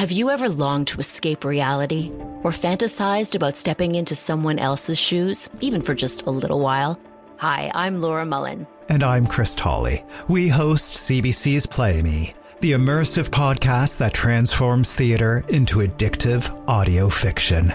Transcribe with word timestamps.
Have 0.00 0.10
you 0.10 0.30
ever 0.30 0.48
longed 0.48 0.86
to 0.86 0.98
escape 0.98 1.44
reality 1.44 2.10
or 2.42 2.52
fantasized 2.52 3.34
about 3.34 3.58
stepping 3.58 3.96
into 3.96 4.14
someone 4.14 4.58
else's 4.58 4.98
shoes, 4.98 5.50
even 5.60 5.82
for 5.82 5.94
just 5.94 6.22
a 6.22 6.30
little 6.30 6.60
while? 6.60 6.98
Hi, 7.36 7.70
I'm 7.74 8.00
Laura 8.00 8.24
Mullen. 8.24 8.66
And 8.88 9.02
I'm 9.02 9.26
Chris 9.26 9.54
Tolley. 9.54 10.02
We 10.26 10.48
host 10.48 10.94
CBC's 10.94 11.66
Play 11.66 12.00
Me, 12.00 12.32
the 12.60 12.72
immersive 12.72 13.28
podcast 13.28 13.98
that 13.98 14.14
transforms 14.14 14.94
theater 14.94 15.44
into 15.50 15.80
addictive 15.80 16.48
audio 16.66 17.10
fiction. 17.10 17.70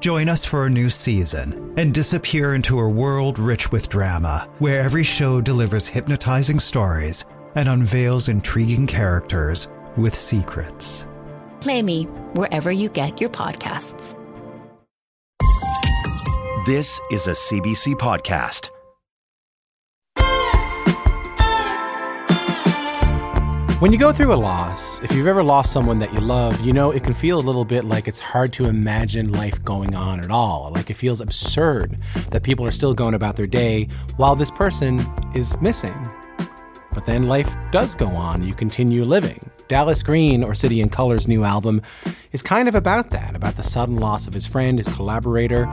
Join 0.00 0.28
us 0.28 0.44
for 0.44 0.66
a 0.66 0.70
new 0.70 0.90
season 0.90 1.72
and 1.78 1.94
disappear 1.94 2.54
into 2.54 2.80
a 2.80 2.86
world 2.86 3.38
rich 3.38 3.72
with 3.72 3.88
drama, 3.88 4.46
where 4.58 4.82
every 4.82 5.04
show 5.04 5.40
delivers 5.40 5.88
hypnotizing 5.88 6.60
stories 6.60 7.24
and 7.54 7.66
unveils 7.66 8.28
intriguing 8.28 8.86
characters 8.86 9.70
with 9.96 10.14
secrets. 10.14 11.06
Play 11.62 11.80
Me 11.80 12.04
wherever 12.34 12.72
you 12.72 12.88
get 12.88 13.20
your 13.20 13.30
podcasts. 13.30 14.18
This 16.66 17.00
is 17.12 17.28
a 17.28 17.32
CBC 17.32 17.94
podcast. 17.94 18.68
When 23.80 23.92
you 23.92 23.98
go 23.98 24.12
through 24.12 24.32
a 24.32 24.34
loss, 24.34 25.00
if 25.02 25.12
you've 25.12 25.28
ever 25.28 25.44
lost 25.44 25.72
someone 25.72 26.00
that 26.00 26.12
you 26.12 26.20
love, 26.20 26.60
you 26.62 26.72
know 26.72 26.90
it 26.90 27.04
can 27.04 27.14
feel 27.14 27.38
a 27.38 27.46
little 27.46 27.64
bit 27.64 27.84
like 27.84 28.08
it's 28.08 28.18
hard 28.18 28.52
to 28.54 28.64
imagine 28.64 29.30
life 29.30 29.62
going 29.62 29.94
on 29.94 30.18
at 30.18 30.32
all. 30.32 30.72
Like 30.74 30.90
it 30.90 30.94
feels 30.94 31.20
absurd 31.20 31.96
that 32.30 32.42
people 32.42 32.66
are 32.66 32.72
still 32.72 32.92
going 32.92 33.14
about 33.14 33.36
their 33.36 33.46
day 33.46 33.86
while 34.16 34.34
this 34.34 34.50
person 34.50 35.00
is 35.32 35.56
missing. 35.60 35.94
But 36.92 37.06
then 37.06 37.28
life 37.28 37.54
does 37.70 37.94
go 37.94 38.08
on. 38.08 38.42
You 38.42 38.54
continue 38.54 39.04
living. 39.04 39.48
Dallas 39.68 40.02
Green, 40.02 40.42
or 40.42 40.54
City 40.54 40.80
and 40.80 40.90
Colour's 40.90 41.28
new 41.28 41.44
album, 41.44 41.82
is 42.32 42.42
kind 42.42 42.68
of 42.68 42.74
about 42.74 43.10
that, 43.10 43.34
about 43.34 43.56
the 43.56 43.62
sudden 43.62 43.96
loss 43.96 44.26
of 44.26 44.34
his 44.34 44.46
friend, 44.46 44.78
his 44.78 44.88
collaborator, 44.88 45.66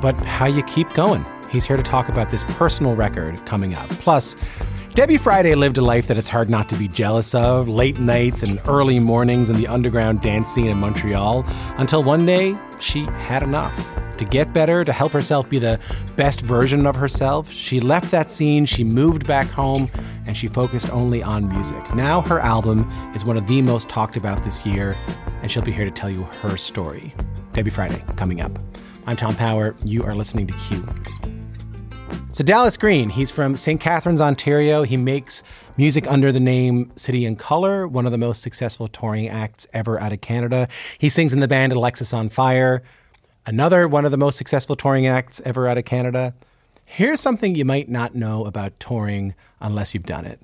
but 0.00 0.14
how 0.16 0.46
you 0.46 0.62
keep 0.64 0.92
going. 0.94 1.24
He's 1.50 1.64
here 1.64 1.76
to 1.76 1.82
talk 1.82 2.08
about 2.08 2.30
this 2.30 2.44
personal 2.44 2.94
record 2.94 3.44
coming 3.46 3.74
up. 3.74 3.88
Plus, 3.90 4.36
Debby 4.94 5.18
Friday 5.18 5.54
lived 5.54 5.78
a 5.78 5.82
life 5.82 6.08
that 6.08 6.18
it's 6.18 6.28
hard 6.28 6.50
not 6.50 6.68
to 6.68 6.74
be 6.74 6.88
jealous 6.88 7.34
of 7.34 7.68
late 7.68 7.98
nights 7.98 8.42
and 8.42 8.60
early 8.66 8.98
mornings 8.98 9.48
in 9.48 9.56
the 9.56 9.66
underground 9.66 10.20
dance 10.20 10.50
scene 10.50 10.66
in 10.66 10.78
Montreal 10.78 11.44
until 11.76 12.02
one 12.02 12.26
day 12.26 12.56
she 12.80 13.04
had 13.04 13.42
enough. 13.42 13.76
To 14.20 14.26
get 14.26 14.52
better, 14.52 14.84
to 14.84 14.92
help 14.92 15.12
herself 15.12 15.48
be 15.48 15.58
the 15.58 15.80
best 16.14 16.42
version 16.42 16.86
of 16.86 16.94
herself, 16.94 17.50
she 17.50 17.80
left 17.80 18.10
that 18.10 18.30
scene, 18.30 18.66
she 18.66 18.84
moved 18.84 19.26
back 19.26 19.46
home, 19.46 19.90
and 20.26 20.36
she 20.36 20.46
focused 20.46 20.90
only 20.90 21.22
on 21.22 21.48
music. 21.48 21.94
Now 21.94 22.20
her 22.20 22.38
album 22.38 22.86
is 23.14 23.24
one 23.24 23.38
of 23.38 23.46
the 23.46 23.62
most 23.62 23.88
talked 23.88 24.18
about 24.18 24.44
this 24.44 24.66
year, 24.66 24.94
and 25.40 25.50
she'll 25.50 25.62
be 25.62 25.72
here 25.72 25.86
to 25.86 25.90
tell 25.90 26.10
you 26.10 26.24
her 26.42 26.58
story. 26.58 27.14
Debby 27.54 27.70
Friday, 27.70 28.04
coming 28.16 28.42
up. 28.42 28.58
I'm 29.06 29.16
Tom 29.16 29.34
Power. 29.36 29.74
You 29.86 30.02
are 30.02 30.14
listening 30.14 30.46
to 30.48 30.52
Q. 30.52 30.86
So 32.32 32.44
Dallas 32.44 32.76
Green, 32.76 33.08
he's 33.08 33.30
from 33.30 33.56
St. 33.56 33.80
Catharines, 33.80 34.20
Ontario. 34.20 34.82
He 34.82 34.98
makes 34.98 35.42
music 35.78 36.06
under 36.10 36.30
the 36.30 36.40
name 36.40 36.92
City 36.94 37.24
and 37.24 37.38
Colour, 37.38 37.88
one 37.88 38.04
of 38.04 38.12
the 38.12 38.18
most 38.18 38.42
successful 38.42 38.86
touring 38.86 39.30
acts 39.30 39.66
ever 39.72 39.98
out 39.98 40.12
of 40.12 40.20
Canada. 40.20 40.68
He 40.98 41.08
sings 41.08 41.32
in 41.32 41.40
the 41.40 41.48
band 41.48 41.72
Alexisonfire, 41.72 42.82
another 43.46 43.88
one 43.88 44.04
of 44.04 44.10
the 44.10 44.16
most 44.16 44.36
successful 44.36 44.76
touring 44.76 45.06
acts 45.06 45.40
ever 45.44 45.68
out 45.68 45.78
of 45.78 45.84
Canada. 45.84 46.34
Here's 46.84 47.20
something 47.20 47.54
you 47.54 47.64
might 47.64 47.88
not 47.88 48.14
know 48.14 48.44
about 48.44 48.78
touring 48.80 49.34
unless 49.60 49.94
you've 49.94 50.04
done 50.04 50.26
it. 50.26 50.40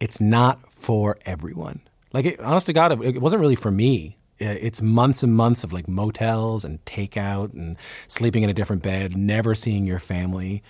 It's 0.00 0.20
not 0.20 0.72
for 0.72 1.18
everyone. 1.24 1.80
Like, 2.12 2.24
it, 2.24 2.40
honest 2.40 2.66
to 2.66 2.72
God, 2.72 2.92
it, 2.92 3.16
it 3.16 3.22
wasn't 3.22 3.40
really 3.40 3.56
for 3.56 3.70
me 3.70 4.16
uh, 4.38 4.44
it's 4.44 4.82
months 4.82 5.22
and 5.22 5.34
months 5.34 5.64
of 5.64 5.72
like 5.72 5.88
motels 5.88 6.64
and 6.64 6.84
takeout 6.84 7.54
and 7.54 7.76
sleeping 8.06 8.42
in 8.42 8.50
a 8.50 8.54
different 8.54 8.82
bed, 8.82 9.16
never 9.16 9.54
seeing 9.54 9.86
your 9.86 9.98
family. 9.98 10.62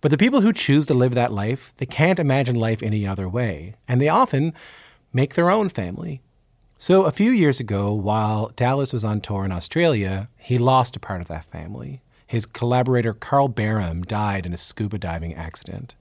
But 0.00 0.10
the 0.10 0.18
people 0.18 0.40
who 0.40 0.52
choose 0.52 0.86
to 0.86 0.94
live 0.94 1.14
that 1.14 1.32
life, 1.32 1.72
they 1.76 1.86
can't 1.86 2.18
imagine 2.18 2.56
life 2.56 2.82
any 2.82 3.06
other 3.06 3.28
way. 3.28 3.74
And 3.86 4.00
they 4.00 4.08
often 4.08 4.52
make 5.12 5.34
their 5.34 5.50
own 5.50 5.68
family. 5.68 6.20
So 6.82 7.04
a 7.04 7.12
few 7.12 7.30
years 7.30 7.60
ago, 7.60 7.92
while 7.92 8.50
Dallas 8.56 8.92
was 8.92 9.04
on 9.04 9.20
tour 9.20 9.44
in 9.44 9.52
Australia, 9.52 10.28
he 10.36 10.58
lost 10.58 10.96
a 10.96 10.98
part 10.98 11.20
of 11.20 11.28
that 11.28 11.44
family. 11.44 12.02
His 12.26 12.44
collaborator 12.44 13.14
Karl 13.14 13.48
Bareham 13.48 14.04
died 14.04 14.46
in 14.46 14.52
a 14.52 14.56
scuba 14.56 14.98
diving 14.98 15.32
accident. 15.32 15.94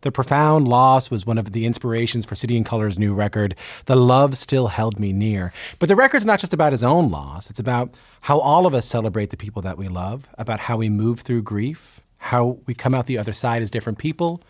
The 0.00 0.10
profound 0.10 0.66
loss 0.66 1.12
was 1.12 1.24
one 1.24 1.38
of 1.38 1.52
the 1.52 1.64
inspirations 1.64 2.24
for 2.24 2.34
City 2.34 2.56
and 2.56 2.66
Colour's 2.66 2.98
new 2.98 3.14
record, 3.14 3.54
The 3.84 3.94
Love 3.94 4.36
Still 4.36 4.66
Held 4.66 4.98
Me 4.98 5.12
Near. 5.12 5.52
But 5.78 5.88
the 5.88 5.94
record's 5.94 6.26
not 6.26 6.40
just 6.40 6.52
about 6.52 6.72
his 6.72 6.82
own 6.82 7.08
loss, 7.08 7.48
it's 7.48 7.60
about 7.60 7.94
how 8.22 8.40
all 8.40 8.66
of 8.66 8.74
us 8.74 8.84
celebrate 8.84 9.30
the 9.30 9.36
people 9.36 9.62
that 9.62 9.78
we 9.78 9.86
love, 9.86 10.26
about 10.38 10.58
how 10.58 10.76
we 10.76 10.88
move 10.88 11.20
through 11.20 11.42
grief, 11.42 12.00
how 12.18 12.58
we 12.66 12.74
come 12.74 12.94
out 12.94 13.06
the 13.06 13.18
other 13.18 13.32
side 13.32 13.62
as 13.62 13.70
different 13.70 13.98
people, 13.98 14.42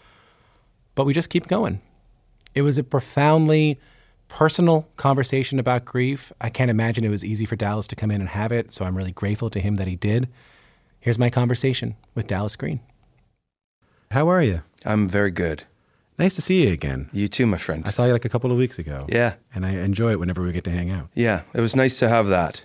but 0.94 1.04
we 1.04 1.12
just 1.12 1.28
keep 1.28 1.48
going. 1.48 1.82
It 2.54 2.62
was 2.62 2.78
a 2.78 2.82
profoundly 2.82 3.78
personal 4.28 4.88
conversation 4.97 5.59
about 5.59 5.84
grief. 5.84 6.32
I 6.41 6.50
can't 6.50 6.70
imagine 6.70 7.04
it 7.04 7.10
was 7.10 7.25
easy 7.25 7.47
for 7.47 7.56
Dallas 7.56 7.87
to 7.88 7.97
come 7.97 8.10
in 8.10 8.20
and 8.20 8.31
have 8.31 8.53
it, 8.53 8.72
so 8.72 8.84
I'm 8.84 8.97
really 8.97 9.12
grateful 9.12 9.50
to 9.50 9.60
him 9.60 9.76
that 9.76 9.87
he 9.87 9.97
did. 9.97 10.28
Here's 11.00 11.19
my 11.19 11.31
conversation 11.31 11.97
with 12.14 12.26
Dallas 12.26 12.56
Green. 12.56 12.81
How 14.10 14.28
are 14.28 14.42
you? 14.42 14.62
I'm 14.84 15.09
very 15.09 15.31
good. 15.31 15.64
Nice 16.19 16.34
to 16.37 16.42
see 16.42 16.66
you 16.66 16.72
again. 16.72 17.10
You 17.12 17.28
too, 17.28 17.47
my 17.47 17.59
friend. 17.59 17.82
I 17.87 17.91
saw 17.91 18.06
you 18.06 18.12
like 18.12 18.25
a 18.25 18.28
couple 18.28 18.50
of 18.50 18.56
weeks 18.56 18.78
ago. 18.78 19.04
Yeah. 19.09 19.34
And 19.54 19.66
I 19.66 19.70
enjoy 19.70 20.12
it 20.12 20.19
whenever 20.19 20.43
we 20.43 20.53
get 20.53 20.64
to 20.64 20.70
hang 20.70 20.91
out. 20.91 21.08
Yeah. 21.14 21.43
It 21.53 21.60
was 21.60 21.76
nice 21.76 21.98
to 21.98 22.08
have 22.08 22.28
that. 22.28 22.62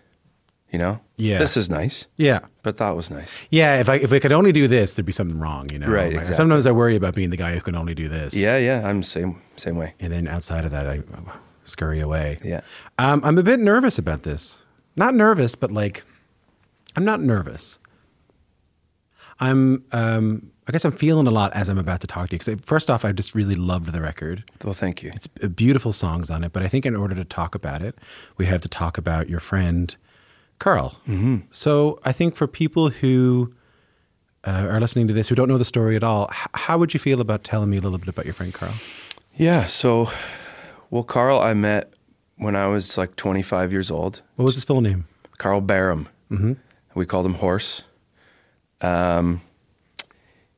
You 0.72 0.80
know? 0.80 1.02
Yeah. 1.18 1.38
This 1.38 1.58
is 1.58 1.70
nice. 1.70 2.08
Yeah. 2.16 2.40
But 2.64 2.78
that 2.78 2.92
was 2.92 3.12
nice. 3.12 3.34
Yeah. 3.50 3.82
If 3.82 3.90
I 3.90 3.96
if 3.96 4.14
I 4.14 4.20
could 4.20 4.32
only 4.32 4.54
do 4.54 4.70
this, 4.70 4.94
there'd 4.94 5.06
be 5.06 5.12
something 5.12 5.38
wrong, 5.38 5.70
you 5.70 5.80
know? 5.80 5.88
Right. 5.88 6.12
Exactly. 6.12 6.34
Sometimes 6.34 6.66
I 6.66 6.72
worry 6.72 6.96
about 6.96 7.14
being 7.14 7.30
the 7.30 7.38
guy 7.38 7.54
who 7.54 7.60
can 7.60 7.76
only 7.76 7.94
do 7.94 8.08
this. 8.08 8.34
Yeah, 8.34 8.58
yeah. 8.58 8.88
I'm 8.88 9.04
same 9.04 9.42
same 9.58 9.76
way. 9.76 9.96
And 10.00 10.14
then 10.14 10.30
outside 10.30 10.64
of 10.64 10.72
that 10.72 10.88
I 10.88 11.02
scurry 11.72 12.00
away. 12.00 12.38
Yeah. 12.44 12.62
Um, 12.98 13.22
I'm 13.24 13.38
a 13.38 13.44
bit 13.44 13.60
nervous 13.60 13.98
about 13.98 14.24
this. 14.24 14.60
Not 14.96 15.14
nervous, 15.14 15.56
but 15.56 15.72
like 15.72 16.04
I'm 16.96 17.06
not 17.06 17.22
nervous. 17.22 17.80
I'm 19.40 19.84
um 19.92 20.52
I 20.68 20.72
guess 20.72 20.86
I'm 20.86 20.92
feeling 20.92 21.28
a 21.28 21.32
lot 21.32 21.54
as 21.54 21.70
I'm 21.70 21.80
about 21.80 22.02
to 22.02 22.08
talk 22.08 22.30
to 22.30 22.36
you. 22.36 22.40
Because 22.40 22.62
first 22.66 22.90
off, 22.90 23.04
I 23.04 23.12
just 23.12 23.34
really 23.34 23.56
loved 23.56 23.92
the 23.92 24.02
record. 24.02 24.44
Well, 24.64 24.74
thank 24.74 25.02
you. 25.02 25.12
It's 25.14 25.28
beautiful 25.28 25.92
songs 25.92 26.30
on 26.30 26.44
it. 26.44 26.54
But 26.54 26.64
I 26.64 26.68
think 26.68 26.86
in 26.86 26.96
order 26.96 27.16
to 27.16 27.26
talk 27.26 27.56
about 27.56 27.82
it, 27.82 27.98
we 28.38 28.46
have 28.46 28.62
to 28.62 28.70
talk 28.70 28.98
about 28.98 29.28
your 29.28 29.40
friend 29.40 29.96
Karl. 30.60 30.98
Mm-hmm. 31.08 31.38
So 31.50 32.00
I 32.06 32.12
think 32.12 32.36
for 32.36 32.48
people 32.48 32.90
who 32.90 33.54
uh, 34.44 34.68
are 34.70 34.80
listening 34.80 35.08
to 35.08 35.14
this 35.14 35.28
who 35.28 35.36
don't 35.36 35.48
know 35.48 35.58
the 35.58 35.66
story 35.66 35.96
at 35.96 36.04
all, 36.04 36.30
how 36.32 36.78
would 36.78 36.94
you 36.94 37.00
feel 37.00 37.22
about 37.22 37.44
telling 37.44 37.70
me 37.70 37.78
a 37.78 37.82
little 37.82 37.98
bit 37.98 38.08
about 38.08 38.26
your 38.26 38.34
friend 38.34 38.54
Karl? 38.54 38.74
Yeah. 39.36 39.66
So, 39.66 40.12
well, 40.92 41.04
Karl, 41.04 41.40
I 41.40 41.54
met 41.54 41.94
when 42.36 42.56
I 42.56 42.68
was 42.68 42.98
like 42.98 43.16
25 43.16 43.72
years 43.72 43.90
old. 43.90 44.22
What 44.36 44.46
was 44.46 44.56
his 44.56 44.66
full 44.66 44.82
name? 44.82 45.08
Karl 45.38 45.62
Bareham. 45.62 46.08
Mm-hmm. 46.30 46.54
We 46.94 47.06
called 47.06 47.26
him 47.26 47.36
Horse. 47.36 47.84
Um, 48.82 49.42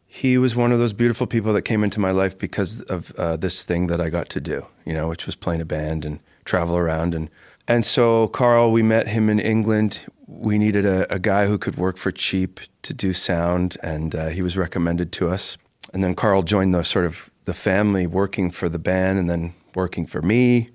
he 0.07 0.37
was 0.37 0.55
one 0.55 0.71
of 0.71 0.79
those 0.79 0.93
beautiful 0.93 1.27
people 1.27 1.53
that 1.53 1.63
came 1.63 1.83
into 1.83 1.99
my 1.99 2.11
life 2.11 2.37
because 2.37 2.81
of 2.81 3.11
uh, 3.15 3.37
this 3.37 3.63
thing 3.65 3.87
that 3.87 4.01
I 4.01 4.09
got 4.09 4.29
to 4.29 4.41
do, 4.41 4.65
you 4.85 4.93
know, 4.93 5.07
which 5.07 5.25
was 5.25 5.35
playing 5.35 5.61
a 5.61 5.65
band 5.65 6.03
and 6.03 6.19
travel 6.45 6.77
around. 6.77 7.13
And, 7.15 7.29
and 7.67 7.85
so, 7.85 8.27
Karl, 8.27 8.71
we 8.71 8.81
met 8.81 9.07
him 9.07 9.29
in 9.29 9.39
England. 9.39 10.05
We 10.27 10.57
needed 10.57 10.85
a, 10.85 11.11
a 11.13 11.19
guy 11.19 11.47
who 11.47 11.57
could 11.57 11.77
work 11.77 11.97
for 11.97 12.11
cheap 12.11 12.59
to 12.83 12.93
do 12.93 13.13
sound, 13.13 13.77
and 13.83 14.15
uh, 14.15 14.27
he 14.27 14.41
was 14.41 14.57
recommended 14.57 15.11
to 15.13 15.29
us. 15.29 15.57
And 15.93 16.03
then 16.03 16.15
Karl 16.15 16.41
joined 16.43 16.73
the 16.73 16.83
sort 16.83 17.05
of 17.05 17.29
the 17.45 17.53
family 17.53 18.07
working 18.07 18.51
for 18.51 18.69
the 18.69 18.79
band 18.79 19.19
and 19.19 19.29
then 19.29 19.53
working 19.75 20.05
for 20.05 20.21
me. 20.21 20.69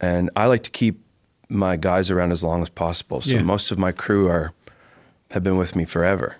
And 0.00 0.30
I 0.36 0.46
like 0.46 0.62
to 0.64 0.70
keep 0.70 1.00
my 1.48 1.76
guys 1.76 2.10
around 2.10 2.32
as 2.32 2.42
long 2.44 2.62
as 2.62 2.68
possible. 2.68 3.20
So 3.20 3.36
Yeah. 3.36 3.42
most 3.42 3.70
of 3.70 3.78
my 3.78 3.92
crew 3.92 4.28
are 4.28 4.52
have 5.32 5.42
been 5.42 5.58
with 5.58 5.76
me 5.76 5.84
forever, 5.84 6.36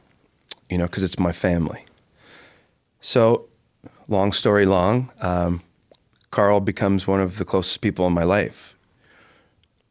you 0.71 0.79
know, 0.79 0.87
because 0.87 1.03
it's 1.03 1.19
my 1.19 1.33
family. 1.33 1.85
So, 3.01 3.47
long 4.09 4.33
story 4.33 4.65
long, 4.65 5.11
um, 5.21 5.63
Carl 6.31 6.61
becomes 6.61 7.07
one 7.07 7.21
of 7.21 7.37
the 7.39 7.45
closest 7.45 7.81
people 7.81 8.07
in 8.07 8.13
my 8.13 8.25
life. 8.25 8.77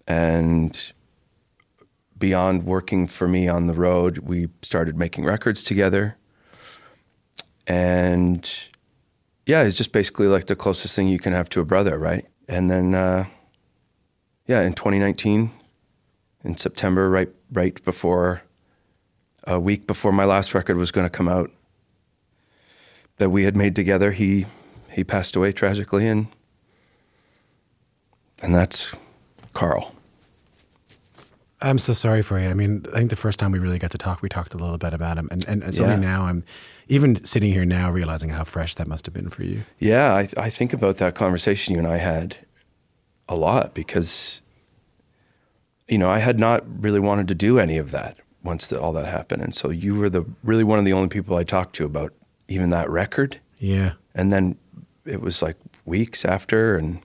And 0.07 0.79
beyond 2.17 2.65
working 2.65 3.07
for 3.07 3.27
me 3.27 3.47
on 3.47 3.67
the 3.67 3.73
road, 3.73 4.19
we 4.19 4.47
started 4.61 4.97
making 4.97 5.25
records 5.25 5.63
together. 5.63 6.17
And 7.67 8.49
yeah, 9.47 9.63
it's 9.63 9.77
just 9.77 9.93
basically 9.93 10.27
like 10.27 10.45
the 10.47 10.55
closest 10.55 10.93
thing 10.93 11.07
you 11.07 11.19
can 11.19 11.31
have 11.31 11.47
to 11.49 11.61
a 11.61 11.65
brother, 11.65 11.97
right? 11.97 12.25
And 12.49 12.69
then, 12.69 12.93
uh, 12.93 13.25
yeah, 14.45 14.61
in 14.61 14.73
2019, 14.73 15.51
in 16.43 16.57
September, 16.57 17.09
right, 17.09 17.29
right 17.51 17.83
before, 17.85 18.43
a 19.45 19.57
week 19.57 19.87
before 19.87 20.11
my 20.11 20.25
last 20.25 20.53
record 20.53 20.75
was 20.75 20.91
going 20.91 21.05
to 21.05 21.09
come 21.09 21.29
out, 21.29 21.49
that 23.17 23.29
we 23.29 23.45
had 23.45 23.55
made 23.55 23.75
together, 23.75 24.11
he 24.11 24.45
he 24.91 25.03
passed 25.03 25.35
away 25.35 25.51
tragically, 25.51 26.07
and 26.07 26.27
and 28.43 28.53
that's 28.53 28.93
Karl. 29.53 29.93
I'm 31.61 31.79
so 31.79 31.93
sorry 31.93 32.21
for 32.21 32.39
you. 32.39 32.49
I 32.49 32.53
mean, 32.53 32.85
I 32.93 32.97
think 32.99 33.09
the 33.09 33.15
first 33.15 33.39
time 33.39 33.51
we 33.51 33.59
really 33.59 33.79
got 33.79 33.91
to 33.91 33.97
talk, 33.97 34.21
we 34.21 34.29
talked 34.29 34.53
a 34.53 34.57
little 34.57 34.77
bit 34.77 34.93
about 34.93 35.17
him, 35.17 35.29
and 35.31 35.47
and, 35.47 35.63
and 35.63 35.73
suddenly 35.73 36.05
Yeah. 36.05 36.11
now 36.11 36.25
I'm 36.25 36.43
even 36.89 37.23
sitting 37.23 37.51
here 37.51 37.65
now 37.65 37.91
realizing 37.91 38.29
how 38.29 38.43
fresh 38.43 38.75
that 38.75 38.87
must 38.87 39.05
have 39.05 39.13
been 39.13 39.29
for 39.29 39.43
you. 39.43 39.63
Yeah, 39.79 40.13
I, 40.13 40.29
I 40.37 40.49
think 40.49 40.73
about 40.73 40.97
that 40.97 41.15
conversation 41.15 41.73
you 41.73 41.79
and 41.79 41.87
I 41.87 41.97
had 41.97 42.37
a 43.27 43.35
lot 43.35 43.73
because, 43.73 44.41
you 45.87 45.97
know, 45.97 46.09
I 46.09 46.19
had 46.19 46.39
not 46.39 46.63
really 46.81 46.99
wanted 46.99 47.27
to 47.27 47.35
do 47.35 47.59
any 47.59 47.77
of 47.77 47.91
that 47.91 48.17
once 48.43 48.67
the, 48.67 48.79
all 48.79 48.93
that 48.93 49.05
happened, 49.05 49.41
and 49.41 49.53
so 49.53 49.69
you 49.69 49.95
were 49.95 50.09
the 50.09 50.25
really 50.43 50.63
one 50.63 50.79
of 50.79 50.85
the 50.85 50.93
only 50.93 51.09
people 51.09 51.35
I 51.35 51.43
talked 51.43 51.75
to 51.77 51.85
about 51.85 52.13
even 52.47 52.69
that 52.69 52.89
record, 52.89 53.39
Yeah, 53.59 53.93
and 54.15 54.31
then 54.31 54.57
it 55.05 55.19
was 55.19 55.41
like 55.41 55.57
weeks 55.85 56.23
after, 56.23 56.77
and 56.77 57.01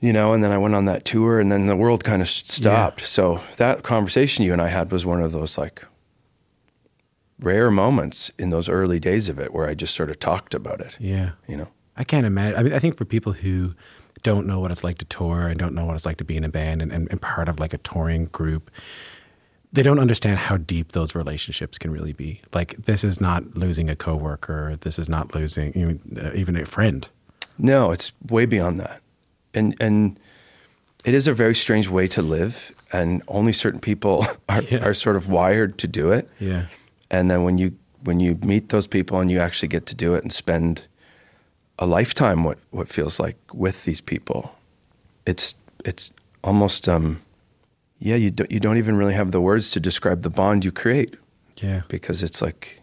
you 0.00 0.12
know, 0.12 0.32
and 0.32 0.42
then 0.42 0.50
I 0.50 0.58
went 0.58 0.74
on 0.74 0.86
that 0.86 1.04
tour, 1.04 1.38
and 1.38 1.52
then 1.52 1.66
the 1.66 1.76
world 1.76 2.02
kind 2.02 2.20
of 2.20 2.28
stopped. 2.28 3.06
So 3.06 3.42
that 3.56 3.84
conversation 3.84 4.44
you 4.44 4.52
and 4.52 4.60
I 4.60 4.68
had 4.68 4.90
was 4.90 5.06
one 5.06 5.22
of 5.22 5.30
those 5.30 5.56
like 5.56 5.84
rare 7.44 7.70
moments 7.70 8.30
in 8.38 8.50
those 8.50 8.68
early 8.68 8.98
days 9.00 9.28
of 9.28 9.38
it 9.38 9.52
where 9.52 9.68
I 9.68 9.74
just 9.74 9.94
sort 9.94 10.10
of 10.10 10.18
talked 10.18 10.54
about 10.54 10.80
it. 10.80 10.96
yeah. 10.98 11.32
You 11.48 11.56
know. 11.56 11.68
I 11.96 12.02
can't 12.04 12.26
imagine. 12.26 12.58
I 12.58 12.62
mean, 12.64 12.72
I 12.72 12.78
think 12.80 12.96
for 12.96 13.04
people 13.04 13.32
who 13.32 13.74
don't 14.24 14.46
know 14.46 14.58
what 14.58 14.70
it's 14.72 14.82
like 14.82 14.98
to 14.98 15.04
tour 15.04 15.46
and 15.46 15.58
don't 15.58 15.74
know 15.74 15.84
what 15.84 15.94
it's 15.94 16.06
like 16.06 16.16
to 16.16 16.24
be 16.24 16.36
in 16.36 16.42
a 16.44 16.48
band 16.48 16.82
and, 16.82 16.90
and, 16.92 17.06
and 17.10 17.20
part 17.22 17.48
of 17.48 17.60
like 17.60 17.72
a 17.72 17.78
touring 17.78 18.24
group, 18.26 18.70
they 19.72 19.82
don't 19.82 19.98
understand 19.98 20.38
how 20.38 20.56
deep 20.56 20.92
those 20.92 21.14
relationships 21.14 21.78
can 21.78 21.90
really 21.92 22.12
be. 22.12 22.40
Like, 22.52 22.76
this 22.86 23.04
is 23.04 23.20
not 23.20 23.56
losing 23.56 23.88
a 23.90 23.94
coworker. 23.96 24.76
This 24.80 24.98
is 24.98 25.08
not 25.08 25.34
losing 25.34 25.72
even, 25.74 26.00
uh, 26.20 26.30
even 26.34 26.56
a 26.56 26.64
friend. 26.64 27.06
No, 27.58 27.90
it's 27.92 28.10
way 28.28 28.46
beyond 28.46 28.78
that. 28.80 29.00
And 29.52 29.76
and 29.78 30.18
it 31.04 31.14
is 31.14 31.28
a 31.28 31.34
very 31.34 31.54
strange 31.54 31.88
way 31.88 32.08
to 32.08 32.22
live 32.22 32.72
and 32.92 33.22
only 33.28 33.52
certain 33.52 33.78
people 33.80 34.26
are, 34.48 34.62
Yeah. 34.62 34.78
are 34.84 34.94
sort 34.94 35.14
of 35.16 35.28
wired 35.28 35.78
to 35.78 35.86
do 35.86 36.10
it. 36.12 36.28
Yeah. 36.40 36.66
And 37.14 37.30
then 37.30 37.44
when 37.44 37.58
you 37.58 37.70
when 38.02 38.20
you 38.20 38.34
meet 38.44 38.68
those 38.68 38.86
people 38.86 39.20
and 39.20 39.30
you 39.30 39.38
actually 39.40 39.68
get 39.68 39.86
to 39.86 39.94
do 39.94 40.14
it 40.14 40.22
and 40.24 40.32
spend 40.32 40.82
a 41.78 41.86
lifetime 41.86 42.44
what 42.44 42.58
what 42.70 42.88
feels 42.88 43.20
like 43.20 43.36
with 43.52 43.84
these 43.84 44.00
people, 44.00 44.40
it's 45.26 45.54
it's 45.84 46.10
almost 46.42 46.88
um 46.88 47.20
yeah, 48.00 48.16
you 48.16 48.30
don't 48.30 48.50
you 48.50 48.60
don't 48.60 48.78
even 48.78 48.96
really 48.96 49.14
have 49.14 49.30
the 49.30 49.40
words 49.40 49.70
to 49.72 49.80
describe 49.80 50.22
the 50.22 50.30
bond 50.30 50.64
you 50.64 50.72
create 50.72 51.14
Yeah. 51.62 51.82
because 51.88 52.22
it's 52.22 52.42
like 52.42 52.80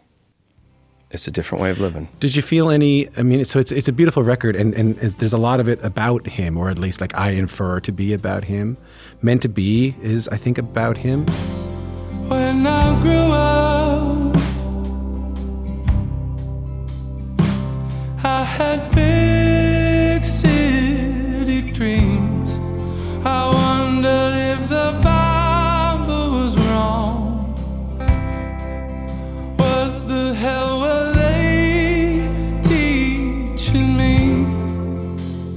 it's 1.10 1.28
a 1.28 1.30
different 1.30 1.62
way 1.62 1.70
of 1.70 1.78
living. 1.78 2.08
Did 2.20 2.34
you 2.34 2.40
feel 2.42 2.70
any? 2.70 3.06
I 3.18 3.22
mean, 3.22 3.44
so 3.44 3.58
it's 3.60 3.70
it's 3.70 3.88
a 3.88 3.92
beautiful 3.92 4.22
record, 4.22 4.56
and 4.56 4.72
and 4.74 4.96
there's 5.18 5.34
a 5.34 5.38
lot 5.50 5.60
of 5.60 5.68
it 5.68 5.78
about 5.84 6.26
him, 6.26 6.56
or 6.56 6.70
at 6.70 6.78
least 6.78 7.00
like 7.02 7.14
I 7.18 7.32
infer 7.36 7.80
to 7.80 7.92
be 7.92 8.14
about 8.14 8.44
him. 8.44 8.76
Meant 9.20 9.42
to 9.42 9.48
be 9.50 9.94
is, 10.00 10.26
I 10.28 10.38
think, 10.38 10.56
about 10.58 10.96
him. 10.96 11.26
When 12.30 12.66
I 12.66 12.98
grew 13.02 13.12
up, 13.12 13.61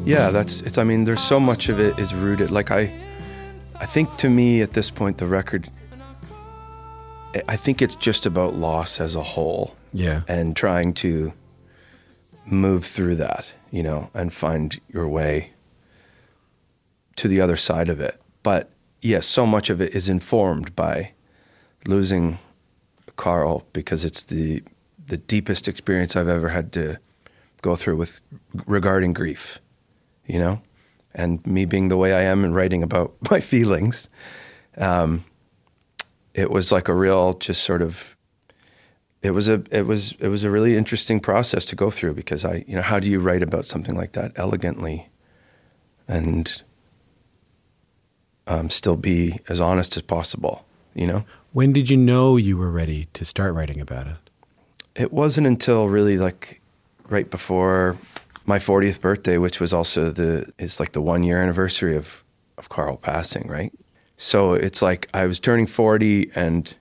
Yeah, 0.06 0.30
that's 0.32 0.62
it's 0.62 0.78
I 0.78 0.84
mean 0.84 1.06
there's 1.06 1.24
so 1.24 1.40
much 1.40 1.70
of 1.70 1.80
it 1.80 1.98
is 2.00 2.14
rooted 2.14 2.52
like 2.52 2.72
I 2.72 2.94
I 3.80 3.86
think 3.86 4.16
to 4.18 4.30
me 4.30 4.62
at 4.62 4.74
this 4.74 4.90
point 4.92 5.18
the 5.18 5.28
record 5.28 5.70
I- 7.50 7.58
think 7.58 7.82
it's 7.82 7.96
just 7.98 8.26
about 8.26 8.56
loss 8.56 9.02
as 9.02 9.16
a 9.16 9.22
whole 9.24 9.76
Yeah. 9.92 10.22
and 10.28 10.56
trying 10.56 10.94
to 10.96 11.34
move 12.46 12.86
through 12.86 13.16
that, 13.16 13.52
you 13.72 13.84
know, 13.84 14.10
and 14.14 14.34
find 14.34 14.80
your 14.88 15.08
way 15.10 15.52
to 17.18 17.28
the 17.28 17.42
other 17.42 17.58
side 17.58 17.90
of 17.90 18.00
it. 18.00 18.22
But 18.44 18.70
yes, 19.02 19.26
so 19.28 19.46
much 19.46 19.70
of 19.70 19.82
it 19.82 19.94
is 19.94 20.08
informed 20.08 20.76
by 20.78 21.12
losing 21.88 22.38
Karl 23.18 23.66
because 23.74 24.06
it's 24.06 24.24
the 24.24 24.64
the 25.08 25.18
deepest 25.18 25.68
experience 25.68 26.16
I've 26.16 26.30
ever 26.30 26.50
had 26.50 26.72
to 26.74 26.98
go 27.62 27.76
through 27.76 27.98
with 27.98 28.22
regarding 28.66 29.12
grief, 29.14 29.60
you 30.28 30.40
know, 30.40 30.62
and 31.14 31.46
me 31.46 31.66
being 31.66 31.88
the 31.88 31.98
way 31.98 32.14
I 32.14 32.22
am 32.22 32.44
and 32.44 32.54
writing 32.54 32.84
about 32.84 33.14
my 33.32 33.40
feelings. 33.40 34.10
Um, 34.78 35.26
it 36.34 36.52
was 36.52 36.72
like 36.72 36.88
a 36.88 36.94
real, 36.94 37.34
just 37.34 37.64
sort 37.64 37.82
of. 37.82 38.16
It 39.22 39.32
was 39.32 39.50
a 39.50 39.64
it 39.72 39.88
was 39.88 40.14
it 40.20 40.28
was 40.28 40.44
a 40.44 40.52
really 40.52 40.78
interesting 40.78 41.20
process 41.20 41.66
to 41.66 41.76
go 41.76 41.90
through 41.90 42.14
because 42.14 42.46
I 42.46 42.64
you 42.68 42.76
know 42.76 42.84
how 42.84 43.00
do 43.00 43.08
you 43.08 43.20
write 43.20 43.42
about 43.42 43.66
something 43.66 43.96
like 43.96 44.12
that 44.12 44.34
elegantly, 44.36 45.10
and 46.08 46.62
um, 48.46 48.70
still 48.70 48.96
be 48.96 49.40
as 49.50 49.60
honest 49.60 49.98
as 49.98 50.04
possible, 50.04 50.66
you 50.94 51.08
know. 51.08 51.26
When 51.54 51.74
did 51.74 51.90
you 51.90 51.98
know 51.98 52.38
you 52.38 52.58
were 52.58 52.70
ready 52.70 53.08
to 53.14 53.26
start 53.26 53.56
writing 53.56 53.82
about 53.82 54.08
it? 54.08 54.30
It 54.96 55.14
wasn't 55.14 55.48
until 55.48 55.88
really 55.88 56.18
like 56.18 56.62
right 57.10 57.30
before 57.30 57.98
my 58.46 58.60
40th 58.60 59.02
birthday, 59.02 59.38
which 59.38 59.60
was 59.60 59.74
also 59.74 60.12
the 60.12 60.52
is 60.58 60.80
like 60.80 60.92
the 60.92 61.02
one 61.02 61.24
year 61.24 61.42
anniversary 61.42 61.96
of 61.96 62.24
of 62.58 62.70
Karl 62.70 62.98
passing, 62.98 63.48
right? 63.48 63.74
So 64.18 64.54
it's 64.54 64.82
like 64.82 65.10
I 65.14 65.26
was 65.26 65.40
turning 65.40 65.68
40 65.68 66.32
and 66.36 66.74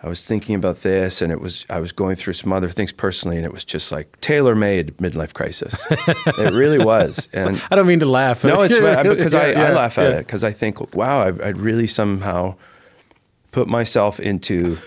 I 0.00 0.08
was 0.08 0.24
thinking 0.24 0.54
about 0.54 0.82
this 0.82 1.20
and 1.20 1.32
it 1.32 1.40
was 1.40 1.66
I 1.68 1.80
was 1.80 1.90
going 1.90 2.14
through 2.14 2.34
some 2.34 2.52
other 2.52 2.68
things 2.68 2.92
personally 2.92 3.36
and 3.36 3.44
it 3.44 3.52
was 3.52 3.64
just 3.64 3.90
like 3.90 4.20
tailor-made 4.20 4.96
midlife 4.98 5.32
crisis. 5.32 5.74
it 5.90 6.52
really 6.52 6.78
was. 6.78 7.28
And 7.32 7.60
I 7.70 7.74
don't 7.74 7.86
mean 7.86 7.98
to 8.00 8.06
laugh. 8.06 8.44
no, 8.44 8.62
it's 8.62 8.76
because 8.76 9.34
I, 9.34 9.50
Yeah, 9.50 9.58
I 9.58 9.68
yeah, 9.70 9.74
laugh 9.74 9.98
at 9.98 10.12
it 10.12 10.18
because 10.18 10.44
I 10.44 10.52
think, 10.52 10.94
wow, 10.94 11.20
I've, 11.20 11.40
I'd 11.42 11.58
really 11.58 11.88
somehow 11.88 12.54
put 13.50 13.66
myself 13.66 14.20
into, 14.20 14.78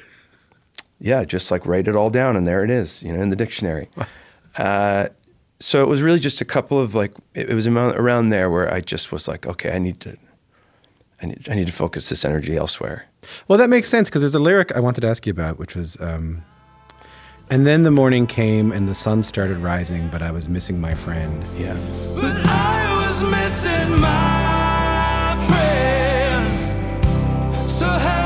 yeah, 0.99 1.25
just 1.25 1.51
like 1.51 1.65
write 1.65 1.89
it 1.89 1.95
all 1.95 2.09
down 2.09 2.37
and 2.37 2.47
there 2.47 2.63
it 2.63 2.69
is, 2.69 3.03
you 3.03 3.11
know, 3.11 3.21
in 3.21 3.29
the 3.29 3.35
dictionary. 3.35 3.89
Uh, 4.57 5.07
so 5.61 5.83
it 5.83 5.87
was 5.87 6.01
really 6.01 6.19
just 6.19 6.41
a 6.41 6.45
couple 6.45 6.79
of 6.79 6.95
like, 6.95 7.13
it, 7.35 7.49
it 7.49 7.53
was 7.53 7.67
amount, 7.67 7.97
around 7.97 8.29
there 8.29 8.49
where 8.49 8.73
I 8.73 8.81
just 8.81 9.11
was 9.11 9.27
like, 9.27 9.45
okay, 9.45 9.71
I 9.71 9.77
need 9.77 9.99
to, 10.01 10.17
I 11.21 11.27
need, 11.27 11.47
I 11.49 11.53
need 11.53 11.67
to 11.67 11.73
focus 11.73 12.09
this 12.09 12.25
energy 12.25 12.57
elsewhere. 12.57 13.05
Well, 13.47 13.59
that 13.59 13.69
makes 13.69 13.87
sense 13.87 14.09
because 14.09 14.21
there's 14.23 14.35
a 14.35 14.39
lyric 14.39 14.75
I 14.75 14.79
wanted 14.79 15.01
to 15.01 15.07
ask 15.07 15.27
you 15.27 15.31
about, 15.31 15.59
which 15.59 15.75
was, 15.75 15.95
um, 16.01 16.43
and 17.51 17.67
then 17.67 17.83
the 17.83 17.91
morning 17.91 18.25
came 18.27 18.71
and 18.71 18.87
the 18.87 18.95
sun 18.95 19.21
started 19.21 19.57
rising, 19.57 20.09
but 20.09 20.23
I 20.23 20.31
was 20.31 20.49
missing 20.49 20.81
my 20.81 20.95
friend. 20.95 21.45
Yeah. 21.57 21.77
But 22.15 22.37
I 22.45 23.05
was 23.05 23.21
missing 23.21 23.99
my 23.99 25.35
friend. 25.47 26.49
So 27.69 27.85
how 27.85 28.20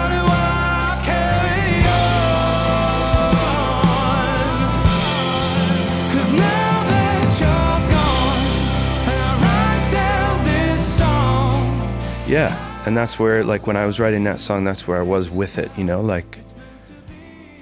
Yeah, 12.36 12.84
and 12.86 12.98
that's 12.98 13.18
where, 13.18 13.46
like, 13.46 13.65
when 13.65 13.77
I 13.77 13.86
was 13.86 13.98
writing 13.98 14.25
that 14.25 14.42
song, 14.42 14.65
that's 14.65 14.86
where 14.86 15.00
I 15.00 15.04
was 15.04 15.30
with 15.30 15.58
it. 15.58 15.72
You 15.77 15.86
know, 15.86 16.01
like, 16.01 16.38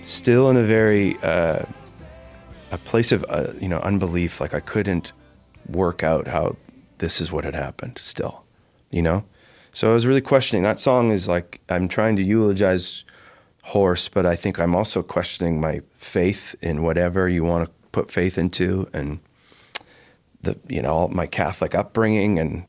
still 0.03 0.49
in 0.49 0.57
a 0.57 0.63
very 0.63 1.15
uh, 1.21 1.61
a 2.71 2.77
place 2.79 3.11
of 3.11 3.23
uh, 3.29 3.53
you 3.61 3.69
know 3.69 3.77
unbelief. 3.81 4.41
Like, 4.41 4.55
I 4.55 4.61
couldn't 4.61 5.11
work 5.67 6.01
out 6.01 6.25
how 6.25 6.55
this 6.97 7.21
is 7.21 7.31
what 7.31 7.43
had 7.43 7.53
happened. 7.53 7.99
Still, 8.01 8.45
you 8.89 9.03
know. 9.03 9.25
So 9.73 9.91
I 9.91 9.93
was 9.93 10.07
really 10.07 10.21
questioning. 10.21 10.63
That 10.63 10.79
song 10.79 11.11
is 11.11 11.27
like 11.27 11.61
I'm 11.69 11.87
trying 11.87 12.15
to 12.15 12.23
eulogize 12.23 13.03
Horse, 13.65 14.09
but 14.09 14.25
I 14.25 14.35
think 14.35 14.57
I'm 14.57 14.75
also 14.75 15.03
questioning 15.03 15.61
my 15.61 15.81
faith 15.93 16.55
in 16.63 16.81
whatever 16.81 17.29
you 17.29 17.43
want 17.43 17.65
to 17.65 17.71
put 17.91 18.09
faith 18.09 18.39
into, 18.39 18.89
and 18.91 19.19
the 20.41 20.57
you 20.67 20.81
know 20.81 21.09
my 21.09 21.27
Catholic 21.27 21.75
upbringing 21.75 22.39
and 22.39 22.65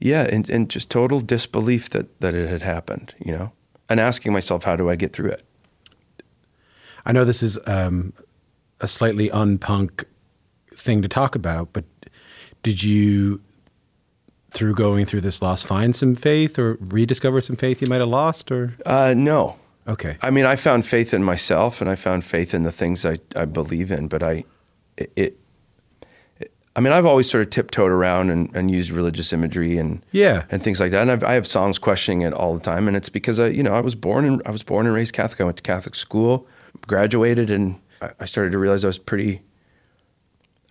yeah, 0.00 0.22
and, 0.22 0.48
and 0.48 0.68
just 0.70 0.90
total 0.90 1.20
disbelief 1.20 1.90
that, 1.90 2.20
that 2.20 2.34
it 2.34 2.48
had 2.48 2.62
happened, 2.62 3.14
you 3.18 3.32
know, 3.32 3.52
and 3.88 4.00
asking 4.00 4.32
myself, 4.32 4.64
how 4.64 4.74
do 4.76 4.88
I 4.88 4.96
get 4.96 5.12
through 5.12 5.30
it? 5.30 5.44
I 7.04 7.12
know 7.12 7.24
this 7.24 7.42
is 7.42 7.58
um, 7.66 8.12
a 8.80 8.88
slightly 8.88 9.28
unpunk 9.30 10.04
thing 10.74 11.02
to 11.02 11.08
talk 11.08 11.34
about, 11.34 11.72
but 11.72 11.84
did 12.62 12.82
you, 12.82 13.42
through 14.52 14.74
going 14.74 15.06
through 15.06 15.20
this 15.20 15.42
loss, 15.42 15.62
find 15.62 15.94
some 15.94 16.14
faith 16.14 16.58
or 16.58 16.76
rediscover 16.80 17.40
some 17.40 17.56
faith 17.56 17.80
you 17.80 17.88
might 17.88 18.00
have 18.00 18.08
lost? 18.08 18.50
Or 18.50 18.74
Uh, 18.86 19.14
no. 19.16 19.56
okay, 19.86 20.16
I 20.22 20.30
mean, 20.30 20.44
I 20.44 20.56
found 20.56 20.86
faith 20.86 21.12
in 21.14 21.22
myself 21.22 21.80
and 21.80 21.90
I 21.90 21.96
found 21.96 22.24
faith 22.24 22.54
in 22.54 22.62
the 22.62 22.72
things 22.72 23.04
I, 23.04 23.18
I 23.36 23.44
believe 23.44 23.90
in, 23.90 24.08
but 24.08 24.22
I, 24.22 24.44
it, 24.96 25.12
it 25.16 25.39
I 26.76 26.80
mean, 26.80 26.92
I've 26.92 27.06
always 27.06 27.28
sort 27.28 27.42
of 27.42 27.50
tiptoed 27.50 27.90
around 27.90 28.30
and, 28.30 28.54
and 28.54 28.70
used 28.70 28.90
religious 28.90 29.32
imagery 29.32 29.76
and 29.76 30.02
Yeah. 30.12 30.44
and 30.50 30.62
things 30.62 30.78
like 30.78 30.92
that. 30.92 31.02
And 31.02 31.10
I've, 31.10 31.24
I 31.24 31.34
have 31.34 31.46
songs 31.46 31.78
questioning 31.78 32.22
it 32.22 32.32
all 32.32 32.54
the 32.54 32.60
time, 32.60 32.86
and 32.86 32.96
it's 32.96 33.08
because 33.08 33.38
I, 33.40 33.48
you 33.48 33.62
know, 33.62 33.74
I 33.74 33.80
was 33.80 33.94
born 33.96 34.24
and 34.24 34.40
I 34.46 34.50
was 34.50 34.62
born 34.62 34.86
and 34.86 34.94
raised 34.94 35.12
Catholic. 35.12 35.40
I 35.40 35.44
went 35.44 35.56
to 35.56 35.62
Catholic 35.64 35.94
school, 35.96 36.46
graduated, 36.86 37.50
and 37.50 37.80
I, 38.00 38.10
I 38.20 38.24
started 38.24 38.52
to 38.52 38.58
realize 38.58 38.84
I 38.84 38.88
was 38.88 38.98
pretty. 38.98 39.42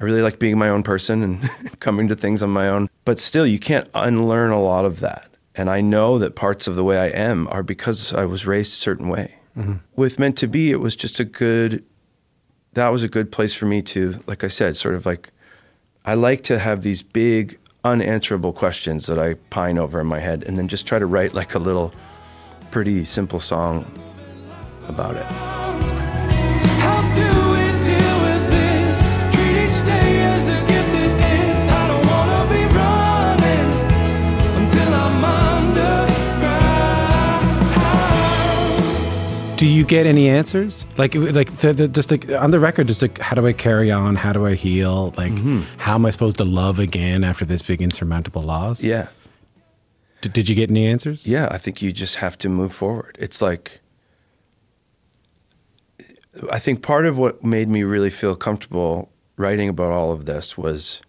I 0.02 0.06
really 0.06 0.22
like 0.22 0.40
being 0.40 0.58
my 0.58 0.70
own 0.70 0.82
person 0.84 1.22
and 1.22 1.80
coming 1.82 2.08
to 2.08 2.16
things 2.16 2.42
on 2.42 2.50
my 2.50 2.70
own. 2.70 2.90
But 3.04 3.20
still, 3.20 3.46
you 3.46 3.60
can't 3.60 3.90
unlearn 3.94 4.52
a 4.52 4.62
lot 4.62 4.86
of 4.86 5.02
that. 5.02 5.28
And 5.56 5.70
I 5.70 5.82
know 5.82 6.18
that 6.20 6.38
parts 6.38 6.68
of 6.68 6.78
the 6.78 6.86
way 6.86 6.98
I 6.98 7.08
am 7.08 7.50
are 7.50 7.64
because 7.64 8.14
I 8.14 8.24
was 8.24 8.46
raised 8.46 8.72
a 8.72 8.76
certain 8.78 9.10
way. 9.10 9.36
Mm-hmm. 9.58 9.74
With 9.98 10.18
Meant 10.18 10.38
to 10.38 10.48
Be, 10.48 10.72
it 10.72 10.78
was 10.80 10.96
just 10.96 11.20
a 11.20 11.26
good, 11.26 11.84
that 12.76 12.88
was 12.90 13.04
a 13.04 13.10
good 13.10 13.30
place 13.30 13.54
for 13.54 13.66
me 13.66 13.82
to, 13.82 14.24
like 14.26 14.46
I 14.46 14.48
said, 14.48 14.78
sort 14.78 14.96
of 14.96 15.06
like, 15.06 15.32
I 16.06 16.14
like 16.14 16.44
to 16.44 16.60
have 16.60 16.82
these 16.82 17.04
big, 17.04 17.60
unanswerable 17.84 18.54
questions 18.54 19.06
that 19.08 19.20
I 19.20 19.36
pine 19.50 19.78
over 19.78 20.00
in 20.00 20.08
my 20.08 20.20
head 20.20 20.44
and 20.44 20.58
then 20.58 20.68
just 20.68 20.86
try 20.86 21.00
to 21.00 21.06
write 21.06 21.34
like 21.34 21.56
a 21.56 21.60
little 21.60 21.94
pretty 22.72 23.06
simple 23.06 23.40
song 23.40 23.86
about 24.88 25.16
it. 25.16 25.59
Do 39.60 39.66
you 39.66 39.84
get 39.84 40.06
any 40.06 40.30
answers? 40.30 40.86
Like, 40.96 41.16
like 41.16 41.52
the, 41.58 41.74
the, 41.74 41.90
just 41.90 42.12
like 42.12 42.32
on 42.32 42.52
the 42.52 42.62
record, 42.62 42.88
just 42.88 43.02
like 43.02 43.18
how 43.18 43.36
do 43.36 43.46
I 43.46 43.52
carry 43.52 43.92
on? 43.92 44.16
How 44.16 44.32
do 44.32 44.46
I 44.46 44.56
heal? 44.56 45.14
Like, 45.18 45.34
mm-hmm. 45.34 45.64
how 45.76 45.96
am 45.96 46.06
I 46.06 46.12
supposed 46.12 46.38
to 46.38 46.46
love 46.46 46.80
again 46.80 47.26
after 47.26 47.44
this 47.44 47.62
big 47.62 47.82
insurmountable 47.82 48.42
loss? 48.42 48.82
Yeah. 48.82 49.10
D- 50.22 50.30
did 50.30 50.48
you 50.48 50.56
get 50.56 50.70
any 50.70 50.88
answers? 50.88 51.28
Yeah, 51.28 51.50
I 51.52 51.58
think 51.58 51.82
you 51.82 51.92
just 51.92 52.16
have 52.16 52.38
to 52.38 52.48
move 52.48 52.74
forward. 52.74 53.18
It's 53.20 53.42
like, 53.42 53.82
I 56.50 56.58
think 56.58 56.82
part 56.82 57.06
of 57.06 57.18
what 57.18 57.44
made 57.44 57.68
me 57.68 57.84
really 57.84 58.12
feel 58.12 58.38
comfortable 58.38 59.12
writing 59.36 59.68
about 59.68 59.92
all 59.92 60.14
of 60.14 60.24
this 60.24 60.58
was, 60.58 61.02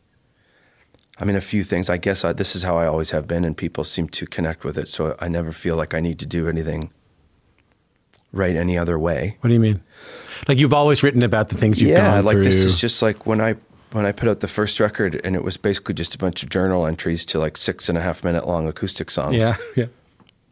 I 1.20 1.24
mean, 1.24 1.36
a 1.36 1.40
few 1.40 1.62
things. 1.62 1.88
I 1.88 1.98
guess 1.98 2.24
I, 2.24 2.32
this 2.32 2.56
is 2.56 2.64
how 2.64 2.76
I 2.76 2.88
always 2.88 3.10
have 3.10 3.28
been, 3.28 3.44
and 3.44 3.56
people 3.56 3.84
seem 3.84 4.08
to 4.08 4.26
connect 4.26 4.64
with 4.64 4.76
it. 4.76 4.88
So 4.88 5.14
I 5.20 5.28
never 5.28 5.52
feel 5.52 5.76
like 5.76 5.94
I 5.94 6.00
need 6.00 6.18
to 6.18 6.26
do 6.26 6.48
anything 6.48 6.90
right 8.32 8.54
any 8.54 8.78
other 8.78 8.98
way. 8.98 9.36
What 9.40 9.48
do 9.48 9.54
you 9.54 9.60
mean? 9.60 9.80
Like 10.48 10.58
you've 10.58 10.72
always 10.72 11.02
written 11.02 11.22
about 11.22 11.48
the 11.48 11.54
things 11.56 11.80
you've 11.80 11.90
yeah, 11.90 12.16
gone 12.16 12.24
like 12.24 12.34
through. 12.34 12.44
this 12.44 12.56
is 12.56 12.76
just 12.76 13.02
like 13.02 13.26
when 13.26 13.40
I 13.40 13.56
when 13.92 14.06
I 14.06 14.12
put 14.12 14.28
out 14.28 14.40
the 14.40 14.48
first 14.48 14.78
record, 14.78 15.20
and 15.24 15.34
it 15.34 15.42
was 15.42 15.56
basically 15.56 15.94
just 15.94 16.14
a 16.14 16.18
bunch 16.18 16.42
of 16.42 16.48
journal 16.48 16.86
entries 16.86 17.24
to 17.26 17.38
like 17.40 17.56
six 17.56 17.88
and 17.88 17.98
a 17.98 18.00
half 18.00 18.22
minute 18.22 18.46
long 18.46 18.68
acoustic 18.68 19.10
songs. 19.10 19.34
yeah, 19.34 19.56
yeah. 19.76 19.86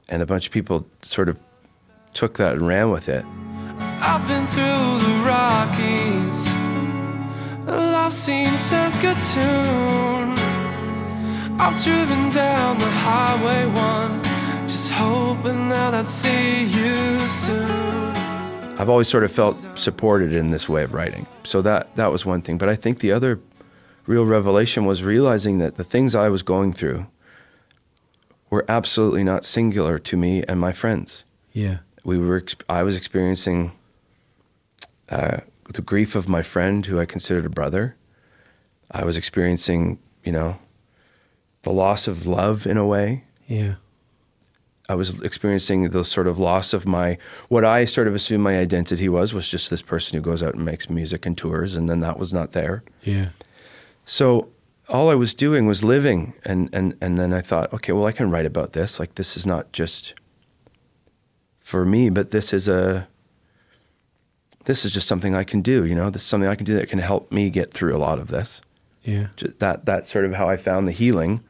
and 0.09 0.23
a 0.23 0.27
bunch 0.27 0.47
of 0.47 0.53
people 0.53 0.87
sort 1.03 1.29
of 1.29 1.39
took 2.15 2.37
that 2.39 2.55
and 2.55 2.67
ran 2.67 2.91
with 2.91 3.09
it. 3.09 3.25
I've 3.81 4.27
been 4.27 4.47
through 4.47 4.99
the 5.07 5.15
Rockies. 5.25 6.49
and 7.69 7.97
I've 7.97 8.15
seen 8.15 8.57
Saskatoon. 8.57 10.37
I've 11.61 11.83
driven 11.83 12.31
down 12.31 12.79
the 12.79 12.91
highway 12.91 13.67
one, 13.67 14.23
just 14.69 14.91
hoping 14.91 15.69
that 15.69 15.95
I'd 15.95 16.09
see 16.09 16.65
you 16.65 17.08
soon. 17.08 17.08
I've 18.79 18.89
always 18.89 19.09
sort 19.09 19.25
of 19.25 19.33
felt 19.33 19.57
supported 19.75 20.35
in 20.35 20.51
this 20.51 20.69
way 20.69 20.83
of 20.83 20.95
writing. 20.95 21.27
So 21.45 21.61
that 21.63 21.95
that 21.97 22.13
was 22.13 22.25
one 22.25 22.43
thing. 22.43 22.59
But 22.59 22.69
I 22.69 22.77
think 22.77 23.01
the 23.01 23.13
other 23.13 23.41
real 24.07 24.25
revelation 24.25 24.87
was 24.87 25.03
realizing 25.03 25.59
that 25.59 25.77
the 25.77 25.85
things 25.85 26.15
I 26.15 26.29
was 26.29 26.43
going 26.43 26.73
through 26.73 27.07
were 28.51 28.65
absolutely 28.69 29.25
not 29.25 29.45
singular 29.45 29.99
to 29.99 30.17
me 30.17 30.43
and 30.45 30.59
my 30.59 30.73
friends. 30.73 31.25
Yeah. 31.53 31.79
We 32.05 32.19
were 32.19 32.43
I 32.69 32.83
was 32.83 32.97
experiencing 32.97 33.73
uh, 35.11 35.39
the 35.73 35.83
grief 35.83 36.15
of 36.15 36.29
my 36.29 36.43
friend 36.43 36.87
who 36.87 36.99
I 36.99 37.05
considered 37.05 37.45
a 37.45 37.51
brother. 37.51 37.97
I 38.91 39.05
was 39.05 39.17
experiencing, 39.17 39.99
you 40.25 40.33
know, 40.33 40.59
the 41.63 41.73
loss 41.73 42.09
of 42.09 42.27
love 42.27 42.67
in 42.67 42.79
a 42.79 42.87
way. 42.87 43.25
Yeah. 43.47 43.75
I 44.91 44.95
was 44.95 45.21
experiencing 45.21 45.91
the 45.91 46.03
sort 46.05 46.27
of 46.27 46.39
loss 46.39 46.73
of 46.73 46.87
my 46.87 47.19
what 47.49 47.65
I 47.65 47.85
sort 47.85 48.09
of 48.09 48.15
assumed 48.15 48.43
my 48.43 48.59
identity 48.59 49.09
was 49.09 49.35
was 49.35 49.49
just 49.49 49.69
this 49.69 49.83
person 49.83 50.17
who 50.17 50.23
goes 50.23 50.43
out 50.43 50.55
and 50.55 50.65
makes 50.65 50.89
music 50.89 51.27
and 51.27 51.37
tours, 51.37 51.77
and 51.77 51.89
then 51.91 52.01
that 52.01 52.19
was 52.19 52.33
not 52.33 52.53
there. 52.53 52.83
Yeah. 53.03 53.29
So 54.07 54.49
all 54.89 55.11
I 55.11 55.15
was 55.15 55.35
doing 55.35 55.67
was 55.67 55.85
living, 55.85 56.33
and 56.45 56.71
and 56.73 56.95
and 57.03 57.19
then 57.19 57.35
I 57.35 57.43
thought, 57.43 57.73
okay, 57.75 57.93
well, 57.93 58.07
I 58.07 58.13
can 58.13 58.31
write 58.31 58.47
about 58.47 58.73
this. 58.73 58.99
Like 58.99 59.17
this 59.17 59.37
is 59.37 59.45
not 59.45 59.73
just 59.73 60.15
for 61.61 61.85
me, 61.85 62.09
but 62.09 62.31
this 62.31 62.55
is 62.55 62.67
a 62.67 63.09
this 64.65 64.85
is 64.87 64.91
just 64.93 65.07
something 65.09 65.35
I 65.35 65.45
can 65.45 65.61
do. 65.61 65.85
You 65.85 65.95
know, 65.95 66.09
this 66.09 66.23
is 66.23 66.29
something 66.29 66.49
I 66.49 66.55
can 66.55 66.65
do 66.65 66.75
that 66.77 66.89
can 66.89 66.99
help 66.99 67.31
me 67.31 67.51
get 67.51 67.73
through 67.75 67.95
a 67.95 67.99
lot 67.99 68.19
of 68.19 68.29
this. 68.29 68.63
Yeah. 69.03 69.29
Ju- 69.37 69.53
That 69.59 69.85
that's 69.85 70.11
sort 70.11 70.25
of 70.25 70.35
how 70.35 70.49
I 70.49 70.57
found 70.57 70.89
the 70.89 70.93
healing, 70.93 71.45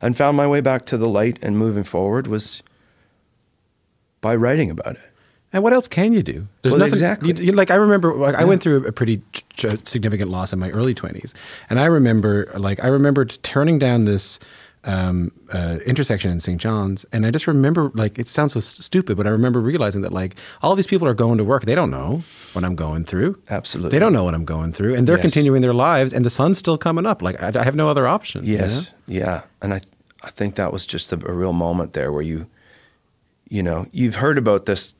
and 0.00 0.16
found 0.16 0.36
my 0.36 0.48
way 0.48 0.60
back 0.60 0.84
to 0.86 0.96
the 0.96 1.08
light 1.08 1.38
and 1.42 1.56
moving 1.56 1.84
forward 1.84 2.26
was 2.26 2.62
by 4.22 4.34
writing 4.34 4.70
about 4.70 4.92
it. 4.94 5.00
And 5.52 5.62
what 5.62 5.74
else 5.74 5.86
can 5.86 6.14
you 6.14 6.22
do? 6.22 6.48
There's 6.62 6.72
Well, 6.72 6.78
nothing. 6.78 6.92
exactly. 6.94 7.28
you- 7.34 7.44
you- 7.48 7.52
like 7.52 7.70
I 7.70 7.74
remember, 7.74 8.14
like 8.14 8.36
I 8.36 8.44
went 8.44 8.62
through 8.62 8.86
a 8.86 8.92
pretty 8.92 9.20
ch- 9.34 9.44
ch- 9.54 9.86
significant 9.86 10.30
loss 10.30 10.50
in 10.54 10.58
my 10.58 10.70
early 10.70 10.94
twenties, 10.94 11.34
and 11.68 11.78
I 11.78 11.84
remember, 11.84 12.50
like 12.56 12.82
I 12.82 12.86
remember 12.86 13.26
turning 13.26 13.78
down 13.78 14.06
this 14.06 14.38
um, 14.84 15.30
uh, 15.52 15.78
intersection 15.86 16.30
in 16.32 16.40
St. 16.40 16.60
John's, 16.60 17.04
and 17.12 17.24
I 17.24 17.30
just 17.30 17.46
remember, 17.46 17.92
like 17.94 18.18
it 18.18 18.26
sounds 18.28 18.54
so 18.54 18.58
stupid, 18.60 19.16
but 19.16 19.26
I 19.28 19.30
remember 19.30 19.60
realizing 19.60 20.00
that 20.02 20.12
like 20.12 20.34
all 20.60 20.74
these 20.74 20.88
people 20.88 21.06
are 21.06 21.14
going 21.14 21.38
to 21.38 21.44
work, 21.44 21.66
they 21.66 21.76
don't 21.76 21.90
know 21.90 22.24
what 22.54 22.64
I'm 22.64 22.74
going 22.74 23.04
through. 23.04 23.38
Absolutely. 23.48 23.90
they 23.90 24.00
don't 24.00 24.12
know 24.12 24.24
what 24.24 24.34
I'm 24.34 24.44
going 24.44 24.72
through, 24.72 24.94
and 24.96 25.06
they're 25.06 25.18
Yes. 25.18 25.22
continuing 25.22 25.60
their 25.62 25.74
lives, 25.74 26.12
and 26.12 26.24
the 26.24 26.30
sun's 26.30 26.58
still 26.58 26.78
coming 26.78 27.06
up. 27.06 27.22
Like 27.22 27.40
I, 27.40 27.52
I 27.60 27.62
have 27.62 27.76
no 27.76 27.88
other 27.88 28.08
option. 28.08 28.44
you 28.44 28.58
know? 28.58 28.64
Yes, 28.64 28.92
yeah, 29.06 29.42
and 29.60 29.72
I 29.74 29.82
I 30.24 30.30
think 30.30 30.54
that 30.56 30.72
was 30.72 30.84
just 30.86 31.12
a, 31.12 31.16
a 31.28 31.32
real 31.32 31.52
moment 31.52 31.92
there 31.92 32.10
where 32.10 32.22
you, 32.22 32.46
you 33.52 33.62
know, 33.62 33.86
you've 33.92 34.14
heard 34.14 34.38
about 34.38 34.64
this 34.64 34.94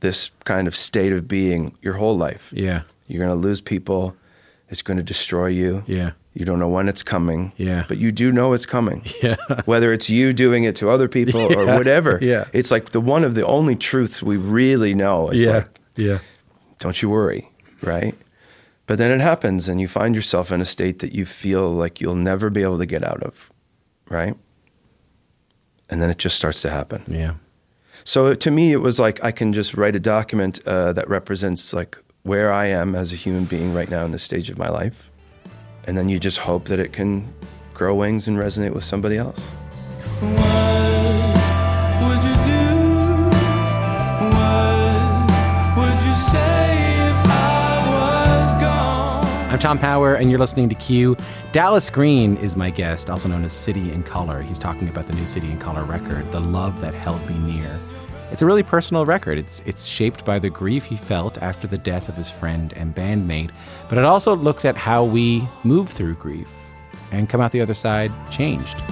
this 0.00 0.30
kind 0.44 0.66
of 0.66 0.74
state 0.74 1.12
of 1.12 1.28
being 1.28 1.76
your 1.82 1.94
whole 1.94 2.16
life. 2.16 2.48
Yeah. 2.50 2.82
You're 3.06 3.24
going 3.24 3.38
to 3.38 3.46
lose 3.46 3.60
people. 3.60 4.16
It's 4.70 4.80
going 4.82 4.96
to 4.96 5.02
destroy 5.02 5.48
you. 5.48 5.84
Yeah. 5.86 6.12
You 6.32 6.46
don't 6.46 6.58
know 6.58 6.70
when 6.70 6.88
it's 6.88 7.02
coming. 7.02 7.52
Yeah. 7.58 7.84
But 7.86 7.98
you 7.98 8.10
do 8.10 8.32
know 8.32 8.54
it's 8.54 8.66
coming. 8.66 9.04
Yeah. 9.22 9.36
Whether 9.66 9.92
it's 9.92 10.08
you 10.08 10.32
doing 10.32 10.64
it 10.64 10.74
to 10.76 10.88
other 10.88 11.06
people 11.06 11.40
or 11.40 11.66
whatever. 11.78 12.18
Yeah. 12.22 12.46
It's 12.54 12.70
like 12.70 12.92
the 12.92 13.00
one 13.00 13.24
of 13.24 13.34
the 13.34 13.46
only 13.46 13.76
truths 13.76 14.22
we 14.22 14.38
really 14.38 14.94
know. 14.94 15.28
It's 15.28 15.40
yeah. 15.40 15.52
like, 15.52 15.78
yeah. 15.94 16.18
don't 16.78 17.00
you 17.02 17.10
worry, 17.10 17.50
right? 17.82 18.14
But 18.86 18.96
then 18.96 19.10
it 19.10 19.20
happens 19.20 19.68
and 19.68 19.80
you 19.80 19.86
find 19.86 20.16
yourself 20.16 20.50
in 20.50 20.62
a 20.62 20.66
state 20.66 21.00
that 21.00 21.12
you 21.12 21.26
feel 21.26 21.70
like 21.70 22.00
you'll 22.00 22.16
never 22.16 22.48
be 22.48 22.62
able 22.62 22.78
to 22.78 22.86
get 22.86 23.04
out 23.04 23.22
of, 23.22 23.52
right? 24.08 24.34
And 25.90 26.00
then 26.00 26.08
it 26.08 26.16
just 26.16 26.36
starts 26.36 26.62
to 26.62 26.70
happen. 26.70 27.04
Yeah. 27.06 27.34
So 28.04 28.34
to 28.34 28.50
me, 28.50 28.72
it 28.72 28.78
was 28.78 28.98
like 28.98 29.22
I 29.22 29.30
can 29.30 29.52
just 29.52 29.74
write 29.74 29.94
a 29.94 30.00
document 30.00 30.60
uh, 30.66 30.92
that 30.92 31.08
represents 31.08 31.72
like 31.72 31.96
where 32.24 32.52
I 32.52 32.66
am 32.66 32.94
as 32.94 33.12
a 33.12 33.16
human 33.16 33.44
being 33.44 33.72
right 33.72 33.88
now 33.90 34.04
in 34.04 34.12
this 34.12 34.22
stage 34.22 34.50
of 34.50 34.58
my 34.58 34.68
life, 34.68 35.10
and 35.84 35.96
then 35.96 36.08
you 36.08 36.18
just 36.18 36.38
hope 36.38 36.66
that 36.66 36.78
it 36.78 36.92
can 36.92 37.32
grow 37.74 37.94
wings 37.94 38.28
and 38.28 38.36
resonate 38.36 38.72
with 38.74 38.84
somebody 38.84 39.16
else. 39.16 39.40
What 40.20 40.32
would 42.02 42.22
you 42.22 42.34
do? 42.44 42.68
What 44.36 45.76
would 45.78 45.98
you 46.04 46.14
say 46.14 46.92
if 47.08 47.26
I 47.26 47.88
was 47.88 48.62
gone? 48.62 49.24
I'm 49.50 49.58
Tom 49.58 49.78
Power, 49.78 50.14
and 50.14 50.30
you're 50.30 50.40
listening 50.40 50.68
to 50.68 50.74
Q. 50.74 51.16
Dallas 51.52 51.90
Green 51.90 52.36
is 52.38 52.56
my 52.56 52.70
guest, 52.70 53.10
also 53.10 53.28
known 53.28 53.44
as 53.44 53.52
City 53.52 53.90
and 53.90 54.06
Colour. 54.06 54.42
He's 54.42 54.58
talking 54.58 54.88
about 54.88 55.06
the 55.06 55.14
new 55.14 55.26
City 55.26 55.50
and 55.50 55.60
Colour 55.60 55.84
record, 55.84 56.30
The 56.32 56.40
Love 56.40 56.80
That 56.80 56.94
Held 56.94 57.28
Me 57.28 57.36
Near. 57.38 57.78
It's 58.32 58.40
a 58.40 58.46
really 58.46 58.62
personal 58.62 59.04
record. 59.04 59.36
It's, 59.36 59.60
it's 59.66 59.84
shaped 59.84 60.24
by 60.24 60.38
the 60.38 60.48
grief 60.48 60.86
he 60.86 60.96
felt 60.96 61.36
after 61.42 61.66
the 61.66 61.76
death 61.76 62.08
of 62.08 62.16
his 62.16 62.30
friend 62.30 62.72
and 62.74 62.94
bandmate, 62.94 63.50
but 63.90 63.98
it 63.98 64.04
also 64.04 64.34
looks 64.34 64.64
at 64.64 64.74
how 64.74 65.04
we 65.04 65.46
move 65.64 65.90
through 65.90 66.14
grief 66.14 66.48
and 67.10 67.28
come 67.28 67.42
out 67.42 67.52
the 67.52 67.60
other 67.60 67.74
side 67.74 68.10
changed. 68.30 68.82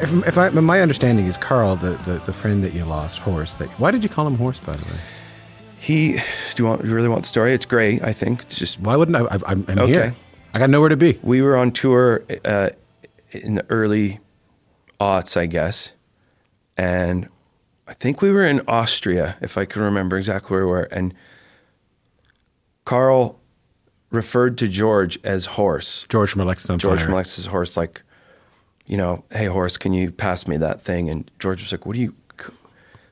If, 0.00 0.28
if 0.28 0.38
I, 0.38 0.48
my 0.48 0.80
understanding 0.80 1.26
is 1.26 1.36
Karl, 1.36 1.76
the, 1.76 1.90
the, 1.90 2.22
the 2.24 2.32
friend 2.32 2.64
that 2.64 2.72
you 2.72 2.86
lost, 2.86 3.18
Horse. 3.18 3.56
That, 3.56 3.68
why 3.78 3.90
did 3.90 4.02
you 4.02 4.08
call 4.08 4.26
him 4.26 4.36
Horse, 4.36 4.58
by 4.58 4.74
the 4.74 4.84
way? 4.86 4.98
He, 5.80 6.12
do 6.14 6.20
you 6.56 6.64
want? 6.64 6.84
You 6.84 6.94
really 6.94 7.08
want 7.08 7.22
the 7.22 7.28
story? 7.28 7.54
It's 7.54 7.66
great. 7.66 8.02
I 8.02 8.12
think 8.12 8.42
it's 8.42 8.58
just 8.58 8.80
Why 8.80 8.96
wouldn't 8.96 9.16
I? 9.16 9.20
I 9.22 9.38
I'm, 9.46 9.64
I'm 9.68 9.78
Okay. 9.78 9.92
here. 9.92 10.14
I 10.54 10.58
got 10.60 10.70
nowhere 10.70 10.88
to 10.88 10.96
be. 10.96 11.18
we 11.22 11.40
were 11.42 11.56
on 11.56 11.70
tour 11.72 12.24
uh, 12.44 12.70
in 13.30 13.56
the 13.56 13.66
early 13.70 14.20
aughts, 15.00 15.36
I 15.36 15.46
guess. 15.46 15.92
And 16.76 17.28
I 17.86 17.94
think 17.94 18.20
we 18.22 18.30
were 18.32 18.44
in 18.44 18.60
Austria, 18.66 19.36
if 19.40 19.56
I 19.58 19.64
can 19.64 19.82
remember 19.82 20.16
exactly 20.16 20.54
where 20.56 20.64
we 20.66 20.70
were. 20.70 20.82
And 20.90 21.14
Karl 22.84 23.38
referred 24.10 24.56
to 24.58 24.68
George 24.68 25.18
as 25.22 25.46
horse. 25.46 26.06
George 26.08 26.30
from 26.30 26.40
Alexis 26.40 26.70
on 26.70 26.78
George 26.78 26.98
Fire. 26.98 27.04
from 27.06 27.14
Alexis 27.14 27.46
Horse, 27.46 27.76
like, 27.76 28.02
you 28.86 28.96
know, 28.96 29.24
hey 29.30 29.46
horse, 29.46 29.76
can 29.76 29.92
you 29.92 30.10
pass 30.10 30.46
me 30.48 30.56
that 30.56 30.80
thing? 30.80 31.08
And 31.10 31.30
George 31.38 31.60
was 31.60 31.72
like, 31.72 31.84
what 31.84 31.94
are 31.96 32.00
you? 32.00 32.14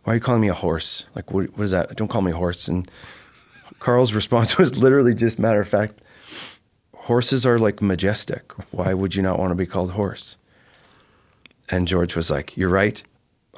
Why 0.06 0.12
are 0.12 0.16
you 0.16 0.20
calling 0.20 0.40
me 0.40 0.48
a 0.48 0.54
horse? 0.54 1.04
Like, 1.16 1.32
what, 1.32 1.58
what 1.58 1.64
is 1.64 1.72
that? 1.72 1.96
Don't 1.96 2.06
call 2.06 2.22
me 2.22 2.30
a 2.30 2.36
horse. 2.36 2.68
And 2.68 2.88
Karl's 3.80 4.12
response 4.12 4.56
was 4.56 4.78
literally 4.78 5.16
just 5.16 5.36
matter 5.36 5.60
of 5.60 5.66
fact. 5.66 6.00
Horses 6.94 7.44
are 7.44 7.58
like 7.58 7.82
majestic. 7.82 8.52
Why 8.70 8.94
would 8.94 9.16
you 9.16 9.22
not 9.22 9.36
want 9.36 9.50
to 9.50 9.56
be 9.56 9.66
called 9.66 9.90
horse? 9.90 10.36
And 11.68 11.88
George 11.88 12.14
was 12.14 12.30
like, 12.30 12.56
You're 12.56 12.68
right. 12.68 13.02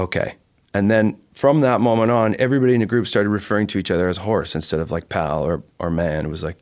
Okay. 0.00 0.36
And 0.72 0.90
then 0.90 1.18
from 1.34 1.60
that 1.60 1.82
moment 1.82 2.10
on, 2.10 2.34
everybody 2.38 2.72
in 2.72 2.80
the 2.80 2.86
group 2.86 3.06
started 3.06 3.28
referring 3.28 3.66
to 3.66 3.78
each 3.78 3.90
other 3.90 4.08
as 4.08 4.16
horse 4.16 4.54
instead 4.54 4.80
of 4.80 4.90
like 4.90 5.10
pal 5.10 5.44
or, 5.44 5.62
or 5.78 5.90
man. 5.90 6.24
It 6.24 6.28
was 6.30 6.42
like, 6.42 6.56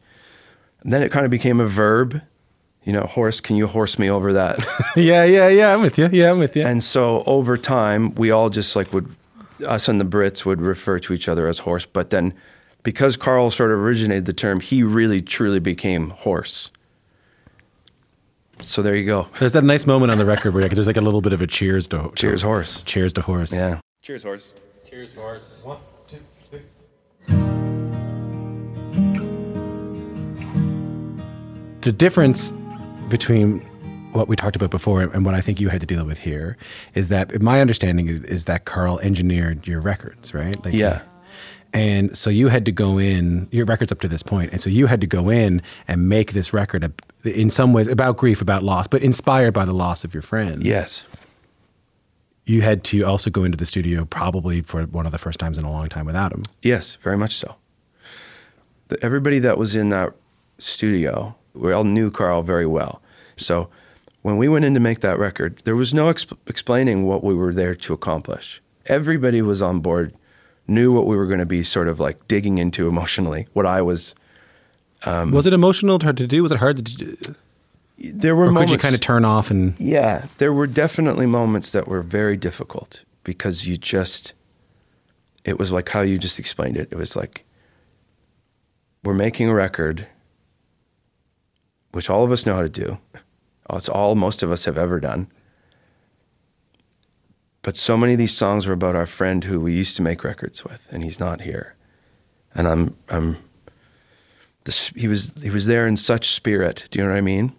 and 0.81 0.93
then 0.93 1.01
it 1.01 1.13
kind 1.13 1.25
of 1.25 1.31
became 1.31 1.61
a 1.61 1.69
verb. 1.69 2.21
You 2.83 2.93
know, 2.93 3.03
horse, 3.03 3.41
can 3.41 3.55
you 3.55 3.69
horse 3.69 4.01
me 4.01 4.11
over 4.11 4.33
that? 4.33 4.59
yeah, 4.97 5.23
yeah, 5.23 5.47
yeah. 5.47 5.75
I'm 5.75 5.83
with 5.83 5.97
you. 5.97 6.09
Yeah, 6.11 6.33
I'm 6.33 6.39
with 6.39 6.57
you. 6.57 6.67
and 6.67 6.83
so 6.83 7.23
over 7.25 7.57
time, 7.57 8.17
we 8.17 8.33
all 8.33 8.51
just 8.51 8.75
like 8.75 8.93
would, 8.93 9.15
us 9.67 9.89
and 9.89 10.01
the 10.01 10.05
Brits 10.05 10.45
would 10.45 10.61
refer 10.61 10.99
to 10.99 11.13
each 11.13 11.29
other 11.29 11.47
as 11.47 11.61
horse. 11.61 11.87
But 11.87 12.11
then 12.11 12.35
because 12.83 13.17
Karl 13.17 13.51
sort 13.51 13.73
of 13.73 13.79
originated 13.79 14.27
the 14.27 14.33
term, 14.33 14.61
he 14.61 14.83
really 14.83 15.21
truly 15.21 15.59
became 15.59 16.11
horse. 16.11 16.71
So 18.61 18.83
there 18.83 18.95
you 18.95 19.05
go. 19.05 19.29
There's 19.39 19.53
that 19.55 19.65
nice 19.65 19.87
moment 19.87 20.13
on 20.13 20.19
the 20.19 20.25
record 20.25 20.55
where 20.55 20.67
there's 20.69 20.87
like 20.87 20.97
a 20.97 21.01
little 21.01 21.21
bit 21.21 21.33
of 21.33 21.43
a 21.43 21.47
cheers 21.47 21.89
to 21.89 22.11
Cheers, 22.15 22.43
horse. 22.43 22.83
Cheers 22.83 23.13
to 23.15 23.23
horse. 23.23 23.53
Yeah. 23.53 23.81
Cheers, 24.03 24.23
horse. 24.23 24.55
Cheers 24.89 25.15
horse. 25.15 25.65
One, 25.65 25.79
two, 26.09 26.19
three. 26.49 26.61
The 31.81 31.93
difference 31.93 32.53
between 33.09 33.69
what 34.17 34.29
we 34.29 34.37
talked 34.37 34.57
about 34.57 34.71
before 34.71 35.03
and 35.03 35.25
what 35.25 35.35
I 35.35 35.41
think 35.41 35.61
you 35.61 35.69
had 35.69 35.81
to 35.81 35.87
deal 35.87 36.05
with 36.05 36.19
here 36.19 36.57
is 36.95 37.09
that 37.11 37.41
my 37.43 37.61
understanding 37.61 38.09
is- 38.09 38.45
that 38.47 38.65
Karl 38.65 38.99
engineered 39.01 39.67
your 39.67 39.81
records, 39.81 40.33
right? 40.35 40.63
Like 40.65 40.75
Yeah. 40.75 41.03
And 41.73 42.17
so 42.17 42.31
you 42.31 42.49
had 42.49 42.65
to 42.65 42.73
go 42.73 42.99
in 42.99 43.49
your 43.51 43.67
records 43.67 43.93
up 43.93 44.01
to 44.01 44.09
this 44.09 44.23
point, 44.23 44.53
and 44.53 44.61
so 44.61 44.71
you 44.71 44.87
had 44.87 45.01
to 45.03 45.07
go 45.07 45.29
in 45.29 45.61
and 45.87 46.09
make 46.09 46.33
this 46.33 46.53
record 46.55 46.91
in 47.25 47.51
some 47.51 47.73
ways 47.75 47.87
about 47.89 48.17
grief, 48.17 48.41
about 48.41 48.63
loss, 48.63 48.87
but 48.87 49.03
inspired 49.03 49.53
by 49.53 49.65
the 49.67 49.75
loss 49.75 50.03
of 50.05 50.15
your 50.15 50.23
friend. 50.23 50.65
Yes. 50.65 51.05
You 52.47 52.63
had 52.63 52.83
to 52.85 53.03
also 53.03 53.29
go 53.31 53.43
into 53.45 53.59
the 53.59 53.67
studio 53.67 54.05
probably 54.07 54.63
for 54.63 54.85
one 54.85 55.05
of 55.05 55.13
the 55.13 55.19
first 55.19 55.39
times 55.41 55.59
in 55.59 55.65
a 55.65 55.71
long 55.71 55.89
time 55.89 56.07
without 56.07 56.33
him. 56.33 56.45
Yes, 56.63 56.97
very 57.03 57.17
much 57.19 57.35
so. 57.35 57.57
The, 58.89 59.03
everybody 59.05 59.41
that 59.41 59.59
was 59.59 59.75
in 59.75 59.89
that 59.91 60.15
studio, 60.59 61.35
we 61.55 61.73
all 61.73 61.85
knew 61.85 62.11
Karl 62.11 62.43
very 62.43 62.67
well. 62.67 63.03
So 63.37 63.69
when 64.27 64.39
we 64.39 64.49
went 64.49 64.65
in 64.65 64.75
to 64.75 64.81
make 64.81 65.03
that 65.03 65.21
record, 65.21 65.63
there 65.63 65.77
was 65.77 65.95
no 65.95 66.13
exp- 66.13 66.37
explaining 66.49 67.05
what 67.05 67.23
we 67.23 67.33
were 67.33 67.55
there 67.55 67.77
to 67.77 67.93
accomplish. 67.93 68.61
Everybody 68.87 69.41
was 69.41 69.63
on 69.63 69.79
board, 69.79 70.17
knew 70.67 70.93
what 70.93 71.07
we 71.07 71.17
were 71.17 71.27
going 71.27 71.39
to 71.39 71.47
be 71.47 71.63
sort 71.63 71.87
of 71.87 72.01
like 72.01 72.27
digging 72.27 72.59
into 72.59 72.89
emotionally, 72.89 73.47
what 73.53 73.67
I 73.67 73.83
was. 73.83 74.17
Um, 75.05 75.31
was 75.31 75.47
it 75.47 75.53
emotional 75.53 76.01
hard 76.03 76.17
to 76.17 76.27
do? 76.27 76.43
Was 76.43 76.51
it 76.51 76.59
hard 76.59 76.77
to 76.79 76.83
do? 76.83 77.17
There 77.99 78.35
were 78.35 78.51
Or 78.51 78.53
could 78.53 78.71
you 78.71 78.79
kind 78.79 78.97
of 78.97 79.01
turn 79.01 79.25
off 79.25 79.49
and 79.49 79.79
Yeah, 79.79 80.27
there 80.39 80.53
were 80.53 80.67
definitely 80.67 81.27
moments 81.27 81.71
that 81.71 81.87
were 81.87 82.03
very 82.03 82.37
difficult 82.37 83.05
because 83.23 83.69
you 83.69 83.77
just, 83.77 84.33
it 85.45 85.57
was 85.57 85.71
like 85.71 85.89
how 85.91 86.01
you 86.01 86.19
just 86.19 86.41
explained 86.41 86.77
it. 86.77 86.89
It 86.91 86.99
was 86.99 87.15
like, 87.15 87.45
we're 89.05 89.15
making 89.15 89.49
a 89.49 89.55
record, 89.55 90.09
which 91.93 92.11
all 92.11 92.25
of 92.25 92.33
us 92.33 92.45
know 92.45 92.57
how 92.57 92.63
to 92.63 92.69
do. 92.69 92.99
It's 93.71 93.89
all 93.89 94.15
most 94.15 94.43
of 94.43 94.51
us 94.51 94.65
have 94.65 94.79
ever 94.79 95.01
done. 95.01 95.29
But 97.63 97.77
so 97.77 97.97
many 97.97 98.13
of 98.13 98.19
these 98.19 98.37
songs 98.37 98.67
were 98.67 98.75
about 98.75 98.95
our 98.95 99.07
friend 99.07 99.43
who 99.43 99.61
we 99.61 99.73
used 99.73 99.97
to 99.97 100.03
make 100.03 100.23
records 100.23 100.63
with, 100.65 100.89
and 100.93 101.03
he's 101.03 101.19
not 101.19 101.41
here. 101.41 101.75
And 102.55 102.69
I'm, 102.69 102.97
I'm, 103.09 103.39
this, 104.65 104.91
he 104.91 105.09
was, 105.09 105.33
he 105.43 105.51
was 105.51 105.67
there 105.67 105.87
in 105.87 105.97
such 105.97 106.31
spirit. 106.31 106.85
Do 106.91 106.99
you 106.99 107.05
know 107.05 107.11
what 107.11 107.19
I 107.19 107.23
mean? 107.23 107.53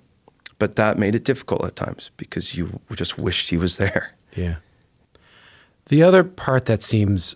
But 0.59 0.75
that 0.75 0.97
made 0.97 1.13
it 1.13 1.25
difficult 1.25 1.65
at 1.65 1.75
times 1.75 2.11
because 2.15 2.55
you 2.55 2.79
just 2.95 3.17
wished 3.17 3.49
he 3.49 3.57
was 3.57 3.77
there. 3.77 4.15
Yeah. 4.35 4.55
The 5.87 6.03
other 6.03 6.23
part 6.23 6.65
that 6.65 6.81
seems 6.83 7.35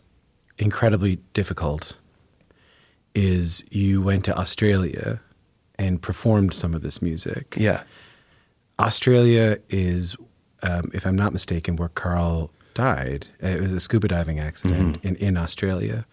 incredibly 0.57 1.17
difficult 1.33 1.97
is 3.13 3.63
you 3.69 4.01
went 4.01 4.25
to 4.25 4.37
Australia 4.37 5.19
and 5.75 6.01
performed 6.01 6.53
some 6.53 6.73
of 6.73 6.81
this 6.81 7.01
music. 7.01 7.55
Yeah. 7.57 7.83
Australia 8.81 9.57
is, 9.69 10.15
um, 10.63 10.89
if 10.93 11.05
I'm 11.05 11.15
not 11.15 11.33
mistaken, 11.33 11.75
where 11.75 11.89
Karl 11.89 12.51
died. 12.73 13.27
It 13.39 13.61
was 13.61 13.73
a 13.73 13.79
scuba 13.79 14.07
diving 14.07 14.39
accident 14.39 14.97
in, 15.03 15.15
in 15.17 15.37
Australia. 15.37 16.05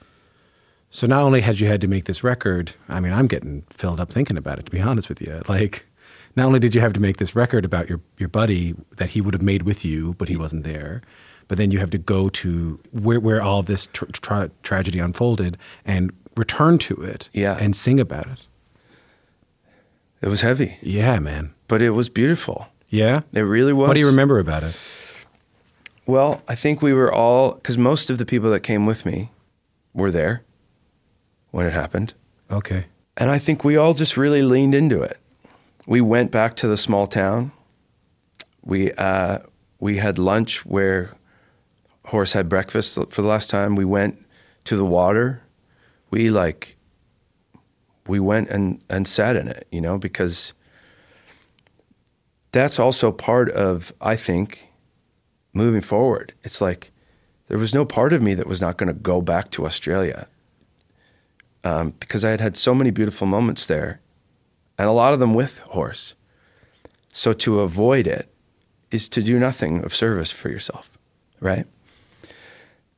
So 0.90 1.06
not 1.06 1.22
only 1.22 1.40
had 1.40 1.60
you 1.60 1.66
had 1.68 1.80
to 1.82 1.86
make 1.88 2.04
this 2.06 2.24
record, 2.24 2.72
I 2.88 2.98
mean, 3.00 3.12
I'm 3.12 3.26
getting 3.26 3.62
filled 3.70 4.00
up 4.00 4.10
thinking 4.10 4.36
about 4.36 4.58
it, 4.58 4.66
to 4.66 4.72
be 4.72 4.80
honest 4.80 5.08
with 5.08 5.20
you. 5.20 5.42
Like, 5.48 5.86
not 6.34 6.46
only 6.46 6.58
did 6.58 6.74
you 6.74 6.80
have 6.80 6.92
to 6.94 7.00
make 7.00 7.18
this 7.18 7.36
record 7.36 7.64
about 7.64 7.88
your, 7.88 8.00
your 8.16 8.28
buddy 8.28 8.74
that 8.96 9.10
he 9.10 9.20
would 9.20 9.34
have 9.34 9.42
made 9.42 9.62
with 9.62 9.84
you, 9.84 10.14
but 10.14 10.28
he 10.28 10.36
wasn't 10.36 10.64
there, 10.64 11.02
but 11.46 11.58
then 11.58 11.70
you 11.70 11.78
have 11.78 11.90
to 11.90 11.98
go 11.98 12.28
to 12.30 12.80
where, 12.90 13.20
where 13.20 13.42
all 13.42 13.62
this 13.62 13.86
tr- 13.92 14.06
tra- 14.06 14.50
tragedy 14.62 14.98
unfolded 14.98 15.56
and 15.84 16.10
return 16.36 16.78
to 16.78 16.94
it 17.02 17.28
Yeah. 17.32 17.56
and 17.60 17.76
sing 17.76 18.00
about 18.00 18.26
it. 18.26 18.46
It 20.20 20.28
was 20.28 20.40
heavy, 20.40 20.78
Yeah, 20.82 21.18
man. 21.20 21.54
but 21.68 21.80
it 21.82 21.90
was 21.90 22.08
beautiful. 22.08 22.66
Yeah? 22.88 23.20
It 23.32 23.40
really 23.40 23.72
was. 23.72 23.88
What 23.88 23.94
do 23.94 24.00
you 24.00 24.06
remember 24.06 24.38
about 24.38 24.62
it? 24.64 24.76
Well, 26.06 26.42
I 26.48 26.54
think 26.54 26.80
we 26.82 26.92
were 26.92 27.12
all, 27.12 27.52
because 27.52 27.76
most 27.78 28.10
of 28.10 28.18
the 28.18 28.24
people 28.26 28.50
that 28.50 28.60
came 28.60 28.86
with 28.86 29.04
me 29.06 29.30
were 29.92 30.10
there 30.10 30.42
when 31.50 31.66
it 31.66 31.72
happened. 31.72 32.14
Okay. 32.50 32.86
And 33.16 33.30
I 33.30 33.38
think 33.38 33.62
we 33.64 33.76
all 33.76 33.94
just 33.94 34.16
really 34.16 34.42
leaned 34.42 34.74
into 34.74 35.02
it. 35.02 35.18
We 35.86 36.00
went 36.00 36.30
back 36.30 36.56
to 36.56 36.68
the 36.68 36.76
small 36.76 37.06
town. 37.06 37.52
We 38.62 38.92
uh, 38.92 39.38
we 39.80 39.96
had 39.98 40.18
lunch 40.18 40.64
where 40.66 41.14
Horse 42.06 42.32
had 42.32 42.48
breakfast 42.48 42.94
for 43.10 43.22
the 43.22 43.28
last 43.28 43.50
time. 43.50 43.74
We 43.74 43.84
went 43.84 44.24
to 44.64 44.76
the 44.76 44.84
water. 44.84 45.42
We 46.10 46.30
like 46.30 46.76
we 48.08 48.18
went 48.18 48.48
and 48.48 48.82
and 48.88 49.06
sat 49.06 49.36
in 49.36 49.48
it, 49.48 49.66
you 49.70 49.80
know, 49.80 49.98
because 49.98 50.52
that's 52.52 52.78
also 52.78 53.12
part 53.12 53.50
of 53.50 53.92
I 54.00 54.16
think 54.16 54.68
moving 55.52 55.82
forward. 55.82 56.32
It's 56.42 56.60
like 56.60 56.90
there 57.48 57.58
was 57.58 57.74
no 57.74 57.84
part 57.84 58.12
of 58.12 58.22
me 58.22 58.34
that 58.34 58.46
was 58.46 58.60
not 58.60 58.76
going 58.76 58.88
to 58.88 58.94
go 58.94 59.20
back 59.20 59.50
to 59.52 59.66
Australia 59.66 60.26
um, 61.64 61.94
because 62.00 62.24
I 62.24 62.30
had 62.30 62.40
had 62.40 62.56
so 62.56 62.74
many 62.74 62.90
beautiful 62.90 63.26
moments 63.26 63.66
there, 63.66 64.00
and 64.76 64.88
a 64.88 64.92
lot 64.92 65.12
of 65.12 65.20
them 65.20 65.34
with 65.34 65.58
horse. 65.58 66.14
So 67.12 67.32
to 67.32 67.60
avoid 67.60 68.06
it 68.06 68.32
is 68.90 69.08
to 69.08 69.22
do 69.22 69.38
nothing 69.38 69.84
of 69.84 69.94
service 69.94 70.30
for 70.30 70.48
yourself, 70.48 70.90
right? 71.40 71.66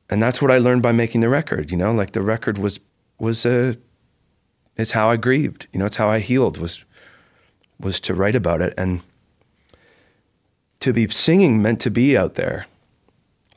And 0.09 0.21
that's 0.21 0.41
what 0.41 0.51
I 0.51 0.57
learned 0.57 0.81
by 0.81 0.91
making 0.91 1.21
the 1.21 1.29
record. 1.29 1.71
You 1.71 1.77
know, 1.77 1.91
like 1.91 2.11
the 2.11 2.21
record 2.21 2.57
was 2.57 2.79
was 3.17 3.45
a 3.45 3.77
it's 4.81 4.91
how 4.91 5.09
I 5.09 5.17
grieved. 5.17 5.67
You 5.71 5.79
know, 5.79 5.85
it's 5.85 5.97
how 5.97 6.09
I 6.09 6.19
healed 6.19 6.57
was 6.57 6.83
was 7.79 7.99
to 8.01 8.13
write 8.13 8.35
about 8.35 8.61
it 8.61 8.73
and 8.77 9.01
to 10.79 10.93
be 10.93 11.07
singing 11.07 11.61
meant 11.61 11.79
to 11.81 11.89
be 11.89 12.17
out 12.17 12.35
there. 12.35 12.67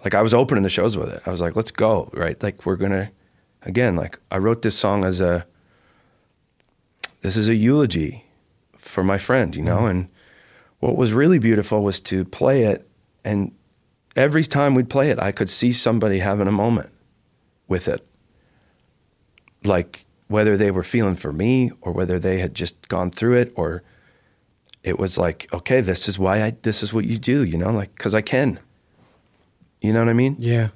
Like 0.03 0.15
I 0.15 0.23
was 0.23 0.35
opening 0.35 0.63
the 0.63 0.71
shows 0.71 0.97
with 0.97 1.11
it. 1.11 1.23
I 1.27 1.31
was 1.31 1.41
like, 1.41 1.57
let's 1.57 1.71
go, 1.71 2.11
right? 2.13 2.41
Like 2.43 2.65
we're 2.67 2.77
gonna 2.77 3.11
again, 3.63 3.97
like 3.97 4.19
I 4.31 4.39
wrote 4.39 4.63
this 4.63 4.79
song 4.79 5.05
as 5.05 5.21
a 5.21 5.47
this 7.23 7.37
is 7.37 7.49
a 7.49 7.55
eulogy 7.55 8.25
for 8.77 9.03
my 9.03 9.19
friend, 9.19 9.57
you 9.57 9.63
know, 9.63 9.79
mm-hmm. 9.79 9.87
and 9.87 10.09
what 10.81 10.97
was 10.97 11.13
really 11.13 11.39
beautiful 11.39 11.83
was 11.83 12.01
to 12.01 12.25
play 12.27 12.65
it 12.65 12.87
and 13.25 13.53
every 14.17 14.45
time 14.45 14.75
we'd 14.75 14.91
play 14.91 15.11
it, 15.11 15.19
I 15.19 15.33
could 15.33 15.49
see 15.49 15.73
somebody 15.73 16.19
having 16.19 16.47
a 16.47 16.53
moment 16.53 16.91
with 17.69 17.89
it. 17.89 18.07
Like 19.65 20.05
whether 20.29 20.57
they 20.57 20.71
were 20.71 20.83
feeling 20.83 21.17
for 21.17 21.33
me 21.33 21.71
or 21.81 21.93
whether 21.93 22.19
they 22.19 22.39
had 22.39 22.55
just 22.55 22.89
gone 22.89 23.11
through 23.11 23.37
it 23.37 23.53
or 23.57 23.83
it 24.83 24.99
was 24.99 25.17
like, 25.17 25.49
okay, 25.53 25.81
this 25.81 26.09
is 26.09 26.19
why 26.19 26.43
I 26.43 26.57
this 26.63 26.83
is 26.83 26.93
what 26.93 27.05
you 27.05 27.19
do, 27.19 27.43
you 27.43 27.57
know, 27.57 27.71
like 27.71 27.97
cuz 27.99 28.15
I 28.15 28.21
can. 28.21 28.59
You 29.81 29.93
know 29.93 30.01
what 30.01 30.09
I 30.09 30.15
mean? 30.15 30.37
Yeah. 30.39 30.69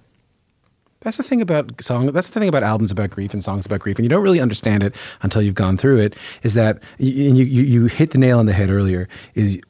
That's 1.00 1.16
the 1.16 1.22
thing 1.22 1.40
about 1.40 1.80
song. 1.80 2.06
That's 2.12 2.28
the 2.28 2.40
thing 2.40 2.48
about 2.48 2.64
albums 2.64 2.90
about 2.90 3.11
grief 3.11 3.32
and 3.32 3.42
songs 3.42 3.64
about 3.64 3.80
grief, 3.80 3.98
and 3.98 4.04
you 4.04 4.08
don't 4.08 4.22
really 4.22 4.40
understand 4.40 4.82
it 4.82 4.96
until 5.22 5.40
you've 5.40 5.54
gone 5.54 5.76
through 5.76 5.98
it. 6.00 6.16
Is 6.42 6.54
that 6.54 6.82
and 6.98 7.38
you 7.38 7.44
you 7.44 7.62
you 7.62 7.87
hit 7.87 8.11
the 8.11 8.18
nail 8.18 8.40
on 8.40 8.46
the 8.46 8.52
head 8.52 8.68
earlier? 8.68 9.08
Is 9.34 9.61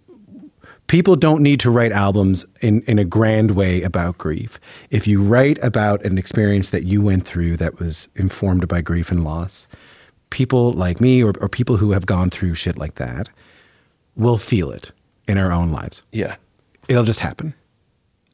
people 0.88 1.14
don't 1.16 1.42
need 1.42 1.60
to 1.60 1.70
write 1.70 1.92
albums 1.92 2.44
in, 2.60 2.82
in 2.82 2.98
a 2.98 3.04
grand 3.04 3.52
way 3.52 3.82
about 3.82 4.18
grief. 4.18 4.58
If 4.90 5.06
you 5.06 5.22
write 5.22 5.58
about 5.62 6.04
an 6.04 6.18
experience 6.18 6.70
that 6.70 6.84
you 6.84 7.00
went 7.00 7.24
through 7.24 7.56
that 7.58 7.78
was 7.78 8.08
informed 8.16 8.66
by 8.66 8.80
grief 8.80 9.12
and 9.12 9.22
loss, 9.22 9.68
people 10.30 10.72
like 10.72 11.00
me 11.00 11.22
or, 11.22 11.32
or 11.40 11.48
people 11.48 11.76
who 11.76 11.92
have 11.92 12.06
gone 12.06 12.30
through 12.30 12.54
shit 12.54 12.76
like 12.76 12.96
that 12.96 13.28
will 14.16 14.38
feel 14.38 14.70
it 14.70 14.90
in 15.28 15.38
our 15.38 15.52
own 15.52 15.70
lives. 15.70 16.02
Yeah. 16.10 16.36
It'll 16.88 17.04
just 17.04 17.20
happen. 17.20 17.54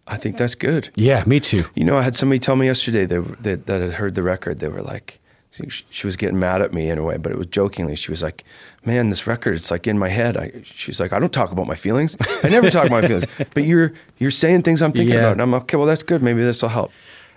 I 0.07 0.17
think 0.17 0.37
that's 0.37 0.55
good. 0.55 0.91
Yeah, 0.95 1.25
me 1.27 1.41
too. 1.41 1.65
You 1.75 1.85
know, 1.85 1.97
I 1.97 2.03
had 2.03 2.15
somebody 2.15 2.39
tell 2.39 2.57
me 2.57 2.67
yesterday 2.67 3.07
they, 3.07 3.19
that, 3.19 3.67
that 3.67 3.81
had 3.81 3.93
heard 3.93 4.15
the 4.15 4.23
record. 4.23 4.61
They 4.61 4.69
were 4.69 4.83
like, 4.83 5.21
she, 5.55 5.85
she 5.91 6.07
was 6.07 6.17
getting 6.17 6.39
mad 6.39 6.61
at 6.63 6.73
me 6.73 6.91
in 6.91 6.99
a 6.99 7.03
way, 7.03 7.17
but 7.17 7.31
it 7.33 7.39
was 7.39 7.47
jokingly. 7.47 7.95
She 7.97 8.11
was 8.11 8.23
like, 8.23 8.45
"Man, 8.85 9.11
this 9.11 9.27
record, 9.27 9.55
it's 9.55 9.71
like 9.71 9.87
in 9.87 9.99
my 9.99 10.09
head." 10.09 10.37
I, 10.37 10.51
she's 10.65 10.99
like, 10.99 11.13
"I 11.13 11.19
don't 11.19 11.33
talk 11.33 11.53
about 11.53 11.67
my 11.67 11.77
feelings. 11.77 12.17
I 12.43 12.49
never 12.49 12.71
talk 12.71 12.87
about 12.87 13.03
my 13.03 13.07
feelings, 13.09 13.27
but 13.55 13.65
you're 13.65 13.93
you're 14.19 14.31
saying 14.33 14.63
things 14.63 14.83
I'm 14.83 14.93
thinking 14.93 15.15
Yeah. 15.15 15.21
about." 15.21 15.33
And 15.33 15.43
I'm 15.43 15.53
like, 15.53 15.63
okay. 15.63 15.77
Well, 15.77 15.87
that's 15.87 16.03
good. 16.03 16.23
Maybe 16.23 16.43
this 16.43 16.61
will 16.63 16.69
help. 16.71 16.91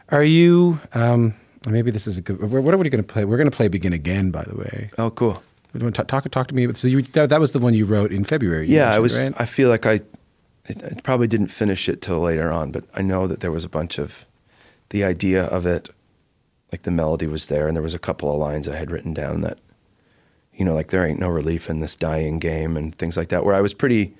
Are 0.09 0.23
you, 0.23 0.79
um, 0.93 1.33
maybe 1.67 1.91
this 1.91 2.07
is 2.07 2.17
a 2.17 2.21
good, 2.21 2.39
what 2.41 2.73
are 2.73 2.77
we 2.77 2.89
going 2.89 3.03
to 3.03 3.13
play? 3.13 3.25
We're 3.25 3.37
going 3.37 3.51
to 3.51 3.55
play 3.55 3.67
Begin 3.67 3.91
Again, 3.93 4.31
by 4.31 4.43
the 4.43 4.55
way. 4.55 4.89
Oh, 4.97 5.09
cool. 5.09 5.43
To 5.77 5.91
talk, 5.91 6.29
talk 6.31 6.47
to 6.47 6.55
me? 6.55 6.73
So 6.75 6.87
you, 6.87 7.01
that, 7.01 7.29
that 7.29 7.39
was 7.41 7.51
the 7.51 7.59
one 7.59 7.73
you 7.73 7.85
wrote 7.85 8.11
in 8.13 8.23
February. 8.23 8.67
Yeah, 8.67 8.89
I 8.95 8.99
was. 8.99 9.15
right? 9.21 9.33
I 9.37 9.45
feel 9.45 9.67
like 9.69 9.85
I, 9.85 9.99
it, 10.65 10.81
I 10.81 10.99
probably 11.03 11.27
didn't 11.27 11.49
finish 11.49 11.89
it 11.89 12.01
till 12.01 12.19
later 12.21 12.51
on, 12.51 12.71
but 12.71 12.85
I 12.95 13.01
know 13.01 13.27
that 13.27 13.41
there 13.41 13.51
was 13.51 13.65
a 13.65 13.69
bunch 13.69 13.99
of, 13.99 14.23
the 14.89 15.03
idea 15.03 15.43
of 15.43 15.65
it, 15.65 15.89
like 16.71 16.83
the 16.83 16.91
melody 16.91 17.27
was 17.27 17.47
there, 17.47 17.67
and 17.67 17.75
there 17.75 17.83
was 17.83 17.93
a 17.93 17.99
couple 17.99 18.31
of 18.31 18.39
lines 18.39 18.67
I 18.67 18.75
had 18.75 18.91
written 18.91 19.13
down 19.13 19.41
that, 19.41 19.59
you 20.53 20.65
know, 20.65 20.73
like 20.73 20.91
there 20.91 21.05
ain't 21.05 21.19
no 21.19 21.29
relief 21.29 21.69
in 21.69 21.79
this 21.79 21.95
dying 21.95 22.39
game 22.39 22.75
and 22.75 22.97
things 22.97 23.17
like 23.17 23.29
that. 23.29 23.45
Where 23.45 23.55
I 23.55 23.61
was 23.61 23.73
pretty, 23.73 24.15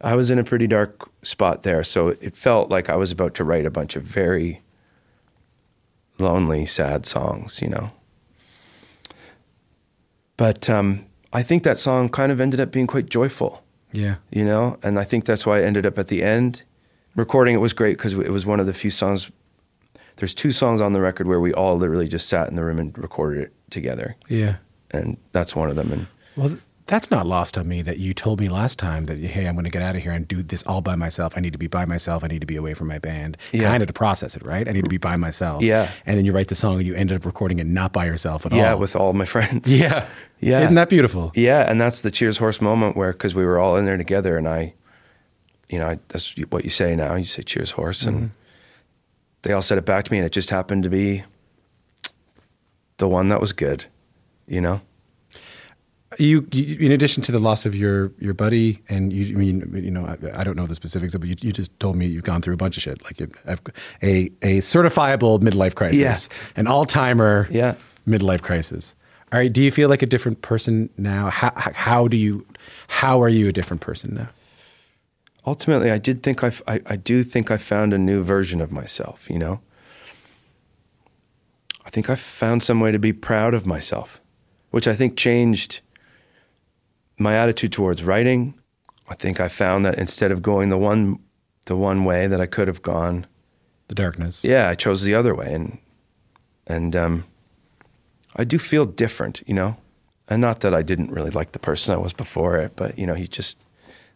I 0.00 0.14
was 0.14 0.30
in 0.30 0.38
a 0.38 0.44
pretty 0.44 0.66
dark 0.66 1.10
spot 1.22 1.62
there, 1.62 1.82
so 1.84 2.08
it 2.08 2.36
felt 2.36 2.70
like 2.70 2.90
I 2.90 2.96
was 2.96 3.12
about 3.12 3.34
to 3.34 3.44
write 3.44 3.66
a 3.66 3.70
bunch 3.70 3.96
of 3.96 4.02
very 4.02 4.62
lonely, 6.18 6.66
sad 6.66 7.06
songs, 7.06 7.60
you 7.62 7.68
know. 7.68 7.90
But 10.36 10.68
um, 10.68 11.06
I 11.32 11.42
think 11.42 11.62
that 11.62 11.78
song 11.78 12.08
kind 12.08 12.32
of 12.32 12.40
ended 12.40 12.60
up 12.60 12.70
being 12.70 12.86
quite 12.86 13.08
joyful 13.08 13.62
yeah. 13.92 14.16
you 14.30 14.44
know 14.44 14.78
and 14.82 14.98
i 14.98 15.04
think 15.04 15.24
that's 15.24 15.46
why 15.46 15.58
i 15.58 15.62
ended 15.62 15.86
up 15.86 15.98
at 15.98 16.08
the 16.08 16.22
end 16.22 16.62
recording 17.14 17.54
it 17.54 17.58
was 17.58 17.72
great 17.72 17.96
because 17.98 18.14
it 18.14 18.30
was 18.30 18.44
one 18.44 18.58
of 18.58 18.66
the 18.66 18.72
few 18.72 18.90
songs 18.90 19.30
there's 20.16 20.34
two 20.34 20.52
songs 20.52 20.80
on 20.80 20.92
the 20.92 21.00
record 21.00 21.26
where 21.26 21.40
we 21.40 21.52
all 21.54 21.76
literally 21.76 22.08
just 22.08 22.28
sat 22.28 22.48
in 22.48 22.54
the 22.56 22.64
room 22.64 22.78
and 22.78 22.96
recorded 22.98 23.42
it 23.44 23.52
together 23.70 24.16
Yeah. 24.28 24.56
and 24.90 25.16
that's 25.32 25.54
one 25.56 25.68
of 25.70 25.76
them 25.76 25.92
and 25.92 26.06
Well, 26.36 26.58
that's 26.86 27.10
not 27.12 27.26
lost 27.26 27.56
on 27.56 27.68
me 27.68 27.80
that 27.82 27.98
you 27.98 28.12
told 28.12 28.40
me 28.40 28.48
last 28.48 28.76
time 28.78 29.04
that, 29.04 29.16
hey, 29.18 29.46
I'm 29.46 29.54
going 29.54 29.64
to 29.64 29.70
get 29.70 29.82
out 29.82 29.94
of 29.94 30.02
here 30.02 30.10
and 30.12 30.26
do 30.26 30.42
this 30.42 30.64
all 30.64 30.80
by 30.82 30.96
myself. 30.96 31.32
I 31.36 31.40
need 31.40 31.52
to 31.52 31.58
be 31.58 31.68
by 31.68 31.84
myself. 31.86 32.24
I 32.24 32.26
need 32.26 32.40
to 32.40 32.46
be 32.46 32.56
away 32.56 32.74
from 32.74 32.88
my 32.88 32.98
band. 32.98 33.36
Yeah. 33.52 33.70
Kind 33.70 33.82
of 33.82 33.86
to 33.86 33.92
process 33.92 34.34
it, 34.36 34.44
right? 34.44 34.68
I 34.68 34.72
need 34.72 34.82
to 34.82 34.90
be 34.90 34.98
by 34.98 35.16
myself. 35.16 35.62
Yeah. 35.62 35.90
And 36.04 36.18
then 36.18 36.24
you 36.24 36.32
write 36.32 36.48
the 36.48 36.56
song 36.56 36.78
and 36.78 36.86
you 36.86 36.94
ended 36.94 37.16
up 37.16 37.24
recording 37.24 37.60
it 37.60 37.66
not 37.68 37.92
by 37.92 38.04
yourself 38.06 38.44
at 38.44 38.52
yeah 38.52 38.58
all. 38.58 38.64
Yeah, 38.64 38.74
with 38.74 38.96
all 38.96 39.12
my 39.12 39.24
friends 39.24 39.74
Yeah. 39.78 40.06
Yeah. 40.40 40.62
Isn't 40.62 40.74
that 40.74 40.88
beautiful? 40.88 41.30
yeah 41.36 41.70
and 41.70 41.80
that's 41.80 42.02
the 42.02 42.10
cheers 42.10 42.38
horse 42.38 42.60
moment 42.60 42.96
where 42.96 43.12
because 43.12 43.32
we 43.32 43.44
were 43.46 43.60
all 43.60 43.76
in 43.76 43.84
there 43.84 43.96
together 43.96 44.36
and 44.36 44.48
i 44.48 44.74
you 45.68 45.78
know 45.78 45.86
I, 45.86 45.98
that's 46.08 46.34
what 46.50 46.64
you 46.64 46.70
say 46.70 46.96
now 46.96 47.14
you 47.14 47.24
say 47.24 47.42
cheers 47.42 47.70
horse 47.70 48.02
and 48.02 48.16
mm-hmm. 48.16 48.26
They 49.42 49.52
all 49.52 49.62
said 49.62 49.78
it 49.78 49.84
back 49.84 50.04
to 50.04 50.12
me 50.12 50.18
and 50.18 50.26
it 50.26 50.32
just 50.32 50.50
happened 50.50 50.82
to 50.84 50.88
be 50.90 51.22
the 52.98 53.08
one 53.08 53.28
that 53.28 53.40
was 53.40 53.52
good 53.52 53.84
you 54.46 54.60
know 54.60 54.80
You, 56.18 56.46
you, 56.52 56.76
in 56.86 56.92
addition 56.92 57.22
to 57.24 57.32
the 57.32 57.38
loss 57.38 57.64
of 57.64 57.74
your 57.74 58.12
your 58.18 58.34
buddy, 58.34 58.80
and 58.90 59.10
you, 59.14 59.34
I 59.34 59.38
mean, 59.38 59.70
you 59.74 59.90
know, 59.90 60.04
I, 60.04 60.40
I 60.40 60.44
don't 60.44 60.56
know 60.56 60.66
the 60.66 60.74
specifics, 60.74 61.16
but 61.16 61.26
you, 61.26 61.36
you 61.40 61.52
just 61.54 61.72
told 61.80 61.96
me 61.96 62.04
you've 62.04 62.22
gone 62.24 62.42
through 62.42 62.52
a 62.52 62.58
bunch 62.58 62.76
of 62.76 62.82
shit, 62.82 63.02
like 63.02 63.18
you- 63.18 63.30
a 64.02 64.30
a 64.42 64.60
certifiable 64.60 65.40
midlife 65.40 65.74
crisis, 65.74 65.98
Yeah. 65.98 66.18
an 66.60 66.66
all 66.66 66.84
timer, 66.84 67.48
Yeah. 67.50 67.76
midlife 68.06 68.42
crisis. 68.42 68.94
All 69.32 69.38
right, 69.38 69.50
do 69.50 69.62
you 69.62 69.70
feel 69.70 69.88
like 69.88 70.02
a 70.02 70.06
different 70.06 70.42
person 70.42 70.90
now? 70.98 71.30
How 71.30 71.50
how 71.56 72.08
do 72.08 72.18
you 72.18 72.44
how 72.88 73.22
are 73.22 73.30
you 73.30 73.48
a 73.48 73.52
different 73.52 73.80
person 73.80 74.12
now? 74.14 74.28
Ultimately 75.46 75.90
I 75.90 75.98
did 75.98 76.22
think 76.22 76.42
I, 76.44 76.52
I, 76.66 76.80
I 76.86 76.96
do 76.96 77.22
think 77.22 77.50
I 77.50 77.56
found 77.58 77.92
a 77.92 77.98
new 77.98 78.22
version 78.22 78.60
of 78.60 78.70
myself, 78.72 79.28
you 79.30 79.38
know? 79.38 79.60
I 81.84 81.90
think 81.90 82.08
I 82.08 82.14
found 82.14 82.62
some 82.62 82.80
way 82.80 82.92
to 82.92 82.98
be 82.98 83.12
proud 83.12 83.54
of 83.54 83.66
myself, 83.66 84.20
which 84.70 84.86
I 84.86 84.94
think 84.94 85.16
changed 85.16 85.80
my 87.18 87.36
attitude 87.36 87.72
towards 87.72 88.04
writing. 88.04 88.54
I 89.08 89.14
think 89.14 89.40
I 89.40 89.48
found 89.48 89.84
that 89.84 89.98
instead 89.98 90.30
of 90.32 90.42
going 90.42 90.68
the 90.68 90.78
one 90.78 91.18
the 91.66 91.76
one 91.76 92.04
way 92.04 92.26
that 92.26 92.40
I 92.40 92.46
could 92.46 92.66
have 92.66 92.82
gone, 92.82 93.26
The 93.88 93.94
darkness. 93.94 94.42
yeah, 94.42 94.68
I 94.68 94.74
chose 94.74 95.02
the 95.04 95.14
other 95.14 95.34
way 95.34 95.52
and 95.52 95.78
and 96.66 96.96
um 96.96 97.24
I 98.34 98.44
do 98.44 98.58
feel 98.58 98.84
different, 98.84 99.42
you 99.46 99.54
know? 99.54 99.76
And 100.28 100.40
not 100.40 100.60
that 100.60 100.72
I 100.72 100.82
didn't 100.82 101.10
really 101.10 101.30
like 101.30 101.52
the 101.52 101.58
person 101.58 101.92
I 101.94 101.98
was 101.98 102.12
before 102.14 102.56
it, 102.56 102.72
but 102.76 102.98
you 102.98 103.06
know, 103.06 103.14
he 103.14 103.26
just 103.28 103.58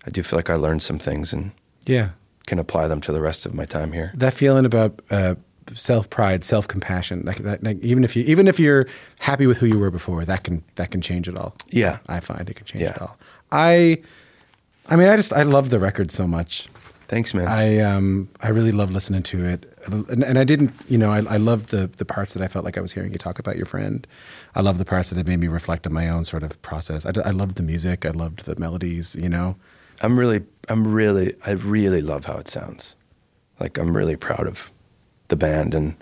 I 0.06 0.10
do 0.10 0.22
feel 0.22 0.38
like 0.38 0.50
I 0.50 0.54
learned 0.54 0.82
some 0.82 0.98
things 0.98 1.32
and 1.32 1.50
yeah. 1.84 2.10
can 2.46 2.58
apply 2.58 2.88
them 2.88 3.00
to 3.02 3.12
the 3.12 3.20
rest 3.20 3.44
of 3.46 3.54
my 3.54 3.64
time 3.64 3.92
here. 3.92 4.12
That 4.14 4.34
feeling 4.34 4.64
about 4.64 5.00
uh, 5.10 5.34
self 5.74 6.08
pride, 6.10 6.44
self 6.44 6.68
compassion, 6.68 7.22
like 7.24 7.38
that, 7.38 7.62
like 7.62 7.82
even 7.82 8.04
if 8.04 8.14
you 8.16 8.22
even 8.24 8.46
if 8.46 8.60
you're 8.60 8.86
happy 9.18 9.46
with 9.46 9.58
who 9.58 9.66
you 9.66 9.78
were 9.78 9.90
before, 9.90 10.24
that 10.24 10.44
can 10.44 10.62
that 10.76 10.90
can 10.90 11.00
change 11.00 11.28
it 11.28 11.36
all. 11.36 11.54
Yeah. 11.70 11.98
I 12.08 12.20
find 12.20 12.48
it 12.48 12.54
can 12.54 12.66
change 12.66 12.82
Yeah. 12.84 12.94
it 12.94 13.02
all. 13.02 13.18
I, 13.52 14.02
I 14.88 14.96
mean, 14.96 15.08
I 15.08 15.16
just 15.16 15.32
I 15.32 15.42
love 15.42 15.70
the 15.70 15.78
record 15.80 16.10
so 16.10 16.26
much. 16.26 16.68
Thanks, 17.08 17.34
man. 17.34 17.46
I 17.46 17.78
um 17.78 18.28
I 18.40 18.48
really 18.48 18.72
love 18.72 18.90
listening 18.90 19.22
to 19.24 19.44
it, 19.44 19.72
and, 19.86 20.24
and 20.24 20.38
I 20.38 20.44
didn't 20.44 20.72
you 20.88 20.98
know 20.98 21.10
I 21.12 21.18
I 21.18 21.36
loved 21.36 21.68
the 21.68 21.88
the 21.96 22.04
parts 22.04 22.34
that 22.34 22.42
I 22.42 22.48
felt 22.48 22.64
like 22.64 22.76
I 22.76 22.80
was 22.80 22.92
hearing 22.92 23.12
you 23.12 23.18
talk 23.18 23.38
about 23.38 23.56
your 23.56 23.66
friend. 23.66 24.06
I 24.56 24.60
love 24.60 24.78
the 24.78 24.84
parts 24.84 25.10
that 25.10 25.18
it 25.18 25.26
made 25.26 25.38
me 25.38 25.46
reflect 25.48 25.86
on 25.86 25.92
my 25.92 26.08
own 26.08 26.24
sort 26.24 26.42
of 26.42 26.60
process. 26.62 27.06
I, 27.06 27.12
I 27.24 27.30
loved 27.30 27.56
the 27.56 27.62
music. 27.62 28.04
I 28.04 28.10
loved 28.10 28.44
the 28.44 28.56
melodies. 28.56 29.14
You 29.14 29.28
know. 29.28 29.56
I'm 30.02 30.18
really, 30.18 30.44
I'm 30.68 30.86
really, 30.86 31.34
I 31.44 31.52
really 31.52 32.02
love 32.02 32.26
how 32.26 32.36
it 32.38 32.48
sounds. 32.48 32.96
Like 33.60 33.78
I'm 33.78 33.96
really 33.96 34.16
proud 34.16 34.46
of 34.46 34.70
the 35.28 35.36
band 35.36 35.74
and 35.74 35.94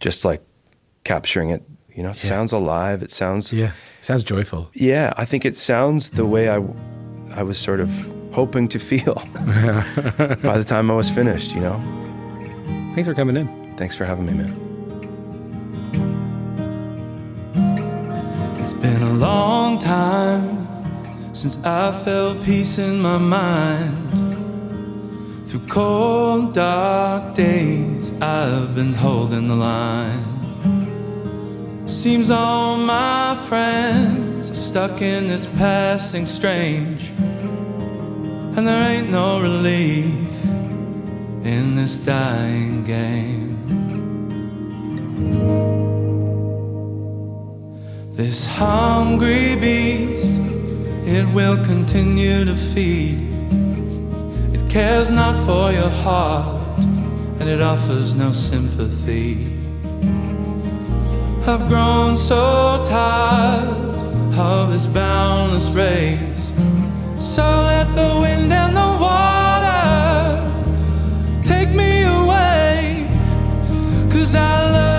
just 0.00 0.24
like 0.24 0.42
capturing 1.04 1.50
it. 1.50 1.62
You 1.94 2.02
know, 2.02 2.10
it 2.10 2.16
sounds 2.16 2.52
alive. 2.52 3.02
It 3.02 3.12
sounds, 3.12 3.52
Yeah. 3.52 3.70
Sounds 4.00 4.24
joyful. 4.24 4.68
yeah. 4.74 5.12
I 5.16 5.24
think 5.24 5.44
it 5.44 5.56
sounds 5.56 6.10
the 6.10 6.26
way 6.26 6.48
I, 6.48 6.56
I 7.34 7.42
was 7.44 7.56
sort 7.58 7.80
of 7.80 7.90
hoping 8.32 8.66
to 8.68 8.78
feel 8.80 9.14
by 10.42 10.58
the 10.58 10.64
time 10.66 10.90
I 10.90 10.94
was 10.94 11.08
finished. 11.08 11.52
You 11.54 11.60
know. 11.60 11.80
Thanks 12.94 13.06
for 13.08 13.14
coming 13.14 13.36
in. 13.36 13.76
Thanks 13.76 13.94
for 13.94 14.04
having 14.04 14.26
me, 14.26 14.34
man. 14.34 14.60
It's 18.60 18.74
been 18.74 19.02
a 19.02 19.12
long 19.14 19.78
time 19.78 20.66
since 21.34 21.58
I 21.64 21.92
felt 22.04 22.42
peace 22.44 22.78
in 22.78 23.00
my 23.00 23.18
mind. 23.18 24.12
Through 25.48 25.66
cold, 25.66 26.54
dark 26.54 27.34
days, 27.34 28.12
I've 28.22 28.74
been 28.74 28.94
holding 28.94 29.48
the 29.48 29.56
line. 29.56 30.24
Seems 31.86 32.30
all 32.30 32.76
my 32.76 33.34
friends 33.48 34.48
are 34.50 34.54
stuck 34.54 35.02
in 35.02 35.28
this 35.28 35.46
passing 35.46 36.24
strange, 36.24 37.10
and 38.56 38.66
there 38.66 38.88
ain't 38.90 39.10
no 39.10 39.40
relief 39.40 40.06
in 41.44 41.74
this 41.74 41.98
dying 41.98 42.84
game. 42.84 43.50
This 48.12 48.46
hungry 48.46 49.56
beast, 49.56 50.33
it 51.06 51.26
will 51.34 51.56
continue 51.64 52.44
to 52.44 52.56
feed. 52.56 53.18
It 54.54 54.70
cares 54.70 55.10
not 55.10 55.36
for 55.44 55.70
your 55.70 55.90
heart, 55.90 56.78
and 57.38 57.48
it 57.48 57.60
offers 57.60 58.14
no 58.14 58.32
sympathy. 58.32 59.46
I've 61.46 61.68
grown 61.68 62.16
so 62.16 62.82
tired 62.86 63.68
of 64.38 64.72
this 64.72 64.86
boundless 64.86 65.68
race. 65.70 66.50
So 67.18 67.42
let 67.42 67.94
the 67.94 68.20
wind 68.20 68.52
and 68.52 68.74
the 68.74 68.90
water 69.04 70.50
take 71.42 71.68
me 71.74 72.02
away. 72.02 73.06
Cause 74.10 74.34
I 74.34 74.70
loved 74.70 74.93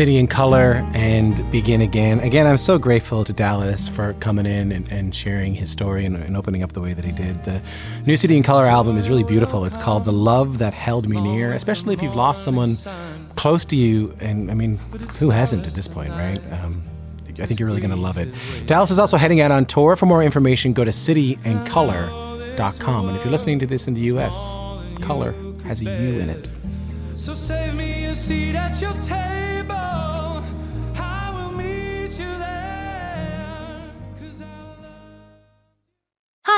City 0.00 0.16
and 0.16 0.30
Colour 0.30 0.88
and 0.94 1.52
Begin 1.52 1.82
Again. 1.82 2.20
Again, 2.20 2.46
I'm 2.46 2.56
so 2.56 2.78
grateful 2.78 3.22
to 3.22 3.34
Dallas 3.34 3.86
for 3.86 4.14
coming 4.14 4.46
in 4.46 4.72
and, 4.72 4.90
and 4.90 5.14
sharing 5.14 5.54
his 5.54 5.70
story 5.70 6.06
and, 6.06 6.16
and, 6.16 6.38
opening 6.38 6.62
up 6.62 6.72
the 6.72 6.80
way 6.80 6.94
that 6.94 7.04
he 7.04 7.12
did. 7.12 7.44
The 7.44 7.60
new 8.06 8.16
City 8.16 8.36
and 8.36 8.42
Colour 8.42 8.64
album 8.64 8.96
is 8.96 9.10
really 9.10 9.24
beautiful. 9.24 9.66
It's 9.66 9.76
called 9.76 10.06
The 10.06 10.12
Love 10.14 10.56
That 10.56 10.72
Held 10.72 11.06
Me 11.06 11.18
Near, 11.18 11.52
especially 11.52 11.92
if 11.92 12.00
you've 12.00 12.16
lost 12.16 12.44
someone 12.44 12.76
close 13.36 13.66
to 13.66 13.76
you. 13.76 14.16
And 14.20 14.50
I 14.50 14.54
mean, 14.54 14.78
who 15.18 15.28
hasn't 15.28 15.66
at 15.66 15.74
this 15.74 15.86
point, 15.86 16.12
right? 16.12 16.40
Um, 16.50 16.82
I 17.38 17.44
think 17.44 17.60
you're 17.60 17.68
really 17.68 17.82
going 17.82 17.94
to 17.94 18.00
love 18.00 18.16
it. 18.16 18.30
Dallas 18.64 18.90
is 18.90 18.98
also 18.98 19.18
heading 19.18 19.42
out 19.42 19.50
on 19.50 19.66
tour. 19.66 19.96
For 19.96 20.06
more 20.06 20.22
information, 20.22 20.72
go 20.72 20.82
to 20.82 20.92
cityandcolour.com. 20.92 23.08
And 23.08 23.18
if 23.18 23.22
you're 23.22 23.32
listening 23.32 23.58
to 23.58 23.66
this 23.66 23.86
in 23.86 23.92
the 23.92 24.00
US, 24.12 24.34
color 25.02 25.34
has 25.64 25.82
a 25.82 25.84
U 25.84 26.20
in 26.20 26.30
it. 26.30 26.48
So 27.16 27.34
save 27.34 27.74
me 27.74 28.06
a 28.06 28.16
seat 28.16 28.54
at 28.54 28.80
your 28.80 28.94
table. 29.02 29.39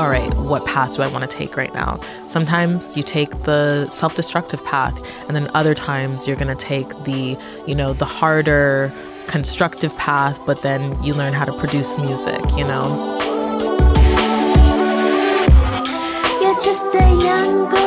All 0.00 0.08
right, 0.08 0.32
what 0.38 0.64
path 0.64 0.96
do 0.96 1.02
I 1.02 1.08
want 1.08 1.30
to 1.30 1.36
take 1.36 1.58
right 1.58 1.74
now? 1.74 2.00
Sometimes 2.26 2.96
you 2.96 3.02
take 3.02 3.30
the 3.42 3.86
self 3.90 4.16
destructive 4.16 4.64
path, 4.64 4.96
and 5.26 5.36
then 5.36 5.50
other 5.52 5.74
times 5.74 6.26
you're 6.26 6.38
going 6.38 6.48
to 6.48 6.54
take 6.54 6.88
the, 7.04 7.36
you 7.66 7.74
know, 7.74 7.92
the 7.92 8.06
harder, 8.06 8.90
constructive 9.26 9.94
path, 9.98 10.40
but 10.46 10.62
then 10.62 10.80
you 11.04 11.12
learn 11.12 11.34
how 11.34 11.44
to 11.44 11.52
produce 11.52 11.98
music, 11.98 12.40
you 12.56 12.64
know? 12.64 13.18
You're 16.40 16.54
just 16.64 16.94
a 16.94 17.06
young 17.22 17.68
girl, 17.68 17.79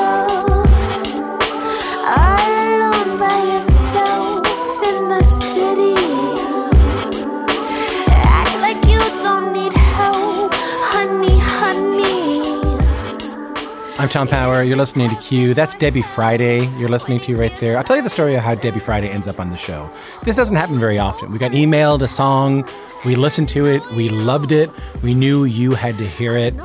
Tom 14.13 14.27
Power. 14.27 14.61
You're 14.61 14.77
listening 14.77 15.09
to 15.09 15.15
Q. 15.15 15.55
That's 15.55 15.73
Debby 15.73 16.03
Friday. 16.03 16.67
You're 16.77 16.87
listening 16.87 17.19
to 17.21 17.35
right 17.35 17.55
there. 17.57 17.79
I'll 17.79 17.83
tell 17.83 17.95
you 17.95 18.03
the 18.03 18.11
story 18.11 18.35
of 18.35 18.43
how 18.43 18.53
Debby 18.53 18.79
Friday 18.79 19.09
ends 19.09 19.27
up 19.27 19.39
on 19.39 19.49
the 19.49 19.57
show. 19.57 19.89
This 20.23 20.35
doesn't 20.35 20.55
happen 20.55 20.77
very 20.77 20.99
often. 20.99 21.31
We 21.31 21.39
got 21.39 21.51
emailed 21.53 22.03
a 22.03 22.07
song, 22.07 22.63
we 23.05 23.15
listened 23.15 23.49
to 23.49 23.65
it, 23.65 23.81
we 23.93 24.09
loved 24.09 24.51
it, 24.51 24.69
we 25.01 25.15
knew 25.15 25.45
you 25.45 25.71
had 25.71 25.97
to 25.97 26.07
hear 26.07 26.37
it, 26.37 26.55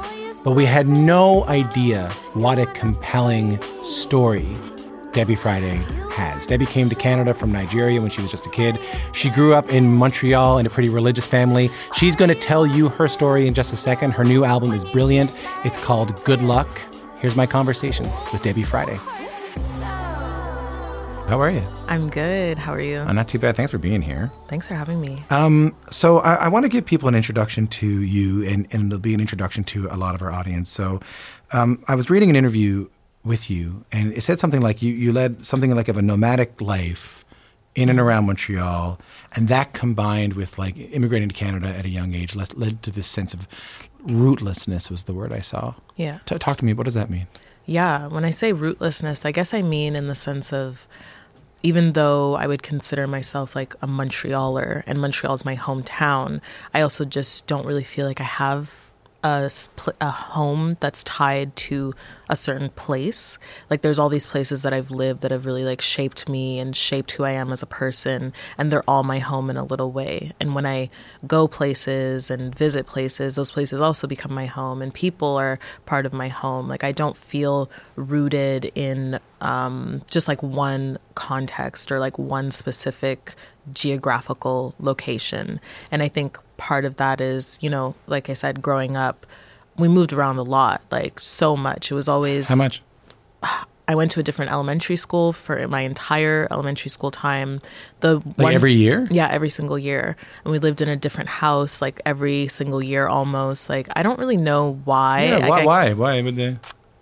but 0.44 0.52
we 0.52 0.66
had 0.66 0.88
no 0.88 1.44
idea 1.44 2.10
what 2.34 2.58
a 2.58 2.66
compelling 2.66 3.58
story 3.82 4.46
Debby 5.12 5.34
Friday 5.34 5.82
has. 6.10 6.46
Debby 6.46 6.66
came 6.66 6.90
to 6.90 6.94
Canada 6.94 7.32
from 7.32 7.50
Nigeria 7.50 7.98
when 7.98 8.10
she 8.10 8.20
was 8.20 8.30
just 8.30 8.44
a 8.44 8.50
kid. 8.50 8.78
She 9.14 9.30
grew 9.30 9.54
up 9.54 9.70
in 9.70 9.94
Montreal 9.94 10.58
in 10.58 10.66
a 10.66 10.70
pretty 10.70 10.90
religious 10.90 11.26
family. 11.26 11.70
She's 11.94 12.14
going 12.14 12.28
to 12.28 12.38
tell 12.38 12.66
you 12.66 12.90
her 12.90 13.08
story 13.08 13.46
in 13.46 13.54
just 13.54 13.72
a 13.72 13.76
second. 13.78 14.10
Her 14.10 14.24
new 14.24 14.44
album 14.44 14.72
is 14.72 14.84
brilliant. 14.84 15.32
It's 15.64 15.78
called 15.78 16.22
Good 16.26 16.42
Luck. 16.42 16.68
Here's 17.20 17.34
my 17.34 17.46
conversation 17.46 18.08
with 18.32 18.42
Debby 18.42 18.62
Friday. 18.62 18.98
How 21.26 21.40
are 21.40 21.50
you? 21.50 21.66
I'm 21.88 22.08
good. 22.08 22.58
How 22.58 22.72
are 22.72 22.80
you? 22.80 23.00
I'm 23.00 23.16
not 23.16 23.28
too 23.28 23.40
bad. 23.40 23.56
Thanks 23.56 23.72
for 23.72 23.78
being 23.78 24.00
here. 24.00 24.30
Thanks 24.46 24.68
for 24.68 24.74
having 24.74 25.00
me. 25.00 25.22
Um, 25.28 25.74
so 25.90 26.18
I, 26.18 26.34
I 26.34 26.48
want 26.48 26.64
to 26.64 26.70
give 26.70 26.86
people 26.86 27.08
an 27.08 27.16
introduction 27.16 27.66
to 27.66 27.86
you, 27.86 28.44
and, 28.46 28.68
and 28.70 28.86
it'll 28.86 29.00
be 29.00 29.14
an 29.14 29.20
introduction 29.20 29.64
to 29.64 29.88
a 29.90 29.96
lot 29.96 30.14
of 30.14 30.22
our 30.22 30.30
audience. 30.30 30.70
So 30.70 31.00
um, 31.52 31.82
I 31.88 31.96
was 31.96 32.08
reading 32.08 32.30
an 32.30 32.36
interview 32.36 32.88
with 33.24 33.50
you, 33.50 33.84
and 33.90 34.12
it 34.12 34.22
said 34.22 34.38
something 34.38 34.62
like 34.62 34.80
you, 34.80 34.94
you 34.94 35.12
led 35.12 35.44
something 35.44 35.74
like 35.74 35.88
of 35.88 35.96
a 35.96 36.02
nomadic 36.02 36.60
life 36.60 37.24
in 37.74 37.88
and 37.88 38.00
around 38.00 38.26
Montreal, 38.26 38.98
and 39.36 39.48
that 39.48 39.72
combined 39.72 40.32
with 40.32 40.58
like 40.58 40.76
immigrating 40.76 41.28
to 41.28 41.34
Canada 41.34 41.68
at 41.68 41.84
a 41.84 41.88
young 41.88 42.14
age 42.14 42.34
led, 42.34 42.54
led 42.56 42.82
to 42.82 42.90
this 42.90 43.06
sense 43.06 43.34
of 43.34 43.46
rootlessness 44.04 44.90
was 44.90 45.04
the 45.04 45.14
word 45.14 45.32
I 45.32 45.40
saw. 45.40 45.74
Yeah. 45.96 46.18
T- 46.26 46.38
talk 46.38 46.58
to 46.58 46.64
me. 46.64 46.72
What 46.72 46.84
does 46.84 46.94
that 46.94 47.10
mean? 47.10 47.26
Yeah. 47.66 48.06
When 48.06 48.24
I 48.24 48.30
say 48.30 48.52
rootlessness, 48.52 49.24
I 49.24 49.32
guess 49.32 49.52
I 49.52 49.62
mean 49.62 49.96
in 49.96 50.06
the 50.08 50.14
sense 50.14 50.52
of 50.52 50.86
even 51.62 51.92
though 51.92 52.36
I 52.36 52.46
would 52.46 52.62
consider 52.62 53.06
myself 53.06 53.56
like 53.56 53.74
a 53.82 53.86
Montrealer 53.86 54.84
and 54.86 55.00
Montreal 55.00 55.34
is 55.34 55.44
my 55.44 55.56
hometown, 55.56 56.40
I 56.72 56.80
also 56.80 57.04
just 57.04 57.46
don't 57.46 57.66
really 57.66 57.82
feel 57.82 58.06
like 58.06 58.20
I 58.20 58.24
have 58.24 58.87
a, 59.24 59.50
a 60.00 60.10
home 60.10 60.76
that's 60.80 61.02
tied 61.02 61.56
to 61.56 61.92
a 62.28 62.36
certain 62.36 62.68
place. 62.70 63.38
Like 63.68 63.82
there's 63.82 63.98
all 63.98 64.08
these 64.08 64.26
places 64.26 64.62
that 64.62 64.72
I've 64.72 64.90
lived 64.90 65.22
that 65.22 65.30
have 65.30 65.46
really 65.46 65.64
like 65.64 65.80
shaped 65.80 66.28
me 66.28 66.58
and 66.58 66.76
shaped 66.76 67.12
who 67.12 67.24
I 67.24 67.32
am 67.32 67.52
as 67.52 67.62
a 67.62 67.66
person 67.66 68.32
and 68.56 68.70
they're 68.70 68.88
all 68.88 69.02
my 69.02 69.18
home 69.18 69.50
in 69.50 69.56
a 69.56 69.64
little 69.64 69.90
way. 69.90 70.32
And 70.38 70.54
when 70.54 70.66
I 70.66 70.90
go 71.26 71.48
places 71.48 72.30
and 72.30 72.54
visit 72.54 72.86
places, 72.86 73.34
those 73.34 73.50
places 73.50 73.80
also 73.80 74.06
become 74.06 74.32
my 74.32 74.46
home 74.46 74.82
and 74.82 74.94
people 74.94 75.36
are 75.36 75.58
part 75.84 76.06
of 76.06 76.12
my 76.12 76.28
home. 76.28 76.68
Like 76.68 76.84
I 76.84 76.92
don't 76.92 77.16
feel 77.16 77.70
rooted 77.96 78.70
in 78.74 79.18
um, 79.40 80.02
just 80.10 80.28
like 80.28 80.42
one 80.42 80.98
context 81.14 81.90
or 81.90 81.98
like 81.98 82.18
one 82.18 82.50
specific 82.50 83.34
geographical 83.72 84.74
location. 84.78 85.60
And 85.90 86.02
I 86.02 86.08
think 86.08 86.38
part 86.58 86.84
of 86.84 86.96
that 86.96 87.22
is, 87.22 87.58
you 87.62 87.70
know, 87.70 87.94
like 88.06 88.28
I 88.28 88.34
said, 88.34 88.60
growing 88.60 88.96
up, 88.96 89.26
we 89.78 89.88
moved 89.88 90.12
around 90.12 90.36
a 90.36 90.42
lot, 90.42 90.82
like 90.90 91.18
so 91.18 91.56
much. 91.56 91.90
It 91.90 91.94
was 91.94 92.08
always 92.08 92.48
how 92.48 92.56
much. 92.56 92.82
I 93.88 93.94
went 93.94 94.10
to 94.10 94.20
a 94.20 94.22
different 94.22 94.50
elementary 94.50 94.96
school 94.96 95.32
for 95.32 95.66
my 95.66 95.80
entire 95.80 96.46
elementary 96.50 96.90
school 96.90 97.10
time. 97.10 97.62
The 98.00 98.16
like 98.16 98.36
one, 98.36 98.54
every 98.54 98.74
year, 98.74 99.08
yeah, 99.10 99.28
every 99.30 99.48
single 99.48 99.78
year, 99.78 100.14
and 100.44 100.52
we 100.52 100.58
lived 100.58 100.82
in 100.82 100.90
a 100.90 100.96
different 100.96 101.30
house 101.30 101.80
like 101.80 102.02
every 102.04 102.48
single 102.48 102.84
year 102.84 103.06
almost. 103.06 103.70
Like 103.70 103.88
I 103.96 104.02
don't 104.02 104.18
really 104.18 104.36
know 104.36 104.78
why. 104.84 105.24
Yeah, 105.24 105.48
why? 105.48 105.62
I, 105.62 105.64
why? 105.64 105.92
Why 105.94 106.20
would 106.20 106.36
they? 106.36 106.58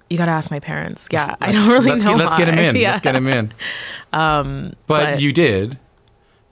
You 0.08 0.16
got 0.16 0.26
to 0.26 0.32
ask 0.32 0.52
my 0.52 0.60
parents. 0.60 1.08
Yeah, 1.10 1.34
I 1.40 1.50
don't 1.50 1.68
really 1.68 1.90
let's 1.90 2.04
know. 2.04 2.10
Get, 2.10 2.18
let's 2.18 2.34
get 2.34 2.48
him 2.48 2.58
in. 2.58 2.76
Yeah. 2.76 2.90
Let's 2.90 3.00
get 3.00 3.16
him 3.16 3.26
in. 3.26 3.52
um, 4.12 4.74
but, 4.86 5.14
but, 5.14 5.20
you 5.20 5.32
did. 5.32 5.78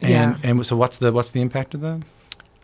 And, 0.01 0.11
yeah. 0.11 0.37
And 0.43 0.67
so, 0.67 0.75
what's 0.75 0.99
the 0.99 1.13
what's 1.13 1.31
the 1.31 1.43
impact 1.43 1.75
of 1.75 1.81
that? 1.83 2.03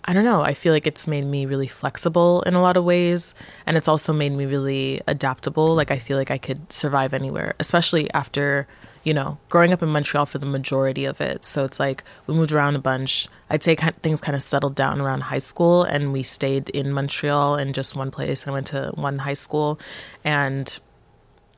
I 0.04 0.12
don't 0.12 0.24
know. 0.24 0.42
I 0.42 0.54
feel 0.54 0.72
like 0.72 0.86
it's 0.86 1.06
made 1.06 1.24
me 1.24 1.46
really 1.46 1.66
flexible 1.66 2.42
in 2.42 2.54
a 2.54 2.62
lot 2.62 2.76
of 2.76 2.84
ways. 2.84 3.34
And 3.66 3.76
it's 3.76 3.88
also 3.88 4.12
made 4.12 4.32
me 4.32 4.46
really 4.46 5.00
adaptable. 5.06 5.74
Like, 5.74 5.90
I 5.90 5.98
feel 5.98 6.16
like 6.16 6.30
I 6.30 6.38
could 6.38 6.72
survive 6.72 7.12
anywhere, 7.12 7.54
especially 7.60 8.10
after, 8.12 8.66
you 9.04 9.12
know, 9.12 9.38
growing 9.50 9.72
up 9.72 9.82
in 9.82 9.90
Montreal 9.90 10.26
for 10.26 10.38
the 10.38 10.46
majority 10.46 11.04
of 11.04 11.20
it. 11.20 11.44
So 11.44 11.64
it's 11.64 11.78
like 11.78 12.02
we 12.26 12.34
moved 12.34 12.50
around 12.50 12.76
a 12.76 12.80
bunch. 12.80 13.28
I'd 13.50 13.62
say 13.62 13.74
things 13.76 14.20
kind 14.20 14.34
of 14.34 14.42
settled 14.42 14.74
down 14.74 15.00
around 15.00 15.22
high 15.22 15.38
school, 15.38 15.84
and 15.84 16.12
we 16.12 16.22
stayed 16.22 16.70
in 16.70 16.92
Montreal 16.92 17.56
in 17.56 17.72
just 17.72 17.94
one 17.94 18.10
place. 18.10 18.44
And 18.44 18.50
I 18.50 18.54
went 18.54 18.66
to 18.68 18.92
one 18.94 19.18
high 19.18 19.34
school. 19.34 19.78
And 20.24 20.78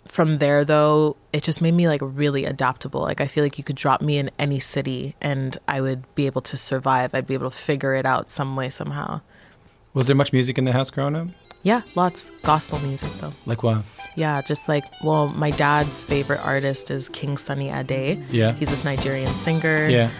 from 0.07 0.39
there 0.39 0.65
though 0.65 1.17
it 1.33 1.43
just 1.43 1.63
made 1.63 1.75
me 1.75 1.89
like 1.89 2.01
really 2.03 2.45
adaptable. 2.45 3.01
Like 3.03 3.21
i 3.21 3.27
feel 3.27 3.45
like 3.45 3.59
you 3.59 3.65
could 3.65 3.77
drop 3.77 4.03
me 4.03 4.19
in 4.19 4.31
any 4.39 4.59
city 4.61 5.15
and 5.21 5.57
i 5.69 5.81
would 5.81 6.03
be 6.15 6.27
able 6.27 6.43
to 6.43 6.57
survive. 6.57 7.15
I'd 7.15 7.27
be 7.27 7.35
able 7.35 7.51
to 7.51 7.57
figure 7.57 7.95
it 7.95 8.07
out 8.07 8.29
some 8.29 8.57
way 8.57 8.71
somehow. 8.71 9.21
Was 9.95 10.07
there 10.07 10.17
much 10.17 10.33
music 10.33 10.59
in 10.59 10.65
the 10.65 10.73
house 10.73 10.91
growing 10.91 11.15
up? 11.17 11.29
Yeah 11.63 11.83
lots. 11.95 12.31
Gospel 12.43 12.79
music 12.81 13.11
though. 13.21 13.33
Like 13.47 13.63
what? 13.63 13.85
Yeah 14.17 14.43
just 14.43 14.69
like 14.69 14.85
well 15.03 15.29
my 15.29 15.51
dad's 15.51 16.05
favorite 16.05 16.41
artist 16.41 16.91
is 16.91 17.09
king 17.09 17.37
sunny 17.39 17.71
ade. 17.71 18.25
Yeah. 18.31 18.53
He's 18.53 18.71
this 18.71 18.85
nigerian 18.85 19.35
singer. 19.35 19.89
Yeah 19.89 20.11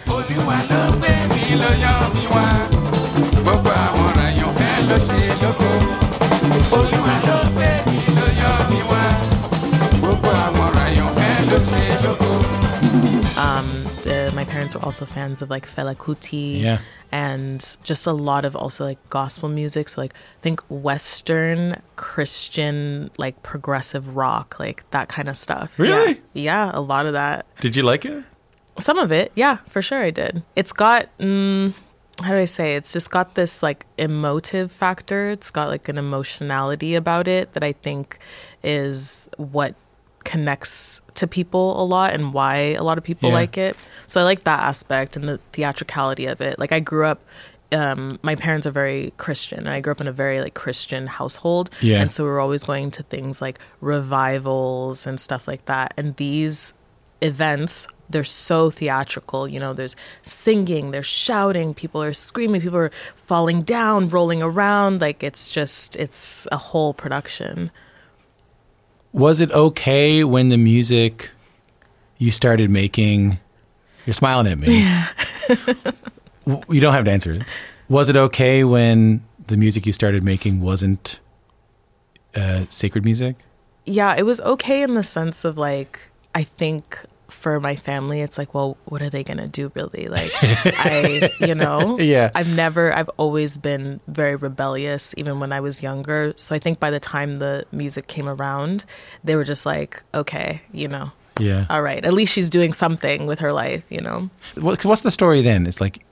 um, 13.37 13.65
the, 14.03 14.31
my 14.35 14.45
parents 14.45 14.75
were 14.75 14.83
also 14.83 15.05
fans 15.05 15.41
of 15.41 15.49
like 15.49 15.67
Fela 15.67 15.95
Kuti. 15.95 16.61
Yeah. 16.61 16.79
And 17.11 17.77
just 17.83 18.07
a 18.07 18.11
lot 18.11 18.43
of 18.45 18.55
also 18.55 18.85
like 18.85 18.97
gospel 19.09 19.49
music. 19.49 19.89
So 19.89 20.01
like 20.01 20.13
think 20.41 20.61
Western 20.69 21.81
Christian, 21.95 23.11
like 23.17 23.41
progressive 23.43 24.15
rock, 24.15 24.59
like 24.59 24.89
that 24.91 25.09
kind 25.09 25.29
of 25.29 25.37
stuff. 25.37 25.77
Really? 25.77 26.21
Yeah, 26.33 26.69
yeah 26.69 26.71
a 26.73 26.81
lot 26.81 27.05
of 27.05 27.13
that. 27.13 27.45
Did 27.59 27.75
you 27.75 27.83
like 27.83 28.05
it? 28.05 28.23
Some 28.79 28.97
of 28.97 29.11
it, 29.11 29.31
yeah, 29.35 29.57
for 29.69 29.83
sure 29.83 30.01
I 30.01 30.09
did. 30.09 30.41
It's 30.55 30.73
got, 30.73 31.15
mm, 31.19 31.73
how 32.21 32.29
do 32.29 32.37
I 32.37 32.45
say? 32.45 32.75
It's 32.75 32.93
just 32.93 33.11
got 33.11 33.35
this 33.35 33.61
like 33.61 33.85
emotive 33.97 34.71
factor. 34.71 35.29
It's 35.29 35.51
got 35.51 35.69
like 35.69 35.87
an 35.89 35.97
emotionality 35.97 36.95
about 36.95 37.27
it 37.27 37.53
that 37.53 37.63
I 37.63 37.73
think 37.73 38.17
is 38.63 39.29
what 39.37 39.75
connects 40.23 41.01
to 41.15 41.27
people 41.27 41.81
a 41.81 41.85
lot 41.85 42.13
and 42.13 42.33
why 42.33 42.55
a 42.73 42.81
lot 42.83 42.97
of 42.97 43.03
people 43.03 43.29
Yeah. 43.29 43.35
like 43.35 43.57
it. 43.57 43.75
So 44.07 44.19
I 44.19 44.23
like 44.23 44.43
that 44.45 44.59
aspect 44.61 45.15
and 45.15 45.27
the 45.29 45.39
theatricality 45.51 46.25
of 46.25 46.41
it. 46.41 46.57
Like 46.59 46.71
I 46.71 46.79
grew 46.79 47.05
up 47.05 47.21
um, 47.71 48.19
my 48.21 48.35
parents 48.35 48.67
are 48.67 48.71
very 48.71 49.13
Christian. 49.17 49.59
and 49.59 49.69
I 49.69 49.79
grew 49.79 49.91
up 49.91 49.99
in 50.01 50.07
a 50.07 50.11
very 50.11 50.41
like 50.41 50.53
Christian 50.53 51.07
household, 51.07 51.71
Yeah. 51.81 52.01
and 52.01 52.11
so 52.11 52.23
we 52.23 52.29
were 52.29 52.39
always 52.39 52.65
going 52.65 52.91
to 52.91 53.01
things 53.01 53.41
like 53.41 53.57
revivals 54.17 55.07
and 55.07 55.19
stuff 55.19 55.47
like 55.47 55.65
that. 55.65 55.93
And 55.97 56.15
these 56.17 56.73
events, 57.21 57.87
they're 58.09 58.23
so 58.23 58.69
theatrical. 58.69 59.47
You 59.47 59.59
know, 59.59 59.73
there's 59.73 59.95
singing, 60.21 60.91
there's 60.91 61.05
shouting, 61.07 61.73
people 61.73 62.01
are 62.03 62.13
screaming, 62.13 62.61
people 62.61 62.77
are 62.77 62.91
falling 63.15 63.63
down, 63.63 64.09
rolling 64.09 64.43
around. 64.43 65.01
Like 65.01 65.23
it's 65.23 65.47
just, 65.49 65.95
it's 65.95 66.47
a 66.51 66.57
whole 66.57 66.93
production. 66.93 67.71
Was 69.13 69.39
it 69.39 69.51
okay 69.51 70.23
when 70.23 70.49
the 70.49 70.57
music 70.57 71.29
you 72.17 72.31
started 72.31 72.69
making? 72.69 73.39
You're 74.05 74.13
smiling 74.13 74.47
at 74.47 74.57
me. 74.57 74.83
W- 76.45 76.63
you 76.75 76.81
don't 76.81 76.93
have 76.93 77.05
to 77.05 77.11
answer 77.11 77.31
it. 77.33 77.43
Was 77.89 78.09
it 78.09 78.17
okay 78.17 78.63
when 78.63 79.23
the 79.47 79.55
music 79.55 79.85
you 79.85 79.93
started 79.93 80.23
making 80.23 80.59
wasn't 80.61 81.19
uh, 82.35 82.65
sacred 82.69 83.05
music? 83.05 83.35
Yeah, 83.85 84.15
it 84.17 84.23
was 84.23 84.41
okay 84.41 84.81
in 84.81 84.95
the 84.95 85.03
sense 85.03 85.45
of 85.45 85.57
like, 85.57 86.09
I 86.33 86.43
think 86.43 86.99
for 87.33 87.59
my 87.59 87.75
family, 87.75 88.21
it's 88.21 88.37
like, 88.37 88.53
well, 88.53 88.77
what 88.85 89.01
are 89.01 89.09
they 89.09 89.23
going 89.23 89.37
to 89.37 89.47
do 89.47 89.71
really? 89.75 90.07
Like, 90.07 90.31
I, 90.41 91.29
you 91.39 91.55
know, 91.55 91.99
Yeah. 91.99 92.31
I've 92.35 92.47
never, 92.55 92.95
I've 92.95 93.09
always 93.17 93.57
been 93.57 93.99
very 94.07 94.35
rebellious, 94.35 95.13
even 95.17 95.39
when 95.39 95.51
I 95.51 95.59
was 95.59 95.83
younger. 95.83 96.33
So 96.37 96.55
I 96.55 96.59
think 96.59 96.79
by 96.79 96.89
the 96.91 96.99
time 96.99 97.37
the 97.37 97.65
music 97.71 98.07
came 98.07 98.29
around, 98.29 98.85
they 99.23 99.35
were 99.35 99.43
just 99.43 99.65
like, 99.65 100.01
okay, 100.13 100.61
you 100.71 100.87
know, 100.87 101.11
Yeah. 101.39 101.65
all 101.69 101.81
right, 101.81 102.03
at 102.05 102.13
least 102.13 102.33
she's 102.33 102.49
doing 102.49 102.73
something 102.73 103.25
with 103.27 103.39
her 103.39 103.51
life, 103.51 103.83
you 103.89 103.99
know? 104.01 104.29
What's 104.55 105.01
the 105.01 105.11
story 105.11 105.41
then? 105.41 105.67
It's 105.67 105.81
like 105.81 106.05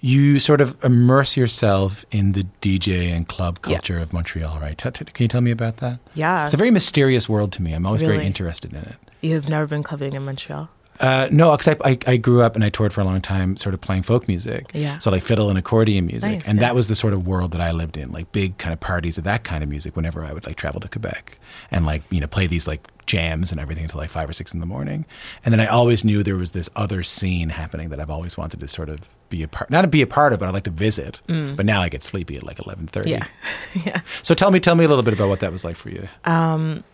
you 0.00 0.38
sort 0.38 0.60
of 0.60 0.76
immerse 0.84 1.36
yourself 1.36 2.04
in 2.10 2.32
the 2.32 2.46
DJ 2.60 3.10
and 3.16 3.26
club 3.26 3.58
Yeah. 3.66 3.72
culture 3.76 3.98
of 3.98 4.12
Montreal, 4.12 4.60
right? 4.60 4.76
T- 4.76 4.90
t- 4.90 5.04
can 5.06 5.24
you 5.24 5.28
tell 5.28 5.40
me 5.40 5.50
about 5.50 5.78
that? 5.78 5.98
Yeah. 6.14 6.44
It's 6.44 6.54
a 6.54 6.56
very 6.58 6.70
mysterious 6.70 7.28
world 7.28 7.50
to 7.52 7.62
me. 7.62 7.72
I'm 7.72 7.86
always 7.86 8.02
very 8.02 8.24
interested 8.24 8.72
in 8.72 8.80
it. 8.80 8.96
You've 9.26 9.48
never 9.48 9.66
been 9.66 9.82
clubbing 9.82 10.14
in 10.14 10.24
Montreal? 10.24 10.68
Uh, 10.98 11.28
no, 11.30 11.54
because 11.54 11.68
I, 11.84 11.90
I, 11.90 11.98
I 12.06 12.16
grew 12.16 12.40
up 12.40 12.54
and 12.54 12.64
I 12.64 12.70
toured 12.70 12.90
for 12.90 13.02
a 13.02 13.04
long 13.04 13.20
time, 13.20 13.58
sort 13.58 13.74
of 13.74 13.82
playing 13.82 14.02
folk 14.02 14.28
music. 14.28 14.70
Yeah. 14.72 14.96
So 14.96 15.10
like 15.10 15.22
fiddle 15.22 15.50
and 15.50 15.58
accordion 15.58 16.06
music, 16.06 16.30
Nice, 16.38 16.48
and 16.48 16.56
yeah. 16.58 16.68
that 16.68 16.74
was 16.74 16.88
the 16.88 16.96
sort 16.96 17.12
of 17.12 17.26
world 17.26 17.52
that 17.52 17.60
I 17.60 17.70
lived 17.72 17.98
in, 17.98 18.12
like 18.12 18.32
big 18.32 18.56
kind 18.56 18.72
of 18.72 18.80
parties 18.80 19.18
of 19.18 19.24
that 19.24 19.44
kind 19.44 19.62
of 19.62 19.68
music. 19.68 19.94
Whenever 19.94 20.24
I 20.24 20.32
would 20.32 20.46
like 20.46 20.56
travel 20.56 20.80
to 20.80 20.88
Quebec 20.88 21.38
and 21.70 21.84
like 21.84 22.02
you 22.10 22.18
know 22.18 22.26
play 22.26 22.46
these 22.46 22.66
like 22.66 22.88
jams 23.04 23.52
and 23.52 23.60
everything 23.60 23.84
until 23.84 24.00
like 24.00 24.08
five 24.08 24.26
or 24.26 24.32
six 24.32 24.54
in 24.54 24.60
the 24.60 24.64
morning, 24.66 25.04
and 25.44 25.52
then 25.52 25.60
I 25.60 25.66
always 25.66 26.02
knew 26.02 26.22
there 26.22 26.36
was 26.36 26.52
this 26.52 26.70
other 26.76 27.02
scene 27.02 27.50
happening 27.50 27.90
that 27.90 28.00
I've 28.00 28.08
always 28.10 28.38
wanted 28.38 28.60
to 28.60 28.68
sort 28.68 28.88
of 28.88 29.00
be 29.28 29.42
a 29.42 29.48
part, 29.48 29.68
not 29.68 29.82
to 29.82 29.88
be 29.88 30.00
a 30.00 30.06
part 30.06 30.32
of, 30.32 30.38
but 30.38 30.48
I'd 30.48 30.54
like 30.54 30.64
to 30.64 30.70
visit. 30.70 31.20
But 31.26 31.66
now 31.66 31.82
I 31.82 31.90
get 31.90 32.02
sleepy 32.04 32.38
at 32.38 32.42
like 32.42 32.58
eleven 32.64 32.86
thirty. 32.86 33.10
Mm. 33.12 33.28
Yeah. 33.74 33.82
yeah. 33.86 34.00
So 34.22 34.32
tell 34.34 34.50
me, 34.50 34.60
tell 34.60 34.74
me 34.76 34.86
a 34.86 34.88
little 34.88 35.04
bit 35.04 35.12
about 35.12 35.28
what 35.28 35.40
that 35.40 35.52
was 35.52 35.62
like 35.62 35.76
for 35.76 35.90
you. 35.90 36.08
Um, 36.24 36.84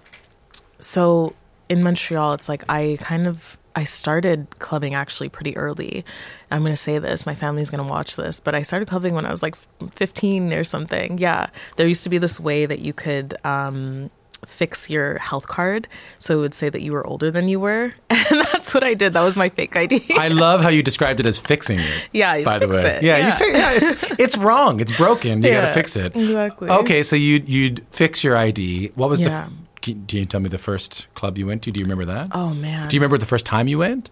So 0.80 1.34
in 1.72 1.82
Montreal, 1.82 2.34
it's 2.34 2.48
like 2.48 2.62
I 2.68 2.98
kind 3.00 3.26
of 3.26 3.58
I 3.74 3.84
started 3.84 4.38
clubbing 4.58 4.94
actually 4.94 5.30
pretty 5.30 5.56
early. 5.56 6.04
I'm 6.50 6.60
going 6.60 6.74
to 6.74 6.76
say 6.88 6.98
this, 6.98 7.24
my 7.24 7.34
family's 7.34 7.70
going 7.70 7.82
to 7.86 7.90
watch 7.90 8.16
this, 8.16 8.38
but 8.38 8.54
I 8.54 8.60
started 8.62 8.86
clubbing 8.88 9.14
when 9.14 9.24
I 9.24 9.30
was 9.30 9.42
like 9.42 9.56
15 9.96 10.52
or 10.52 10.64
something. 10.64 11.16
Yeah. 11.18 11.46
There 11.76 11.88
used 11.88 12.02
to 12.04 12.10
be 12.10 12.18
this 12.18 12.38
way 12.38 12.66
that 12.66 12.80
you 12.80 12.92
could 12.92 13.34
um 13.44 14.10
fix 14.44 14.90
your 14.90 15.18
health 15.18 15.46
card 15.46 15.86
so 16.18 16.36
it 16.36 16.40
would 16.40 16.52
say 16.52 16.68
that 16.68 16.82
you 16.82 16.90
were 16.92 17.06
older 17.06 17.30
than 17.30 17.48
you 17.48 17.60
were 17.60 17.94
and 18.10 18.40
that's 18.50 18.74
what 18.74 18.82
i 18.82 18.92
did 18.92 19.14
that 19.14 19.22
was 19.22 19.36
my 19.36 19.48
fake 19.48 19.76
id 19.76 20.02
I 20.18 20.26
love 20.46 20.60
how 20.64 20.68
you 20.68 20.82
described 20.82 21.20
it 21.20 21.26
as 21.26 21.38
fixing 21.38 21.78
it. 21.78 22.08
Yeah, 22.12 22.34
you 22.34 22.44
by 22.44 22.58
the 22.58 22.66
way, 22.66 22.96
it. 22.96 23.02
yeah, 23.04 23.18
Yeah. 23.18 23.26
You 23.26 23.32
fi- 23.38 23.58
yeah 23.58 23.70
it's, 23.78 24.20
it's 24.24 24.36
wrong. 24.36 24.80
It's 24.80 24.90
broken. 24.96 25.42
You 25.44 25.52
got 25.52 25.60
to 25.68 25.72
fix 25.72 25.94
it. 25.94 26.16
exactly. 26.16 26.68
Okay, 26.70 27.04
so 27.04 27.14
you 27.14 27.34
you'd 27.46 27.86
fix 27.94 28.24
your 28.24 28.36
ID. 28.36 28.90
What 28.96 29.08
was 29.08 29.20
Yeah. 29.20 29.46
the? 29.46 29.61
Can- 29.82 30.04
Do 30.06 30.16
you 30.18 30.24
tell 30.26 30.40
me 30.40 30.48
the 30.48 30.58
first 30.70 31.06
club 31.14 31.36
you 31.38 31.46
went 31.46 31.62
to? 31.64 31.70
Do 31.72 31.78
you 31.80 31.84
remember 31.84 32.06
that? 32.06 32.28
oh 32.32 32.54
man 32.54 32.88
Do 32.88 32.96
you 32.96 33.00
remember 33.00 33.18
the 33.18 33.26
first 33.26 33.44
time 33.46 33.68
you 33.68 33.78
went? 33.78 34.08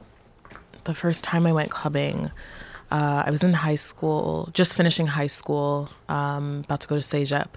the 0.84 0.94
first 0.94 1.22
time 1.24 1.46
I 1.46 1.52
went 1.52 1.70
clubbing, 1.70 2.30
uh, 2.90 3.22
I 3.26 3.30
was 3.30 3.42
in 3.44 3.52
high 3.52 3.76
school, 3.76 4.48
just 4.54 4.76
finishing 4.76 5.06
high 5.06 5.28
school, 5.28 5.90
um, 6.08 6.62
about 6.64 6.80
to 6.80 6.88
go 6.88 6.96
to 6.96 7.02
Cégep. 7.02 7.48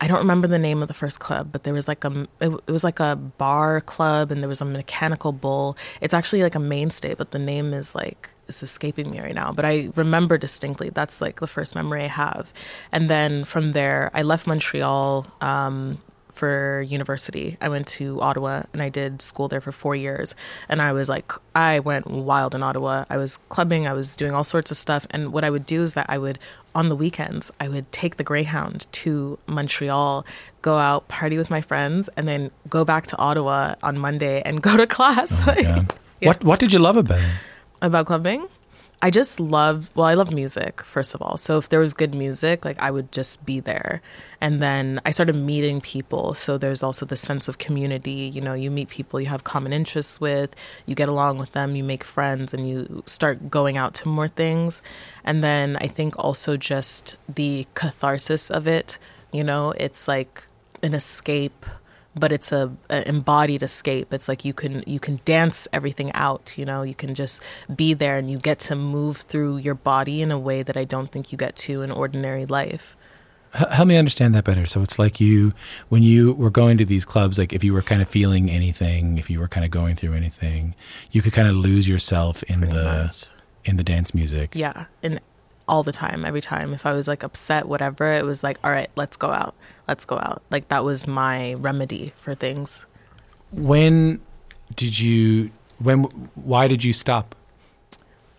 I 0.00 0.06
don't 0.06 0.18
remember 0.20 0.46
the 0.46 0.58
name 0.58 0.80
of 0.80 0.88
the 0.88 0.94
first 0.94 1.18
club, 1.20 1.50
but 1.52 1.64
there 1.64 1.74
was 1.74 1.86
like 1.88 2.04
a 2.04 2.26
it, 2.40 2.48
it 2.66 2.70
was 2.70 2.84
like 2.84 3.00
a 3.00 3.16
bar 3.16 3.80
club, 3.82 4.30
and 4.30 4.40
there 4.40 4.48
was 4.48 4.60
a 4.62 4.64
mechanical 4.64 5.32
bull. 5.32 5.76
It's 6.00 6.14
actually 6.14 6.42
like 6.42 6.54
a 6.54 6.60
mainstay, 6.60 7.14
but 7.14 7.32
the 7.32 7.38
name 7.40 7.74
is 7.74 7.94
like 7.94 8.30
it's 8.48 8.62
escaping 8.62 9.10
me 9.10 9.20
right 9.20 9.34
now. 9.34 9.52
But 9.52 9.64
I 9.66 9.90
remember 9.96 10.38
distinctly. 10.38 10.88
That's 10.90 11.20
like 11.20 11.40
the 11.40 11.46
first 11.46 11.74
memory 11.74 12.04
I 12.04 12.08
have. 12.08 12.54
And 12.92 13.10
then 13.10 13.44
from 13.44 13.72
there, 13.72 14.10
I 14.14 14.22
left 14.22 14.46
Montreal. 14.46 15.26
Um, 15.42 15.98
for 16.40 16.80
university. 16.98 17.56
I 17.60 17.68
went 17.68 17.86
to 17.98 18.04
Ottawa 18.28 18.62
and 18.72 18.80
I 18.82 18.88
did 18.88 19.20
school 19.20 19.46
there 19.48 19.60
for 19.60 19.72
four 19.72 19.94
years. 19.94 20.34
And 20.70 20.80
I 20.80 20.90
was 20.92 21.08
like, 21.08 21.30
I 21.54 21.80
went 21.80 22.06
wild 22.06 22.54
in 22.54 22.62
Ottawa. 22.62 23.04
I 23.10 23.16
was 23.18 23.36
clubbing, 23.54 23.86
I 23.86 23.92
was 23.92 24.16
doing 24.16 24.32
all 24.32 24.44
sorts 24.54 24.70
of 24.70 24.76
stuff. 24.78 25.06
And 25.10 25.32
what 25.34 25.44
I 25.44 25.50
would 25.50 25.66
do 25.66 25.82
is 25.82 25.92
that 25.94 26.06
I 26.08 26.16
would, 26.16 26.38
on 26.74 26.88
the 26.88 26.96
weekends, 26.96 27.52
I 27.60 27.68
would 27.68 27.86
take 27.92 28.16
the 28.16 28.24
Greyhound 28.24 28.86
to 29.02 29.38
Montreal, 29.46 30.24
go 30.62 30.78
out, 30.78 31.06
party 31.08 31.36
with 31.36 31.50
my 31.50 31.60
friends, 31.60 32.08
and 32.16 32.26
then 32.26 32.50
go 32.70 32.84
back 32.84 33.06
to 33.08 33.16
Ottawa 33.18 33.74
on 33.82 33.98
Monday 33.98 34.40
and 34.42 34.62
go 34.62 34.76
to 34.76 34.86
class. 34.86 35.44
Oh 35.46 35.54
yeah. 35.58 35.84
Yeah. 36.20 36.28
What 36.28 36.44
What 36.44 36.60
did 36.60 36.70
you 36.74 36.78
love 36.78 36.96
about 36.98 37.18
it? 37.20 37.30
about 37.82 38.04
clubbing 38.06 38.46
i 39.02 39.10
just 39.10 39.40
love 39.40 39.90
well 39.94 40.06
i 40.06 40.14
love 40.14 40.30
music 40.32 40.82
first 40.82 41.14
of 41.14 41.22
all. 41.22 41.36
So 41.36 41.58
if 41.58 41.68
there 41.68 41.80
was 41.80 41.94
good 41.94 42.14
music 42.14 42.64
like 42.64 42.78
i 42.78 42.90
would 42.90 43.12
just 43.12 43.44
be 43.44 43.60
there. 43.60 44.02
And 44.40 44.62
then 44.62 45.00
i 45.04 45.10
started 45.10 45.36
meeting 45.36 45.80
people. 45.80 46.34
So 46.34 46.58
there's 46.58 46.82
also 46.82 47.06
the 47.06 47.16
sense 47.16 47.48
of 47.48 47.58
community. 47.58 48.30
You 48.34 48.40
know 48.40 48.54
you 48.54 48.70
meet 48.70 48.88
people 48.88 49.20
you 49.20 49.26
have 49.28 49.44
common 49.44 49.72
interests 49.72 50.20
with 50.20 50.54
you 50.86 50.94
get 50.94 51.08
along 51.08 51.38
with 51.38 51.52
them 51.52 51.76
you 51.76 51.84
make 51.84 52.04
friends 52.04 52.52
and 52.54 52.68
you 52.68 53.02
start 53.06 53.50
going 53.50 53.76
out 53.76 53.94
to 53.94 54.08
more 54.08 54.28
things. 54.28 54.82
And 55.24 55.42
then 55.42 55.76
i 55.78 55.86
think 55.86 56.18
also 56.18 56.56
just 56.56 57.16
the 57.28 57.66
catharsis 57.74 58.50
of 58.50 58.66
it 58.66 58.98
you 59.32 59.44
know 59.44 59.72
it's 59.72 60.08
like 60.08 60.44
an 60.82 60.94
escape 60.94 61.66
but 62.20 62.30
it's 62.32 62.52
a, 62.52 62.70
a 62.90 63.08
embodied 63.08 63.62
escape 63.62 64.12
it's 64.12 64.28
like 64.28 64.44
you 64.44 64.52
can 64.52 64.84
you 64.86 65.00
can 65.00 65.20
dance 65.24 65.66
everything 65.72 66.12
out 66.12 66.52
you 66.56 66.64
know 66.64 66.82
you 66.82 66.94
can 66.94 67.14
just 67.14 67.42
be 67.74 67.94
there 67.94 68.18
and 68.18 68.30
you 68.30 68.38
get 68.38 68.58
to 68.58 68.76
move 68.76 69.16
through 69.18 69.56
your 69.56 69.74
body 69.74 70.20
in 70.22 70.30
a 70.30 70.38
way 70.38 70.62
that 70.62 70.76
i 70.76 70.84
don't 70.84 71.10
think 71.10 71.32
you 71.32 71.38
get 71.38 71.56
to 71.56 71.82
in 71.82 71.90
ordinary 71.90 72.46
life 72.46 72.96
help 73.52 73.88
me 73.88 73.96
understand 73.96 74.34
that 74.34 74.44
better. 74.44 74.66
So 74.66 74.82
it's 74.82 74.98
like 74.98 75.20
you, 75.20 75.52
when 75.88 76.02
you 76.02 76.32
were 76.32 76.50
going 76.50 76.78
to 76.78 76.84
these 76.84 77.04
clubs, 77.04 77.38
like 77.38 77.52
if 77.52 77.64
you 77.64 77.72
were 77.72 77.82
kind 77.82 78.02
of 78.02 78.08
feeling 78.08 78.50
anything, 78.50 79.18
if 79.18 79.28
you 79.28 79.40
were 79.40 79.48
kind 79.48 79.64
of 79.64 79.70
going 79.70 79.96
through 79.96 80.14
anything, 80.14 80.74
you 81.10 81.22
could 81.22 81.32
kind 81.32 81.48
of 81.48 81.54
lose 81.54 81.88
yourself 81.88 82.42
in 82.44 82.60
the 82.60 83.06
much. 83.06 83.26
in 83.64 83.76
the 83.76 83.84
dance 83.84 84.14
music. 84.14 84.54
yeah 84.54 84.86
and 85.02 85.20
all 85.70 85.82
the 85.90 85.92
time 86.04 86.20
every 86.30 86.40
time 86.52 86.68
if 86.74 86.82
i 86.84 86.92
was 86.92 87.06
like 87.12 87.22
upset 87.22 87.62
whatever 87.72 88.04
it 88.20 88.24
was 88.30 88.42
like 88.46 88.58
all 88.64 88.72
right 88.78 88.90
let's 88.96 89.16
go 89.24 89.30
out 89.30 89.54
let's 89.88 90.04
go 90.04 90.16
out 90.28 90.42
like 90.50 90.64
that 90.72 90.82
was 90.84 91.06
my 91.06 91.54
remedy 91.54 92.12
for 92.22 92.34
things 92.34 92.84
When 93.52 94.20
did 94.80 94.98
you? 95.00 95.50
When? 95.78 95.98
Why 96.52 96.68
did 96.68 96.82
you 96.84 96.92
stop? 96.92 97.34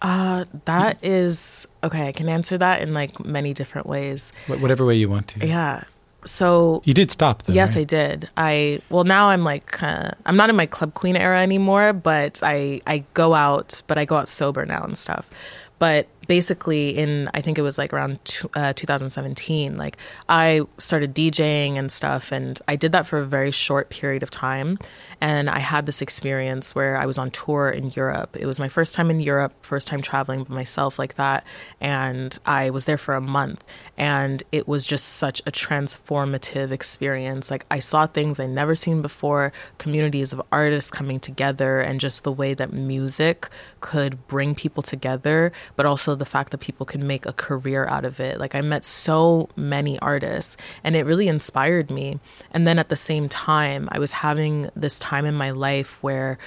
uh 0.04 0.46
that 0.66 0.98
is 1.04 1.68
okay 1.84 2.08
i 2.08 2.12
can 2.12 2.28
answer 2.28 2.58
that 2.58 2.82
in 2.82 2.92
like 2.94 3.24
many 3.24 3.54
different 3.54 3.86
ways 3.86 4.32
Wh- 4.48 4.60
Whatever 4.62 4.84
way 4.86 4.96
you 4.96 5.10
want 5.10 5.28
to. 5.34 5.46
yeah 5.46 5.84
so 6.24 6.82
You 6.86 6.94
did 6.94 7.10
stop 7.12 7.44
though. 7.44 7.54
yes, 7.54 7.76
right? 7.76 7.82
I 7.82 7.84
did. 7.84 8.30
I 8.38 8.82
well 8.94 9.04
now 9.04 9.30
I'm 9.30 9.44
like 9.44 9.82
uh, 9.82 10.12
I'm 10.28 10.38
not 10.38 10.50
in 10.52 10.56
my 10.56 10.68
club 10.68 10.94
queen 10.94 11.16
era 11.18 11.40
anymore, 11.42 11.94
but 11.94 12.42
I 12.46 12.80
I 12.86 13.04
go 13.16 13.34
out, 13.34 13.82
but 13.88 13.98
I 13.98 14.06
go 14.06 14.16
out 14.18 14.30
sober 14.30 14.64
now 14.74 14.84
and 14.84 14.96
stuff. 14.96 15.32
But 15.80 16.06
basically 16.28 16.98
in 16.98 17.30
I 17.34 17.42
think 17.42 17.58
it 17.58 17.62
was 17.62 17.78
like 17.78 17.94
around 17.94 18.24
t- 18.26 18.48
uh, 18.56 18.74
2017 18.74 19.78
like 19.78 19.98
I 20.30 20.62
started 20.78 21.16
DJing 21.16 21.78
and 21.78 21.92
stuff 21.92 22.32
and 22.32 22.60
I 22.68 22.76
did 22.76 22.92
that 22.92 23.06
for 23.06 23.20
a 23.20 23.26
very 23.26 23.52
short 23.52 23.90
period 23.90 24.24
of 24.24 24.30
time. 24.30 24.78
And 25.20 25.50
I 25.50 25.60
had 25.60 25.86
this 25.86 26.02
experience 26.02 26.74
where 26.74 26.98
I 26.98 27.06
was 27.06 27.18
on 27.18 27.32
tour 27.32 27.70
in 27.70 27.92
Europe. 27.92 28.36
It 28.40 28.46
was 28.46 28.60
my 28.60 28.70
first 28.70 28.96
time 28.96 29.10
in 29.10 29.20
Europe 29.20 29.54
first 29.66 29.88
time 29.88 30.02
traveling 30.02 30.44
by 30.44 30.54
myself 30.56 31.00
like 31.00 31.16
that 31.16 31.46
and 31.80 32.38
I 32.46 32.70
was 32.70 32.86
there 32.86 32.98
for 32.98 33.16
a 33.16 33.22
month. 33.22 33.64
And 33.98 34.44
it 34.52 34.68
was 34.68 34.86
just 34.86 35.08
such 35.08 35.42
a 35.46 35.52
transformative 35.52 36.72
experience. 36.72 37.50
Like 37.50 37.66
I 37.72 37.80
saw 37.80 38.06
things 38.06 38.40
I 38.40 38.46
never 38.46 38.76
seen 38.76 39.02
before 39.02 39.52
communities 39.78 40.34
of 40.34 40.42
artists 40.52 40.92
coming 40.92 41.20
together 41.20 41.82
and 41.82 42.00
just 42.00 42.24
the 42.24 42.32
way 42.32 42.54
that 42.54 42.72
music 42.72 43.50
could 43.80 44.28
bring 44.28 44.56
people 44.56 44.84
together 44.84 45.52
but 45.76 45.86
also 45.86 46.11
the 46.16 46.26
fact 46.26 46.52
that 46.52 46.60
people 46.60 46.86
can 46.86 47.06
make 47.06 47.26
a 47.26 47.34
career 47.34 47.86
out 47.88 48.06
of 48.06 48.20
it. 48.20 48.40
Like 48.40 48.56
I 48.56 48.62
met 48.62 48.86
so 48.86 49.50
many 49.56 50.00
artists 50.00 50.58
and 50.84 50.96
it 50.96 51.06
really 51.06 51.28
inspired 51.28 51.90
me. 51.90 52.20
And 52.52 52.68
then 52.68 52.80
at 52.80 52.90
the 52.90 52.96
same 52.96 53.30
time, 53.30 53.90
I 53.92 54.00
was 54.00 54.12
having 54.12 54.70
this 54.76 55.00
time 55.00 55.26
in 55.26 55.36
my 55.36 55.52
life 55.52 56.02
where 56.04 56.38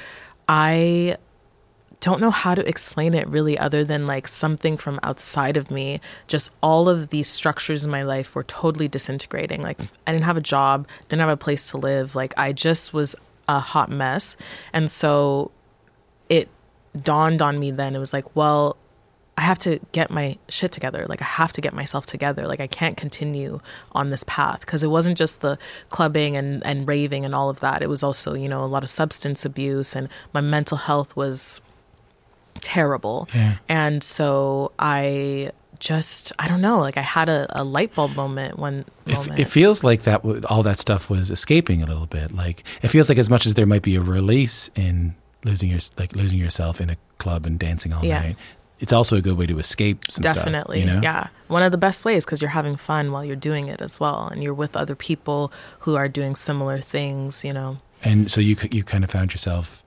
I 0.49 1.17
don't 2.05 2.21
know 2.21 2.31
how 2.31 2.55
to 2.55 2.69
explain 2.69 3.15
it 3.15 3.27
really 3.29 3.59
other 3.59 3.83
than 3.83 4.07
like 4.07 4.29
something 4.29 4.77
from 4.77 5.01
outside 5.03 5.57
of 5.57 5.71
me. 5.71 6.03
Just 6.27 6.53
all 6.63 6.87
of 6.87 7.09
these 7.09 7.29
structures 7.29 7.87
in 7.87 7.91
my 7.91 8.03
life 8.03 8.35
were 8.35 8.43
totally 8.43 8.89
disintegrating. 8.89 9.63
Like 9.63 9.81
i 10.07 10.13
didn't 10.13 10.27
have 10.27 10.37
a 10.37 10.43
job 10.43 10.87
didn't 11.09 11.21
have 11.21 11.31
a 11.31 11.37
place 11.37 11.71
to 11.71 11.79
live. 11.79 12.15
Like 12.15 12.35
i 12.37 12.53
just 12.53 12.93
was 12.93 13.17
a 13.49 13.59
hot 13.59 13.91
mess. 13.91 14.37
And 14.71 14.91
so 14.91 15.51
it 16.29 16.51
dawned 17.01 17.41
on 17.41 17.59
me 17.59 17.71
then. 17.71 17.97
It 17.97 18.01
was 18.01 18.13
like 18.13 18.37
well 18.37 18.77
I 19.37 19.41
have 19.43 19.59
to 19.61 19.81
get 19.93 20.11
my 20.11 20.39
shit 20.49 20.71
together. 20.71 21.07
Like 21.09 21.21
I 21.21 21.25
have 21.25 21.53
to 21.55 21.61
get 21.61 21.73
myself 21.73 22.07
together. 22.07 22.47
Like 22.47 22.61
I 22.61 22.69
can't 22.69 22.97
continue 22.97 23.61
on 23.93 24.11
this 24.11 24.23
path 24.25 24.61
because 24.61 24.83
it 24.85 24.89
wasn't 24.89 25.19
just 25.19 25.41
the 25.41 25.59
clubbing 25.91 26.37
and 26.37 26.65
and 26.65 26.87
raving 26.87 27.25
and 27.25 27.35
all 27.35 27.51
of 27.51 27.59
that. 27.61 27.83
It 27.83 27.89
was 27.89 28.03
also, 28.05 28.35
you 28.35 28.49
know, 28.49 28.63
a 28.63 28.67
lot 28.67 28.85
of 28.85 28.91
substance 28.91 29.45
abuse 29.45 29.97
and 29.97 30.09
my 30.33 30.41
mental 30.41 30.77
health 30.79 31.17
was 31.17 31.61
terrible. 32.61 33.29
Yeah. 33.35 33.57
And 33.69 34.03
so 34.03 34.73
I 34.79 35.51
just 35.81 36.33
I 36.39 36.49
don't 36.49 36.61
know, 36.61 36.79
like 36.79 36.97
I 36.97 37.03
had 37.03 37.29
a, 37.29 37.47
a 37.61 37.65
light 37.65 37.95
bulb 37.95 38.15
moment 38.17 38.59
one 38.59 38.85
It, 39.07 39.15
moment. 39.17 39.39
it 39.41 39.47
feels 39.49 39.83
like 39.85 40.05
that 40.05 40.25
all 40.49 40.63
that 40.63 40.79
stuff 40.79 41.11
was 41.11 41.31
escaping 41.31 41.83
a 41.83 41.87
little 41.87 42.07
bit. 42.07 42.33
Like 42.33 42.63
it 42.83 42.89
feels 42.89 43.09
like 43.09 43.19
as 43.19 43.29
much 43.29 43.45
as 43.47 43.55
there 43.55 43.67
might 43.67 43.83
be 43.83 43.97
a 43.97 44.01
release 44.01 44.71
in 44.77 45.15
losing 45.45 45.71
your 45.71 45.81
like 45.99 46.15
losing 46.15 46.39
yourself 46.39 46.81
in 46.81 46.89
a 46.91 46.97
club 47.19 47.45
and 47.45 47.59
dancing 47.59 47.93
all 47.93 48.05
Yeah. 48.05 48.21
night, 48.21 48.37
it's 48.85 48.93
also 48.93 49.17
a 49.17 49.23
good 49.23 49.39
way 49.39 49.47
to 49.47 49.59
escape 49.59 49.99
some 50.11 50.23
stuff, 50.23 50.37
Definitely. 50.37 50.81
you 50.81 50.87
know? 50.87 51.01
Yeah. 51.03 51.29
One 51.49 51.63
of 51.63 51.73
the 51.73 51.79
best 51.79 52.05
ways 52.05 52.25
because 52.27 52.43
you're 52.43 52.51
having 52.61 52.77
fun 52.77 53.13
while 53.13 53.25
you're 53.25 53.45
doing 53.51 53.69
it 53.69 53.81
as 53.81 53.99
well. 53.99 54.29
And 54.31 54.43
you're 54.43 54.53
with 54.63 54.77
other 54.77 54.95
people 54.95 55.51
who 55.85 55.97
are 55.97 56.09
doing 56.09 56.37
similar 56.37 56.79
things, 56.81 57.43
you 57.45 57.53
know. 57.59 57.79
And 58.03 58.31
so 58.31 58.41
you 58.43 58.55
you 58.71 58.85
kind 58.85 59.03
of 59.03 59.11
found 59.11 59.33
yourself 59.33 59.83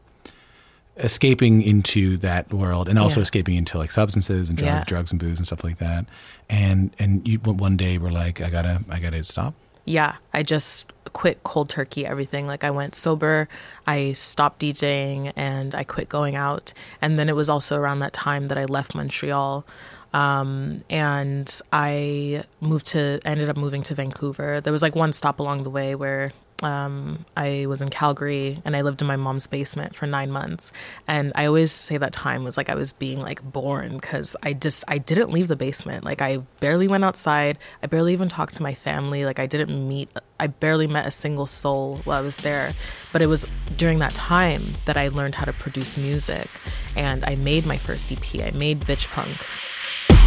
escaping 0.97 1.61
into 1.61 2.17
that 2.17 2.51
world 2.51 2.89
and 2.89 2.97
also 2.97 3.19
Yeah. 3.19 3.23
escaping 3.23 3.55
into 3.55 3.77
like 3.77 3.91
substances 3.91 4.49
and 4.49 4.57
drug, 4.57 4.67
Yeah. 4.67 4.83
drugs 4.87 5.11
and 5.11 5.19
booze 5.19 5.37
and 5.37 5.45
stuff 5.45 5.63
like 5.63 5.77
that. 5.77 6.05
And 6.49 6.89
and 6.97 7.27
you 7.27 7.37
one 7.39 7.77
day 7.77 7.99
were 7.99 8.11
like, 8.11 8.41
I 8.41 8.49
gotta 8.49 8.81
I 8.89 8.99
gotta 8.99 9.23
stop. 9.23 9.53
Yeah. 9.87 10.17
I 10.33 10.43
just 10.43 10.85
quit 11.13 11.41
cold 11.43 11.69
turkey 11.69 12.05
everything. 12.05 12.45
Like 12.45 12.63
I 12.63 12.69
went 12.69 12.93
sober, 12.93 13.47
I 13.87 14.11
stopped 14.11 14.61
DJing, 14.61 15.33
and 15.35 15.73
I 15.73 15.83
quit 15.83 16.09
going 16.09 16.35
out. 16.35 16.73
And 17.01 17.17
then 17.17 17.29
it 17.29 17.35
was 17.35 17.49
also 17.49 17.77
around 17.77 17.99
that 17.99 18.13
time 18.13 18.47
that 18.49 18.57
I 18.57 18.65
left 18.65 18.93
Montreal. 18.93 19.65
Um, 20.13 20.83
and 20.89 21.61
I 21.71 22.43
moved 22.61 22.87
to, 22.87 23.19
ended 23.25 23.49
up 23.49 23.57
moving 23.57 23.81
to 23.83 23.95
Vancouver. 23.95 24.61
There 24.61 24.73
was 24.73 24.81
like 24.81 24.95
one 24.95 25.13
stop 25.13 25.39
along 25.39 25.63
the 25.63 25.69
way 25.69 25.95
where 25.95 26.33
um, 26.63 27.25
I 27.35 27.65
was 27.67 27.81
in 27.81 27.89
Calgary 27.89 28.61
and 28.65 28.75
I 28.75 28.81
lived 28.81 29.01
in 29.01 29.07
my 29.07 29.15
mom's 29.15 29.47
basement 29.47 29.95
for 29.95 30.07
nine 30.07 30.31
months. 30.31 30.71
And 31.07 31.31
I 31.35 31.45
always 31.45 31.71
say 31.71 31.97
that 31.97 32.13
time 32.13 32.43
was 32.43 32.57
like 32.57 32.69
I 32.69 32.75
was 32.75 32.91
being 32.91 33.19
like 33.19 33.43
born 33.43 33.97
because 33.97 34.35
I 34.41 34.53
just, 34.53 34.83
I 34.87 34.97
didn't 34.97 35.31
leave 35.31 35.47
the 35.47 35.55
basement. 35.55 36.03
Like 36.03 36.21
I 36.21 36.37
barely 36.59 36.87
went 36.87 37.03
outside. 37.03 37.57
I 37.83 37.87
barely 37.87 38.13
even 38.13 38.29
talked 38.29 38.55
to 38.55 38.63
my 38.63 38.73
family. 38.73 39.25
Like 39.25 39.39
I 39.39 39.45
didn't 39.45 39.87
meet, 39.87 40.09
I 40.39 40.47
barely 40.47 40.87
met 40.87 41.05
a 41.05 41.11
single 41.11 41.47
soul 41.47 42.01
while 42.05 42.17
I 42.17 42.21
was 42.21 42.37
there. 42.37 42.73
But 43.13 43.21
it 43.21 43.27
was 43.27 43.45
during 43.75 43.99
that 43.99 44.13
time 44.13 44.61
that 44.85 44.97
I 44.97 45.09
learned 45.09 45.35
how 45.35 45.45
to 45.45 45.53
produce 45.53 45.97
music. 45.97 46.49
And 46.95 47.23
I 47.25 47.35
made 47.35 47.65
my 47.65 47.77
first 47.77 48.11
EP. 48.11 48.41
I 48.43 48.51
made 48.57 48.81
Bitch 48.81 49.07
Punk. 49.09 49.37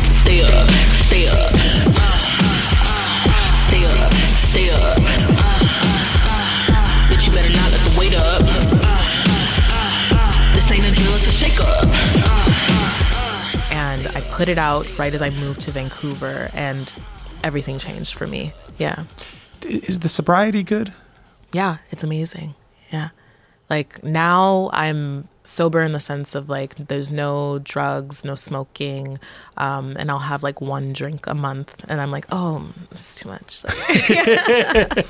Stay 0.04 0.42
up, 0.42 0.70
stay 0.70 1.26
up. 1.28 1.50
Stay 3.56 3.84
up, 3.84 4.12
stay 4.12 4.70
up. 4.70 5.69
Bitch, 7.10 7.26
you 7.26 7.32
better 7.32 7.52
not 7.52 7.70
let 7.70 7.80
the 7.80 7.98
weight 7.98 8.14
up. 8.16 8.42
This 10.54 10.70
ain't 10.70 10.86
a 10.86 10.92
drill, 10.94 11.14
it's 11.14 11.26
a 11.26 11.30
shake 11.32 11.60
up. 11.60 11.84
and 13.72 14.06
I 14.08 14.20
put 14.32 14.48
it 14.48 14.58
out 14.58 14.86
right 14.98 15.12
as 15.14 15.22
I 15.22 15.30
moved 15.30 15.60
to 15.62 15.70
Vancouver, 15.72 16.50
and 16.54 16.92
everything 17.42 17.78
changed 17.78 18.14
for 18.14 18.26
me. 18.26 18.52
Yeah, 18.78 19.04
Is 19.62 19.98
the 20.00 20.08
sobriety 20.08 20.62
good? 20.62 20.92
yeah, 21.52 21.78
it's 21.90 22.04
amazing. 22.04 22.54
Yeah, 22.92 23.10
like 23.70 24.02
now 24.04 24.68
I'm 24.72 25.28
sober 25.42 25.80
in 25.80 25.92
the 25.92 26.00
sense 26.00 26.34
of 26.34 26.48
like 26.50 26.74
there's 26.88 27.10
no 27.10 27.58
drugs, 27.60 28.24
no 28.24 28.34
smoking, 28.34 29.18
um, 29.56 29.96
and 29.98 30.10
I'll 30.10 30.18
have 30.18 30.42
like 30.42 30.60
one 30.60 30.92
drink 30.92 31.26
a 31.26 31.34
month, 31.34 31.74
and 31.88 32.00
I'm 32.00 32.10
like, 32.10 32.26
oh, 32.30 32.68
it's 32.90 33.16
too 33.16 33.28
much. 33.28 33.62
I, 33.68 35.04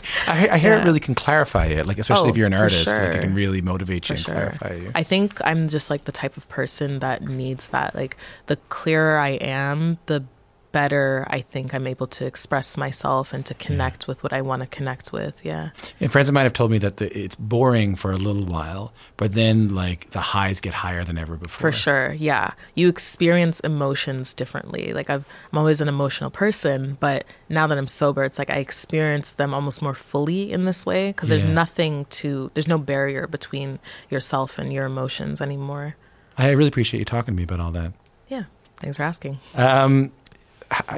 I 0.53 0.59
hear 0.59 0.75
Yeah. 0.75 0.83
it 0.83 0.85
really 0.85 1.01
can 1.01 1.15
clarify 1.15 1.67
it, 1.67 1.87
like 1.87 1.99
especially 1.99 2.29
Oh, 2.29 2.31
if 2.31 2.37
you're 2.37 2.47
an 2.47 2.55
artist, 2.55 2.87
like 2.87 3.15
it 3.17 3.21
can 3.23 3.35
really 3.35 3.61
motivate 3.63 4.09
you 4.09 4.17
For 4.17 4.19
and 4.19 4.25
sure. 4.25 4.35
clarify 4.35 4.75
you. 4.75 4.93
I 4.95 5.03
think 5.03 5.41
I'm 5.45 5.69
just 5.69 5.91
like 5.91 6.05
the 6.05 6.13
type 6.13 6.37
of 6.37 6.49
person 6.49 7.01
that 7.01 7.23
needs 7.23 7.69
that. 7.69 7.95
Like 7.95 8.17
the 8.47 8.57
clearer 8.69 9.19
I 9.19 9.31
am, 9.31 9.99
the 10.07 10.25
better 10.73 11.27
I 11.31 11.41
think 11.41 11.75
I'm 11.75 11.87
able 11.87 12.07
to 12.09 12.27
express 12.27 12.77
myself 12.77 13.33
and 13.33 13.45
to 13.47 13.55
connect 13.55 14.07
with 14.07 14.23
what 14.23 14.33
I 14.33 14.41
want 14.43 14.62
to 14.62 14.68
connect 14.68 15.12
with. 15.12 15.45
Yeah. 15.45 15.71
And 16.01 16.11
friends 16.11 16.29
of 16.29 16.35
mine 16.35 16.45
have 16.45 16.53
told 16.53 16.71
me 16.71 16.79
that 16.79 16.99
the, 16.99 17.16
it's 17.18 17.35
boring 17.37 17.95
for 17.97 18.12
a 18.12 18.16
little 18.16 18.45
while, 18.45 18.93
but 19.16 19.35
then 19.35 19.75
like 19.75 20.11
the 20.11 20.21
highs 20.21 20.61
get 20.61 20.75
higher 20.75 21.03
than 21.05 21.18
ever 21.18 21.37
before. 21.37 21.71
For 21.71 21.73
sure. 21.73 22.12
Yeah. 22.12 22.53
You 22.75 22.89
experience 22.89 23.61
emotions 23.61 24.35
differently. 24.35 24.93
Like 24.93 25.11
I've, 25.11 25.25
I'm 25.53 25.59
always 25.59 25.81
an 25.81 25.89
emotional 25.89 26.31
person, 26.31 26.97
but 27.01 27.25
now 27.49 27.66
that 27.66 27.77
I'm 27.79 27.89
sober, 27.89 28.25
it's 28.25 28.39
like 28.39 28.51
I 28.51 28.57
experience 28.57 29.33
them 29.33 29.53
almost 29.55 29.83
more 29.83 29.95
fully 29.95 30.53
in 30.53 30.64
this 30.64 30.87
way 30.87 31.11
because 31.11 31.29
there's 31.29 31.45
Yeah. 31.45 31.53
nothing 31.53 32.05
to, 32.11 32.51
there's 32.55 32.68
no 32.68 32.79
barrier 32.79 33.27
between 33.27 33.79
yourself 34.09 34.59
and 34.59 34.73
your 34.73 34.87
emotions 34.87 35.41
anymore. 35.41 35.97
I 36.39 36.51
really 36.53 36.68
appreciate 36.68 36.99
you 37.01 37.05
talking 37.05 37.35
to 37.35 37.37
me 37.37 37.43
about 37.43 37.61
all 37.61 37.73
that. 37.73 37.93
Yeah. 38.29 38.45
Thanks 38.77 38.97
for 38.97 39.03
asking. 39.03 39.39
Um, 39.57 40.11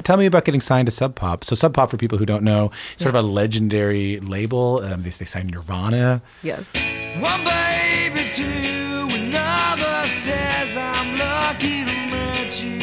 tell 0.04 0.16
me 0.16 0.26
about 0.26 0.44
getting 0.44 0.60
signed 0.60 0.86
to 0.86 0.92
Sub 0.92 1.14
Pop. 1.14 1.44
So 1.44 1.54
Sub 1.54 1.74
Pop, 1.74 1.90
for 1.90 1.96
people 1.96 2.18
who 2.18 2.26
don't 2.26 2.42
know, 2.44 2.70
sort 2.96 3.14
Yeah. 3.14 3.20
of 3.20 3.24
a 3.24 3.28
legendary 3.28 4.20
label. 4.20 4.80
Um, 4.84 5.02
they, 5.02 5.10
they 5.10 5.24
signed 5.24 5.50
Nirvana. 5.50 6.22
Yes. 6.42 6.74
One 7.18 7.44
baby, 7.44 8.30
two, 8.30 9.08
another 9.14 10.06
says 10.08 10.76
I'm 10.76 11.18
lucky 11.18 11.84
to 11.84 11.92
meet 12.10 12.62
you. 12.62 12.82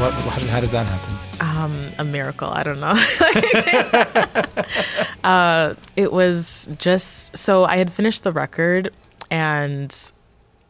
What, 0.00 0.12
how, 0.14 0.46
how 0.46 0.60
does 0.60 0.70
that 0.70 0.86
happen? 0.86 1.16
um, 1.42 1.90
a 1.98 2.04
miracle. 2.04 2.48
I 2.48 2.62
don't 2.62 2.80
know. 2.80 2.94
uh, 5.24 5.74
it 5.96 6.12
was 6.12 6.70
just 6.78 7.36
so 7.36 7.64
I 7.64 7.76
had 7.76 7.92
finished 7.92 8.24
the 8.24 8.32
record 8.32 8.92
and 9.30 9.90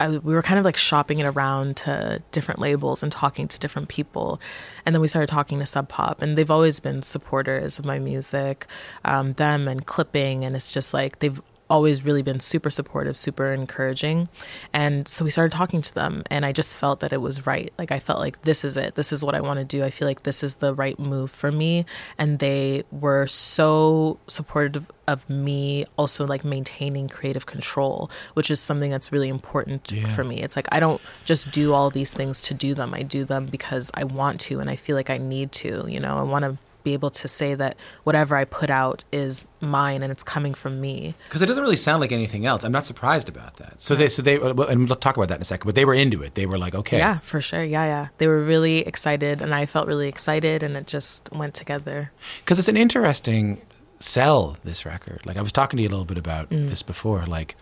I, 0.01 0.09
we 0.09 0.35
were 0.35 0.43
kind 0.43 0.59
of 0.59 0.65
like 0.65 0.77
shopping 0.79 1.19
it 1.19 1.27
around 1.27 1.77
to 1.79 2.23
different 2.33 2.59
labels 2.59 3.03
and 3.03 3.13
talking 3.13 3.47
to 3.49 3.59
different 3.59 3.89
people. 3.89 4.41
And 4.85 4.95
then 4.95 5.03
we 5.03 5.09
started 5.09 5.29
talking 5.29 5.59
to 5.59 5.67
Sub 5.67 5.89
Pop, 5.89 6.23
and 6.23 6.37
they've 6.37 6.51
always 6.51 6.81
been 6.81 7.03
supporters 7.03 7.79
of 7.79 7.85
my 7.85 7.99
music, 7.99 8.67
um, 9.05 9.35
them 9.35 9.69
and 9.69 9.87
clipping. 9.87 10.45
And 10.45 10.57
it's 10.57 10.73
just 10.73 10.95
like 10.95 11.19
they've 11.19 11.41
always 11.71 12.05
really 12.05 12.21
been 12.23 12.41
super 12.41 12.69
supportive, 12.69 13.17
super 13.17 13.53
encouraging. 13.55 14.29
And 14.73 15.09
so 15.09 15.25
we 15.25 15.31
started 15.31 15.57
talking 15.57 15.81
to 15.81 15.95
them, 15.95 16.25
and 16.31 16.45
I 16.45 16.53
just 16.53 16.77
felt 16.77 17.01
that 17.01 17.13
it 17.13 17.23
was 17.23 17.47
right. 17.47 17.73
Like, 17.79 17.93
I 17.93 17.99
felt 18.01 18.19
like 18.19 18.43
this 18.43 18.65
is 18.65 18.77
it. 18.77 18.97
This 18.97 19.13
is 19.13 19.25
what 19.25 19.35
I 19.35 19.41
want 19.41 19.59
to 19.61 19.65
do. 19.65 19.83
I 19.85 19.91
feel 19.91 20.07
like 20.09 20.25
this 20.25 20.43
is 20.43 20.57
the 20.57 20.75
right 20.75 20.99
move 20.99 21.31
for 21.31 21.51
me. 21.51 21.87
And 22.19 22.41
they 22.41 22.83
were 22.91 23.27
so 23.27 24.19
supportive 24.27 24.91
of 25.09 25.29
me 25.31 25.85
also 25.97 26.27
like 26.27 26.45
maintaining 26.45 27.09
creative 27.09 27.47
control, 27.47 28.11
which 28.35 28.51
is 28.51 28.61
something 28.61 28.91
that's 28.91 29.11
really 29.11 29.29
important 29.29 29.91
Yeah. 29.91 30.07
for 30.09 30.23
me. 30.23 30.41
It's 30.43 30.55
like 30.55 30.69
I 30.71 30.79
don't 30.79 31.01
just 31.25 31.51
do 31.51 31.73
all 31.73 31.91
these 31.91 32.13
things 32.15 32.43
to 32.43 32.55
do 32.55 32.75
them. 32.75 32.95
I 32.95 33.03
do 33.03 33.25
them 33.25 33.47
because 33.47 33.91
I 33.95 34.05
want 34.05 34.41
to 34.43 34.61
and 34.61 34.71
I 34.71 34.77
feel 34.77 34.95
like 34.97 35.11
I 35.11 35.19
need 35.19 35.51
to, 35.53 35.85
you 35.89 35.99
know. 35.99 36.17
I 36.19 36.23
want 36.23 36.45
to 36.45 36.59
be 36.83 36.93
able 36.93 37.11
to 37.11 37.29
say 37.29 37.55
that 37.55 37.77
whatever 38.05 38.37
I 38.37 38.45
put 38.45 38.71
out 38.71 39.05
is 39.13 39.47
mine 39.61 40.03
and 40.03 40.11
it's 40.11 40.23
coming 40.23 40.55
from 40.55 40.81
me. 40.81 41.15
Because 41.25 41.43
it 41.43 41.47
doesn't 41.47 41.63
really 41.63 41.77
sound 41.77 42.01
like 42.01 42.13
anything 42.13 42.47
else. 42.47 42.65
I'm 42.65 42.73
not 42.73 42.87
surprised 42.87 43.29
about 43.29 43.57
that. 43.57 43.83
So 43.83 43.95
they, 43.95 44.09
so 44.09 44.23
they, 44.23 44.39
uh, 44.39 44.55
and 44.65 44.89
we'll 44.89 44.97
talk 44.97 45.17
about 45.17 45.29
that 45.29 45.37
in 45.37 45.43
a 45.43 45.45
second. 45.45 45.67
But 45.67 45.75
they 45.75 45.85
were 45.85 45.95
into 45.95 46.23
it. 46.23 46.35
They 46.35 46.47
were 46.47 46.59
like, 46.59 46.75
okay, 46.75 46.99
Yeah, 46.99 47.19
for 47.19 47.41
sure. 47.41 47.65
Yeah, 47.65 47.85
yeah. 47.85 48.09
They 48.19 48.27
were 48.27 48.43
really 48.43 48.79
excited 48.79 49.43
and 49.43 49.55
I 49.55 49.67
felt 49.67 49.87
really 49.87 50.09
excited 50.09 50.63
and 50.63 50.77
it 50.77 50.87
just 50.87 51.31
went 51.33 51.55
together. 51.55 52.13
because 52.45 52.59
it's 52.59 52.69
an 52.69 52.77
interesting 52.77 53.61
sell. 53.99 54.57
This 54.65 54.87
record, 54.87 55.21
like 55.25 55.37
I 55.37 55.43
was 55.43 55.53
talking 55.53 55.77
to 55.77 55.83
you 55.83 55.89
a 55.89 55.91
little 55.91 56.05
bit 56.05 56.19
about 56.19 56.51
mm. 56.51 56.69
this 56.69 56.83
before, 56.83 57.27
like. 57.27 57.57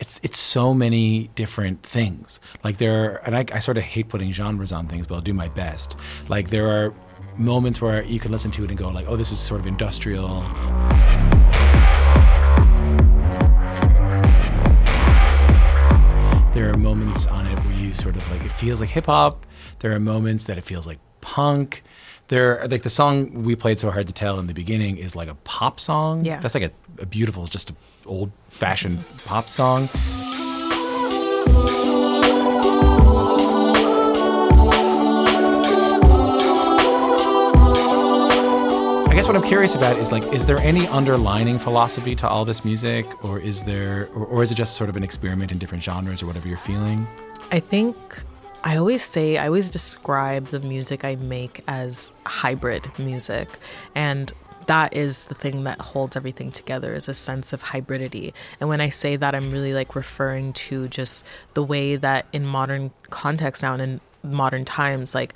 It's, 0.00 0.18
it's 0.24 0.40
so 0.40 0.74
many 0.74 1.28
different 1.36 1.84
things. 1.84 2.40
Like 2.64 2.78
there 2.78 3.04
are, 3.04 3.16
and 3.18 3.36
I, 3.36 3.44
I 3.52 3.60
sort 3.60 3.78
of 3.78 3.84
hate 3.84 4.08
putting 4.08 4.32
genres 4.32 4.72
on 4.72 4.88
things, 4.88 5.06
but 5.06 5.14
I'll 5.14 5.20
do 5.20 5.32
my 5.32 5.46
best. 5.46 5.94
Like 6.28 6.50
there 6.50 6.66
are 6.66 6.92
moments 7.36 7.80
where 7.80 8.02
you 8.04 8.20
can 8.20 8.30
listen 8.30 8.50
to 8.52 8.64
it 8.64 8.70
and 8.70 8.78
go 8.78 8.88
like, 8.88 9.06
oh, 9.08 9.16
this 9.16 9.32
is 9.32 9.38
sort 9.38 9.60
of 9.60 9.66
industrial. 9.66 10.42
There 16.54 16.70
are 16.70 16.76
moments 16.76 17.26
on 17.26 17.46
it 17.46 17.58
where 17.64 17.74
you 17.74 17.94
sort 17.94 18.14
of 18.16 18.30
like 18.30 18.44
it 18.44 18.52
feels 18.52 18.80
like 18.80 18.90
hip 18.90 19.06
hop. 19.06 19.46
There 19.78 19.92
are 19.92 19.98
moments 20.00 20.44
that 20.44 20.58
it 20.58 20.64
feels 20.64 20.86
like 20.86 20.98
punk. 21.22 21.82
There, 22.28 22.66
like 22.68 22.82
the 22.82 22.90
song 22.90 23.42
we 23.42 23.56
played 23.56 23.78
so 23.78 23.90
hard 23.90 24.06
to 24.06 24.12
tell 24.12 24.38
in 24.38 24.46
the 24.46 24.54
beginning 24.54 24.98
is 24.98 25.16
like 25.16 25.28
a 25.28 25.34
pop 25.34 25.80
song. 25.80 26.24
Yeah. 26.24 26.40
that's 26.40 26.54
like 26.54 26.64
a, 26.64 26.70
a 27.02 27.06
beautiful, 27.06 27.46
just 27.46 27.70
a 27.70 27.74
old 28.04 28.30
fashioned 28.48 29.02
pop 29.24 29.48
song. 29.48 29.88
What 39.32 39.42
I'm 39.42 39.48
curious 39.48 39.74
about 39.74 39.96
is 39.96 40.12
like, 40.12 40.24
is 40.24 40.44
there 40.44 40.58
any 40.58 40.86
underlining 40.88 41.58
philosophy 41.58 42.14
to 42.16 42.28
all 42.28 42.44
this 42.44 42.66
music, 42.66 43.24
or 43.24 43.40
is 43.40 43.62
there, 43.62 44.06
or, 44.14 44.26
or 44.26 44.42
is 44.42 44.52
it 44.52 44.56
just 44.56 44.76
sort 44.76 44.90
of 44.90 44.96
an 44.96 45.02
experiment 45.02 45.50
in 45.50 45.56
different 45.56 45.82
genres 45.82 46.22
or 46.22 46.26
whatever 46.26 46.48
you're 46.48 46.58
feeling? 46.58 47.06
I 47.50 47.58
think 47.58 47.96
I 48.62 48.76
always 48.76 49.02
say, 49.02 49.38
I 49.38 49.46
always 49.46 49.70
describe 49.70 50.48
the 50.48 50.60
music 50.60 51.02
I 51.02 51.14
make 51.14 51.64
as 51.66 52.12
hybrid 52.26 52.90
music. 52.98 53.48
And 53.94 54.30
that 54.66 54.94
is 54.94 55.24
the 55.28 55.34
thing 55.34 55.64
that 55.64 55.80
holds 55.80 56.14
everything 56.14 56.52
together 56.52 56.92
is 56.92 57.08
a 57.08 57.14
sense 57.14 57.54
of 57.54 57.62
hybridity. 57.62 58.34
And 58.60 58.68
when 58.68 58.82
I 58.82 58.90
say 58.90 59.16
that, 59.16 59.34
I'm 59.34 59.50
really 59.50 59.72
like 59.72 59.96
referring 59.96 60.52
to 60.68 60.88
just 60.88 61.24
the 61.54 61.62
way 61.62 61.96
that 61.96 62.26
in 62.34 62.44
modern 62.44 62.90
context 63.08 63.62
now 63.62 63.72
and 63.72 63.82
in 63.82 64.00
modern 64.22 64.66
times, 64.66 65.14
like 65.14 65.32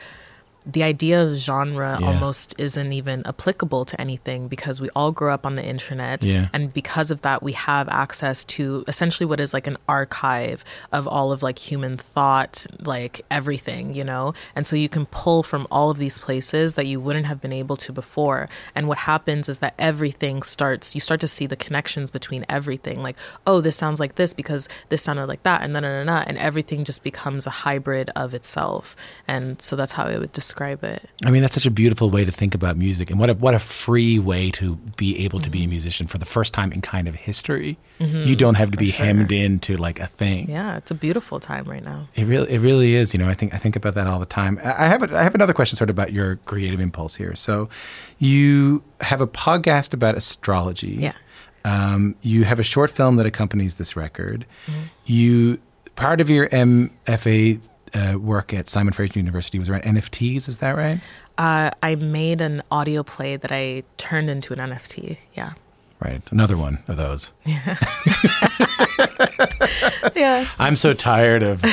the 0.66 0.82
idea 0.82 1.22
of 1.22 1.36
genre 1.36 1.96
Yeah. 2.00 2.08
almost 2.08 2.52
isn't 2.58 2.92
even 2.92 3.24
applicable 3.24 3.84
to 3.84 4.00
anything 4.00 4.48
because 4.48 4.80
we 4.80 4.90
all 4.96 5.12
grow 5.12 5.32
up 5.32 5.46
on 5.46 5.54
the 5.54 5.64
internet. 5.64 6.24
Yeah. 6.24 6.48
and 6.52 6.72
because 6.72 7.12
of 7.12 7.22
that 7.22 7.40
we 7.42 7.52
have 7.52 7.88
access 7.88 8.44
to 8.44 8.84
essentially 8.88 9.26
what 9.26 9.38
is 9.38 9.54
like 9.54 9.68
an 9.68 9.76
archive 9.88 10.64
of 10.90 11.06
all 11.06 11.30
of 11.30 11.40
like 11.42 11.58
human 11.58 11.96
thought 11.96 12.66
like 12.80 13.24
everything 13.30 13.94
you 13.94 14.02
know? 14.02 14.34
And 14.56 14.66
so 14.66 14.74
you 14.74 14.88
can 14.88 15.06
pull 15.06 15.44
from 15.44 15.66
all 15.70 15.90
of 15.90 15.98
these 15.98 16.18
places 16.18 16.74
that 16.74 16.86
you 16.86 17.00
wouldn't 17.00 17.26
have 17.26 17.40
been 17.40 17.52
able 17.52 17.76
to 17.76 17.92
before. 17.92 18.48
And 18.74 18.88
what 18.88 18.98
happens 18.98 19.48
is 19.48 19.60
that 19.60 19.74
everything 19.78 20.42
starts 20.42 20.94
you 20.96 21.00
start 21.00 21.20
to 21.20 21.28
see 21.28 21.46
the 21.46 21.56
connections 21.56 22.10
between 22.10 22.44
everything. 22.48 23.02
Like 23.04 23.16
oh 23.46 23.60
this 23.60 23.76
sounds 23.76 24.00
like 24.00 24.16
this 24.16 24.34
because 24.34 24.68
this 24.88 25.02
sounded 25.02 25.26
like 25.26 25.44
that 25.44 25.62
and 25.62 25.76
then 25.76 25.84
and, 25.84 26.10
and 26.10 26.38
everything 26.38 26.82
just 26.82 27.04
becomes 27.04 27.46
a 27.46 27.50
hybrid 27.64 28.10
of 28.16 28.34
itself. 28.34 28.96
And 29.28 29.62
so 29.62 29.76
that's 29.76 29.92
how 29.92 30.04
i 30.06 30.18
would 30.18 30.32
describe 30.32 30.55
it 30.60 31.08
I 31.24 31.30
mean, 31.30 31.42
that's 31.42 31.54
such 31.54 31.66
a 31.66 31.70
beautiful 31.70 32.10
way 32.10 32.24
to 32.24 32.32
think 32.32 32.54
about 32.54 32.76
music, 32.76 33.10
and 33.10 33.18
what 33.20 33.30
a, 33.30 33.34
what 33.34 33.54
a 33.54 33.58
free 33.58 34.18
way 34.18 34.50
to 34.52 34.76
be 34.96 35.24
able 35.24 35.40
to 35.40 35.50
be 35.50 35.58
Mm-hmm. 35.60 35.64
a 35.66 35.68
musician 35.70 36.06
for 36.06 36.18
the 36.18 36.24
first 36.26 36.52
time 36.52 36.72
in 36.72 36.80
kind 36.82 37.08
of 37.08 37.14
history. 37.14 37.78
You 37.98 38.36
don't 38.36 38.56
have 38.56 38.70
to 38.72 38.76
be 38.76 38.90
sure. 38.90 39.06
hemmed 39.06 39.32
into 39.32 39.76
like 39.78 39.98
a 40.00 40.06
thing. 40.06 40.50
yeah 40.50 40.76
it's 40.76 40.90
a 40.90 40.94
beautiful 40.94 41.40
time 41.40 41.64
right 41.64 41.82
now 41.84 42.08
It 42.14 42.24
really, 42.26 42.50
it 42.50 42.58
really 42.60 42.94
is. 42.94 43.14
You 43.14 43.18
know, 43.20 43.28
I 43.28 43.34
think 43.34 43.54
I 43.54 43.58
think 43.58 43.74
about 43.76 43.94
that 43.94 44.06
all 44.06 44.18
the 44.18 44.26
time. 44.26 44.58
I 44.62 44.84
I 44.84 44.88
have 44.88 45.02
a, 45.02 45.18
I 45.18 45.22
have 45.22 45.34
another 45.34 45.54
question, 45.54 45.76
sort 45.76 45.88
of 45.90 45.94
about 45.96 46.12
your 46.12 46.36
creative 46.44 46.78
impulse 46.80 47.14
here. 47.16 47.34
So, 47.34 47.68
you 48.18 48.82
have 49.00 49.20
a 49.20 49.26
podcast 49.26 49.94
about 49.94 50.14
astrology. 50.16 50.96
Yeah. 51.06 51.12
Um, 51.64 52.14
you 52.22 52.44
have 52.44 52.60
a 52.60 52.62
short 52.62 52.90
film 52.90 53.16
that 53.16 53.26
accompanies 53.26 53.74
this 53.76 53.96
record. 53.96 54.46
Mm-hmm. 54.66 54.80
You 55.06 55.58
part 55.96 56.20
of 56.20 56.28
your 56.30 56.48
MFA 56.50 57.60
uh, 57.96 58.18
work 58.18 58.52
at 58.52 58.68
Simon 58.68 58.92
Fraser 58.92 59.18
University 59.18 59.58
was 59.58 59.68
around 59.68 59.82
NFTs. 59.82 60.48
Is 60.48 60.58
that 60.58 60.76
right? 60.76 60.98
Uh, 61.38 61.70
I 61.82 61.94
made 61.94 62.40
an 62.40 62.62
audio 62.70 63.02
play 63.02 63.36
that 63.36 63.50
I 63.52 63.82
turned 63.96 64.30
into 64.30 64.52
an 64.52 64.58
NFT. 64.58 65.16
Yeah. 65.34 65.52
Right. 65.98 66.20
Another 66.30 66.58
one 66.58 66.84
of 66.88 66.98
those. 66.98 67.32
Yeah. 67.46 67.76
yeah. 70.14 70.46
I'm 70.58 70.76
so 70.76 70.92
tired 70.92 71.42
of 71.42 71.64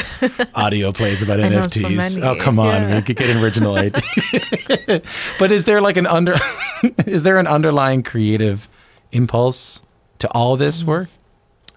audio 0.55 0.93
plays 0.93 1.21
about 1.21 1.39
know, 1.49 1.67
so 1.67 1.79
NFTs. 1.81 2.23
oh, 2.23 2.35
come 2.41 2.57
on, 2.57 2.67
Yeah. 2.83 2.95
we 2.95 3.01
could 3.01 3.17
get 3.17 3.29
an 3.29 3.43
original 3.43 3.75
idea. 3.75 4.01
but 5.39 5.51
is 5.51 5.65
there 5.65 5.81
like 5.81 5.97
an 5.97 6.07
under 6.07 6.37
is 7.05 7.23
there 7.23 7.37
an 7.37 7.47
underlying 7.47 8.01
creative 8.01 8.69
impulse 9.11 9.81
to 10.19 10.29
all 10.31 10.55
this 10.55 10.85
work? 10.85 11.09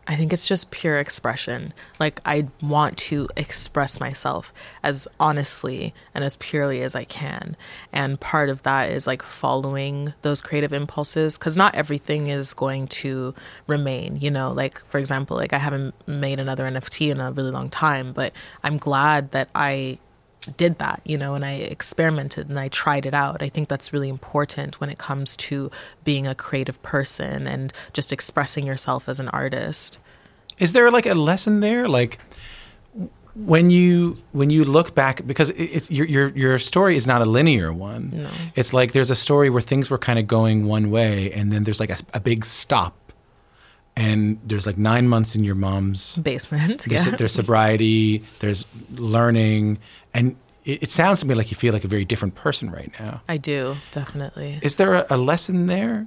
I 0.09 0.15
think 0.15 0.33
it's 0.33 0.47
just 0.47 0.71
pure 0.71 0.99
expression. 0.99 1.75
Like, 1.99 2.21
I 2.25 2.49
want 2.63 2.97
to 2.99 3.29
express 3.37 3.99
myself 3.99 4.53
as 4.83 5.09
honestly 5.19 5.95
and 6.15 6.23
as 6.23 6.37
purely 6.37 6.83
as 6.83 6.95
I 6.95 7.05
can. 7.05 7.57
And 7.93 8.21
part 8.21 8.49
of 8.49 8.63
that 8.63 8.91
is 8.91 9.07
like 9.07 9.23
following 9.23 10.15
those 10.23 10.41
creative 10.41 10.73
impulses 10.73 11.37
because 11.37 11.57
not 11.57 11.75
everything 11.75 12.29
is 12.29 12.55
going 12.55 12.87
to 12.89 13.35
remain, 13.67 14.17
you 14.17 14.31
know? 14.31 14.53
Like, 14.53 14.79
for 14.87 14.99
example, 14.99 15.37
like 15.37 15.53
I 15.53 15.59
haven't 15.59 15.95
made 16.07 16.39
another 16.39 16.65
NFT 16.65 17.11
in 17.11 17.21
a 17.21 17.33
really 17.33 17.51
long 17.51 17.69
time, 17.69 18.13
but 18.13 18.33
I'm 18.63 18.79
glad 18.79 19.33
that 19.33 19.49
I 19.55 19.99
did 20.57 20.79
that, 20.79 21.01
you 21.05 21.17
know, 21.19 21.35
and 21.35 21.45
I 21.45 21.53
experimented 21.55 22.49
and 22.49 22.59
I 22.59 22.69
tried 22.69 23.07
it 23.07 23.15
out. 23.15 23.43
I 23.43 23.49
think 23.49 23.69
that's 23.69 23.93
really 23.93 24.09
important 24.09 24.81
when 24.81 24.91
it 24.91 24.99
comes 24.99 25.37
to 25.39 25.71
being 26.05 26.27
a 26.27 26.35
creative 26.35 26.81
person 26.83 27.47
and 27.47 27.73
just 27.93 28.13
expressing 28.13 28.67
yourself 28.67 29.09
as 29.09 29.21
an 29.21 29.29
artist. 29.31 29.99
Is 30.59 30.73
there 30.73 30.91
like 30.91 31.07
a 31.07 31.15
lesson 31.15 31.61
there? 31.61 31.89
Like 31.89 32.19
when 33.35 33.69
you 33.69 34.17
when 34.33 34.49
you 34.49 34.65
look 34.65 34.95
back 34.95 35.27
because 35.27 35.51
it's 35.51 35.91
your 35.91 36.07
your 36.07 36.29
your 36.29 36.59
story 36.59 36.97
is 36.97 37.07
not 37.07 37.21
a 37.21 37.27
linear 37.27 37.71
one. 37.73 38.11
No. 38.23 38.31
It's 38.55 38.73
like 38.73 38.93
there's 38.93 39.11
a 39.11 39.15
story 39.17 39.51
where 39.51 39.61
things 39.61 39.91
were 39.91 39.99
kind 39.99 40.19
of 40.19 40.27
going 40.27 40.65
one 40.67 40.91
way 40.91 41.31
and 41.33 41.53
then 41.53 41.65
there's 41.65 41.79
like 41.81 41.91
a, 41.91 41.99
a 42.15 42.21
big 42.21 42.45
stop. 42.47 42.95
And 43.99 44.39
there's 44.45 44.67
like 44.67 44.77
nine 44.77 45.09
months 45.09 45.35
in 45.35 45.43
your 45.43 45.55
mom's 45.55 46.17
Basement. 46.17 46.83
There's, 46.87 47.07
Yeah. 47.07 47.17
there's 47.17 47.33
sobriety, 47.33 48.23
there's 48.41 48.67
learning, 48.93 49.79
and 50.17 50.37
it, 50.65 50.85
it 50.85 50.91
sounds 50.91 51.21
to 51.21 51.27
me 51.27 51.35
like 51.35 51.51
you 51.51 51.57
feel 51.57 51.73
like 51.73 51.85
a 51.85 51.89
very 51.89 52.05
different 52.05 52.35
person 52.35 52.71
right 52.71 52.91
now. 52.99 53.23
I 53.29 53.37
do, 53.37 53.77
definitely. 53.93 54.59
Is 54.63 54.77
there 54.77 54.95
a, 54.95 55.07
a 55.11 55.17
lesson 55.17 55.67
there? 55.67 56.07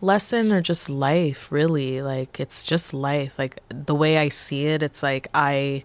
lesson 0.00 0.50
or 0.50 0.62
just 0.62 0.88
life 0.88 1.52
really 1.52 2.00
like 2.00 2.40
it's 2.40 2.62
just 2.62 2.94
life 2.94 3.38
like 3.38 3.60
the 3.68 3.94
way 3.94 4.16
i 4.16 4.30
see 4.30 4.64
it 4.64 4.82
it's 4.82 5.02
like 5.02 5.28
i 5.34 5.84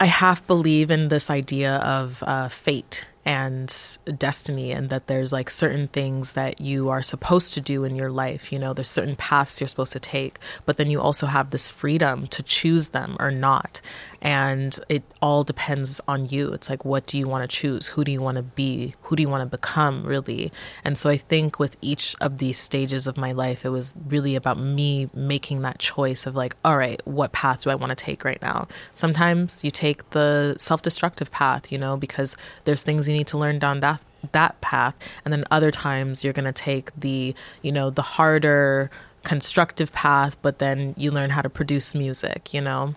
i 0.00 0.06
half 0.06 0.44
believe 0.48 0.90
in 0.90 1.06
this 1.06 1.30
idea 1.30 1.76
of 1.76 2.24
uh, 2.24 2.48
fate 2.48 3.06
and 3.26 3.98
destiny 4.18 4.70
and 4.70 4.88
that 4.88 5.08
there's 5.08 5.32
like 5.32 5.50
certain 5.50 5.88
things 5.88 6.34
that 6.34 6.60
you 6.60 6.88
are 6.88 7.02
supposed 7.02 7.52
to 7.52 7.60
do 7.60 7.82
in 7.82 7.96
your 7.96 8.10
life 8.10 8.52
you 8.52 8.58
know 8.58 8.72
there's 8.72 8.88
certain 8.88 9.16
paths 9.16 9.60
you're 9.60 9.66
supposed 9.66 9.92
to 9.92 10.00
take 10.00 10.38
but 10.64 10.76
then 10.76 10.88
you 10.88 11.00
also 11.00 11.26
have 11.26 11.50
this 11.50 11.68
freedom 11.68 12.28
to 12.28 12.40
choose 12.40 12.90
them 12.90 13.16
or 13.18 13.32
not 13.32 13.80
and 14.26 14.80
it 14.88 15.04
all 15.22 15.44
depends 15.44 16.00
on 16.08 16.26
you. 16.28 16.52
It's 16.52 16.68
like 16.68 16.84
what 16.84 17.06
do 17.06 17.16
you 17.16 17.28
want 17.28 17.48
to 17.48 17.56
choose? 17.56 17.86
Who 17.86 18.02
do 18.02 18.10
you 18.10 18.20
want 18.20 18.38
to 18.38 18.42
be? 18.42 18.96
Who 19.02 19.14
do 19.14 19.22
you 19.22 19.28
want 19.28 19.48
to 19.48 19.56
become 19.56 20.04
really? 20.04 20.50
And 20.84 20.98
so 20.98 21.08
i 21.08 21.16
think 21.16 21.60
with 21.60 21.76
each 21.80 22.16
of 22.20 22.38
these 22.38 22.58
stages 22.58 23.06
of 23.06 23.16
my 23.16 23.30
life 23.30 23.64
it 23.64 23.68
was 23.68 23.94
really 24.08 24.34
about 24.34 24.58
me 24.58 25.08
making 25.14 25.62
that 25.62 25.78
choice 25.78 26.26
of 26.26 26.34
like 26.34 26.56
all 26.64 26.76
right 26.76 27.00
what 27.06 27.30
path 27.30 27.62
do 27.62 27.70
i 27.70 27.76
want 27.76 27.90
to 27.90 28.04
take 28.04 28.24
right 28.24 28.42
now? 28.42 28.66
Sometimes 28.94 29.62
you 29.62 29.70
take 29.70 30.10
the 30.10 30.56
self-destructive 30.58 31.30
path 31.30 31.70
you 31.70 31.78
know 31.78 31.96
because 31.96 32.36
there's 32.64 32.82
things 32.82 33.08
you 33.08 33.16
need 33.16 33.28
to 33.28 33.38
learn 33.38 33.60
down 33.60 33.78
that 33.80 34.02
that 34.32 34.60
path. 34.60 34.96
And 35.24 35.32
then 35.32 35.44
other 35.52 35.70
times 35.70 36.24
you're 36.24 36.32
going 36.32 36.52
to 36.52 36.60
take 36.70 36.90
the 36.98 37.32
you 37.62 37.70
know 37.70 37.90
the 37.90 38.02
harder 38.02 38.90
constructive 39.22 39.92
path 39.92 40.36
but 40.42 40.58
then 40.58 40.94
you 40.96 41.10
learn 41.10 41.30
how 41.30 41.42
to 41.42 41.50
produce 41.50 41.96
music 41.96 42.54
you 42.54 42.60
know 42.60 42.94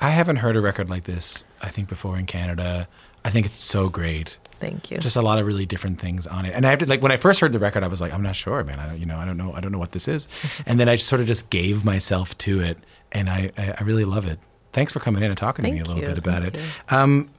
I 0.00 0.10
haven't 0.10 0.36
heard 0.36 0.56
a 0.56 0.60
record 0.60 0.88
like 0.88 1.04
this, 1.04 1.44
I 1.60 1.68
think, 1.68 1.88
before 1.88 2.18
in 2.18 2.26
Canada. 2.26 2.88
I 3.24 3.30
think 3.30 3.46
it's 3.46 3.58
so 3.58 3.88
great. 3.88 4.38
thank 4.60 4.90
you 4.90 4.98
Just 4.98 5.16
a 5.16 5.22
lot 5.22 5.38
of 5.38 5.46
really 5.46 5.66
different 5.66 6.00
things 6.00 6.26
on 6.26 6.44
it. 6.44 6.54
And 6.54 6.66
I 6.66 6.70
have 6.70 6.78
to, 6.80 6.86
like, 6.86 7.02
when 7.02 7.12
I 7.12 7.16
first 7.16 7.40
heard 7.40 7.52
the 7.52 7.58
record, 7.58 7.82
I 7.82 7.88
was 7.88 8.00
like, 8.00 8.12
I'm 8.12 8.22
not 8.22 8.36
sure, 8.36 8.62
man. 8.64 8.78
I 8.78 8.86
don't, 8.86 8.98
you 8.98 9.06
know, 9.06 9.16
I 9.16 9.24
don't 9.24 9.36
know. 9.36 9.52
I 9.54 9.60
don't 9.60 9.72
know 9.72 9.78
what 9.78 9.92
this 9.92 10.08
is. 10.08 10.28
and 10.66 10.78
then 10.78 10.88
I 10.88 10.96
just 10.96 11.08
sort 11.08 11.20
of 11.20 11.26
just 11.26 11.50
gave 11.50 11.84
myself 11.84 12.36
to 12.38 12.60
it. 12.60 12.78
And 13.10 13.28
I, 13.28 13.50
I, 13.56 13.82
really 13.84 14.04
love 14.04 14.26
it. 14.26 14.38
Thanks 14.74 14.92
for 14.92 15.00
coming 15.00 15.22
in 15.22 15.30
and 15.30 15.38
talking 15.38 15.64
to 15.64 15.70
me 15.70 15.80
a 15.80 15.84
little 15.84 16.02
you. 16.02 16.08
bit 16.08 16.18
about 16.18 16.42
Thank 16.42 16.56
it. 16.56 16.60
Um, 16.90 17.30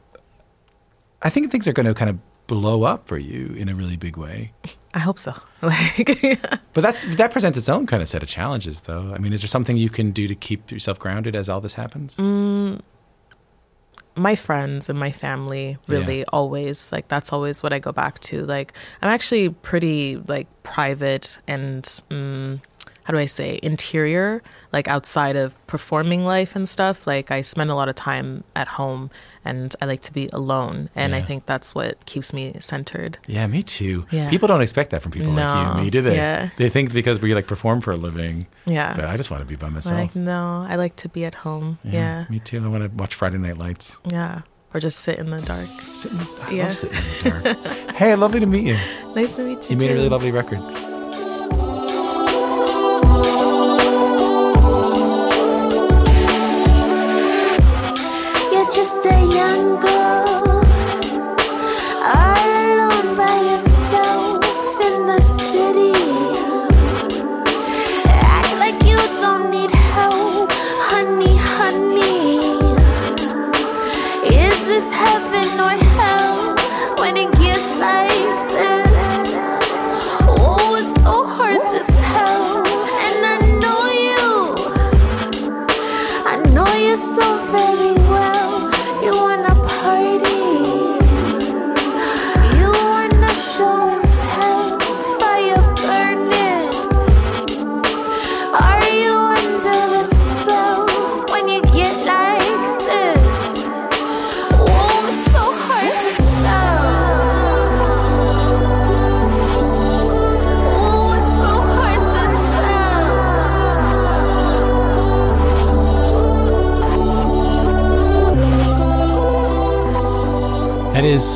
I 1.21 1.29
think 1.29 1.51
things 1.51 1.67
are 1.67 1.73
going 1.73 1.85
to 1.85 1.93
kind 1.93 2.09
of 2.09 2.17
blow 2.47 2.83
up 2.83 3.07
for 3.07 3.19
you 3.19 3.53
in 3.55 3.69
a 3.69 3.75
really 3.75 3.97
big 3.97 4.17
way. 4.17 4.51
I 4.93 4.99
hope 4.99 5.19
so. 5.19 5.33
Like, 5.61 6.39
But 6.73 6.81
that's 6.81 7.03
that 7.17 7.31
presents 7.31 7.57
its 7.57 7.67
own 7.69 7.85
kind 7.85 8.01
of 8.01 8.07
set 8.09 8.23
of 8.23 8.29
challenges, 8.29 8.81
though. 8.81 9.13
I 9.13 9.17
mean, 9.19 9.33
is 9.33 9.41
there 9.41 9.47
something 9.47 9.75
you 9.77 9.89
can 9.89 10.11
do 10.11 10.27
to 10.27 10.35
keep 10.35 10.71
yourself 10.71 10.97
grounded 10.99 11.35
as 11.35 11.49
all 11.49 11.59
this 11.61 11.73
happens? 11.75 12.15
mm, 12.15 12.79
my 14.15 14.35
friends 14.35 14.89
and 14.89 14.97
my 14.99 15.11
family 15.11 15.77
really 15.87 16.19
Yeah. 16.19 16.25
always 16.33 16.91
like 16.91 17.07
that's 17.07 17.31
always 17.31 17.61
what 17.63 17.71
I 17.73 17.79
go 17.79 17.91
back 17.91 18.19
to. 18.31 18.45
Like 18.45 18.73
I'm 19.01 19.09
actually 19.09 19.49
pretty 19.49 20.17
like 20.27 20.47
private 20.63 21.37
and 21.47 21.83
mm, 22.09 22.59
how 23.09 23.11
do 23.11 23.17
I 23.17 23.25
say 23.25 23.59
interior, 23.63 24.43
like 24.71 24.87
outside 24.87 25.35
of 25.35 25.55
performing 25.65 26.25
life 26.25 26.55
and 26.55 26.69
stuff. 26.69 27.07
Like 27.07 27.31
I 27.31 27.41
spend 27.41 27.71
a 27.71 27.73
lot 27.73 27.89
of 27.89 27.95
time 27.95 28.43
at 28.55 28.67
home 28.67 29.09
and 29.43 29.75
I 29.81 29.85
like 29.85 30.01
to 30.01 30.13
be 30.13 30.29
alone, 30.31 30.91
and 30.95 31.15
I 31.15 31.21
think 31.21 31.47
that's 31.47 31.73
what 31.73 32.05
keeps 32.05 32.33
me 32.33 32.53
centered. 32.59 33.17
Yeah, 33.25 33.47
me 33.47 33.63
too. 33.63 34.05
Yeah. 34.11 34.29
People 34.29 34.47
don't 34.47 34.61
expect 34.61 34.91
that 34.91 35.01
from 35.01 35.11
people 35.11 35.31
like 35.31 35.77
you 35.77 35.83
me, 35.85 35.89
do 35.89 36.01
they? 36.03 36.17
yeah. 36.17 36.49
They 36.57 36.69
think 36.69 36.93
because 36.93 37.19
we 37.19 37.33
like 37.33 37.47
perform 37.47 37.81
for 37.81 37.91
a 37.93 37.97
living. 37.97 38.45
Yeah. 38.67 38.93
But 38.95 39.05
I 39.05 39.17
just 39.17 39.31
want 39.31 39.41
to 39.41 39.47
be 39.47 39.55
by 39.55 39.69
myself. 39.69 39.99
Like 39.99 40.15
no, 40.15 40.67
I 40.69 40.75
like 40.75 40.95
to 40.97 41.09
be 41.09 41.25
at 41.25 41.33
home. 41.33 41.79
Yeah, 41.83 42.25
Me 42.29 42.37
too. 42.37 42.63
I 42.63 42.67
want 42.67 42.83
to 42.83 42.89
watch 42.95 43.15
Friday 43.15 43.39
Night 43.39 43.57
Lights. 43.57 43.97
yeah, 44.05 44.41
or 44.71 44.79
just 44.79 44.99
sit 44.99 45.17
in 45.17 45.31
the 45.31 45.41
dark. 45.41 45.65
Sit 45.81 46.11
in, 46.11 46.19
I 46.19 46.51
Yeah. 46.51 46.63
love 46.65 46.73
sitting 46.73 46.97
in 46.97 47.33
the 47.33 47.53
dark. 47.63 47.95
hey, 47.95 48.13
lovely 48.13 48.39
to 48.39 48.45
meet 48.45 48.67
you. 48.67 48.77
Nice 49.15 49.35
to 49.37 49.41
meet 49.45 49.57
you. 49.63 49.69
You 49.71 49.77
made 49.77 49.89
a 49.89 49.93
really 49.95 50.09
lovely 50.09 50.29
record. 50.31 50.59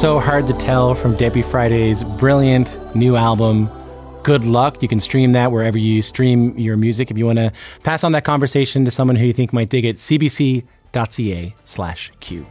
So 0.03 0.19
hard 0.19 0.47
to 0.47 0.53
tell 0.55 0.95
from 0.95 1.15
Debby 1.15 1.43
Friday's 1.43 2.03
brilliant 2.03 2.93
new 2.93 3.15
album. 3.15 3.69
Good 4.21 4.43
luck. 4.43 4.81
You 4.81 4.89
can 4.89 4.99
stream 4.99 5.31
that 5.31 5.53
wherever 5.53 5.77
you 5.77 6.01
stream 6.01 6.59
your 6.59 6.75
music. 6.75 7.09
If 7.09 7.17
you 7.17 7.25
want 7.25 7.39
to 7.39 7.53
pass 7.83 8.03
on 8.03 8.11
that 8.11 8.25
conversation 8.25 8.83
to 8.83 8.91
someone 8.91 9.15
who 9.15 9.25
you 9.25 9.31
think 9.31 9.53
might 9.53 9.69
dig 9.69 9.85
it, 9.85 9.95
cbc.ca 9.95 11.55
slash 11.63 12.11
Q. 12.19 12.45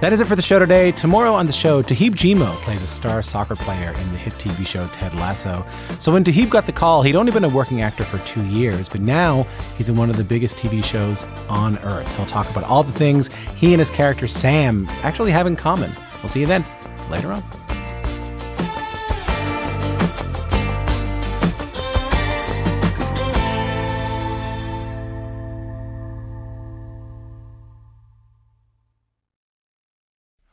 That 0.00 0.14
is 0.14 0.22
it 0.22 0.28
for 0.28 0.34
the 0.34 0.40
show 0.40 0.58
today. 0.58 0.92
Tomorrow 0.92 1.34
on 1.34 1.46
the 1.46 1.52
show, 1.52 1.82
Toheeb 1.82 2.12
Jimoh 2.12 2.54
plays 2.62 2.80
a 2.80 2.86
star 2.86 3.20
soccer 3.20 3.54
player 3.54 3.90
in 3.90 4.12
the 4.12 4.16
hit 4.16 4.32
TV 4.32 4.66
show 4.66 4.88
Ted 4.88 5.14
Lasso. 5.16 5.62
So 5.98 6.10
when 6.10 6.24
Toheeb 6.24 6.48
got 6.48 6.64
the 6.64 6.72
call, 6.72 7.02
he'd 7.02 7.16
only 7.16 7.32
been 7.32 7.44
a 7.44 7.50
working 7.50 7.82
actor 7.82 8.04
for 8.04 8.16
two 8.20 8.42
years, 8.46 8.88
but 8.88 9.02
now 9.02 9.42
he's 9.76 9.90
in 9.90 9.96
one 9.96 10.08
of 10.08 10.16
the 10.16 10.24
biggest 10.24 10.56
TV 10.56 10.82
shows 10.82 11.24
on 11.50 11.76
earth. 11.80 12.10
He'll 12.16 12.24
talk 12.24 12.48
about 12.50 12.64
all 12.64 12.82
the 12.82 12.92
things 12.92 13.28
he 13.56 13.74
and 13.74 13.78
his 13.78 13.90
character 13.90 14.26
Sam 14.26 14.86
actually 15.02 15.32
have 15.32 15.46
in 15.46 15.54
common. 15.54 15.92
We'll 16.22 16.28
see 16.30 16.40
you 16.40 16.46
then, 16.46 16.64
later 17.10 17.30
on. 17.30 17.59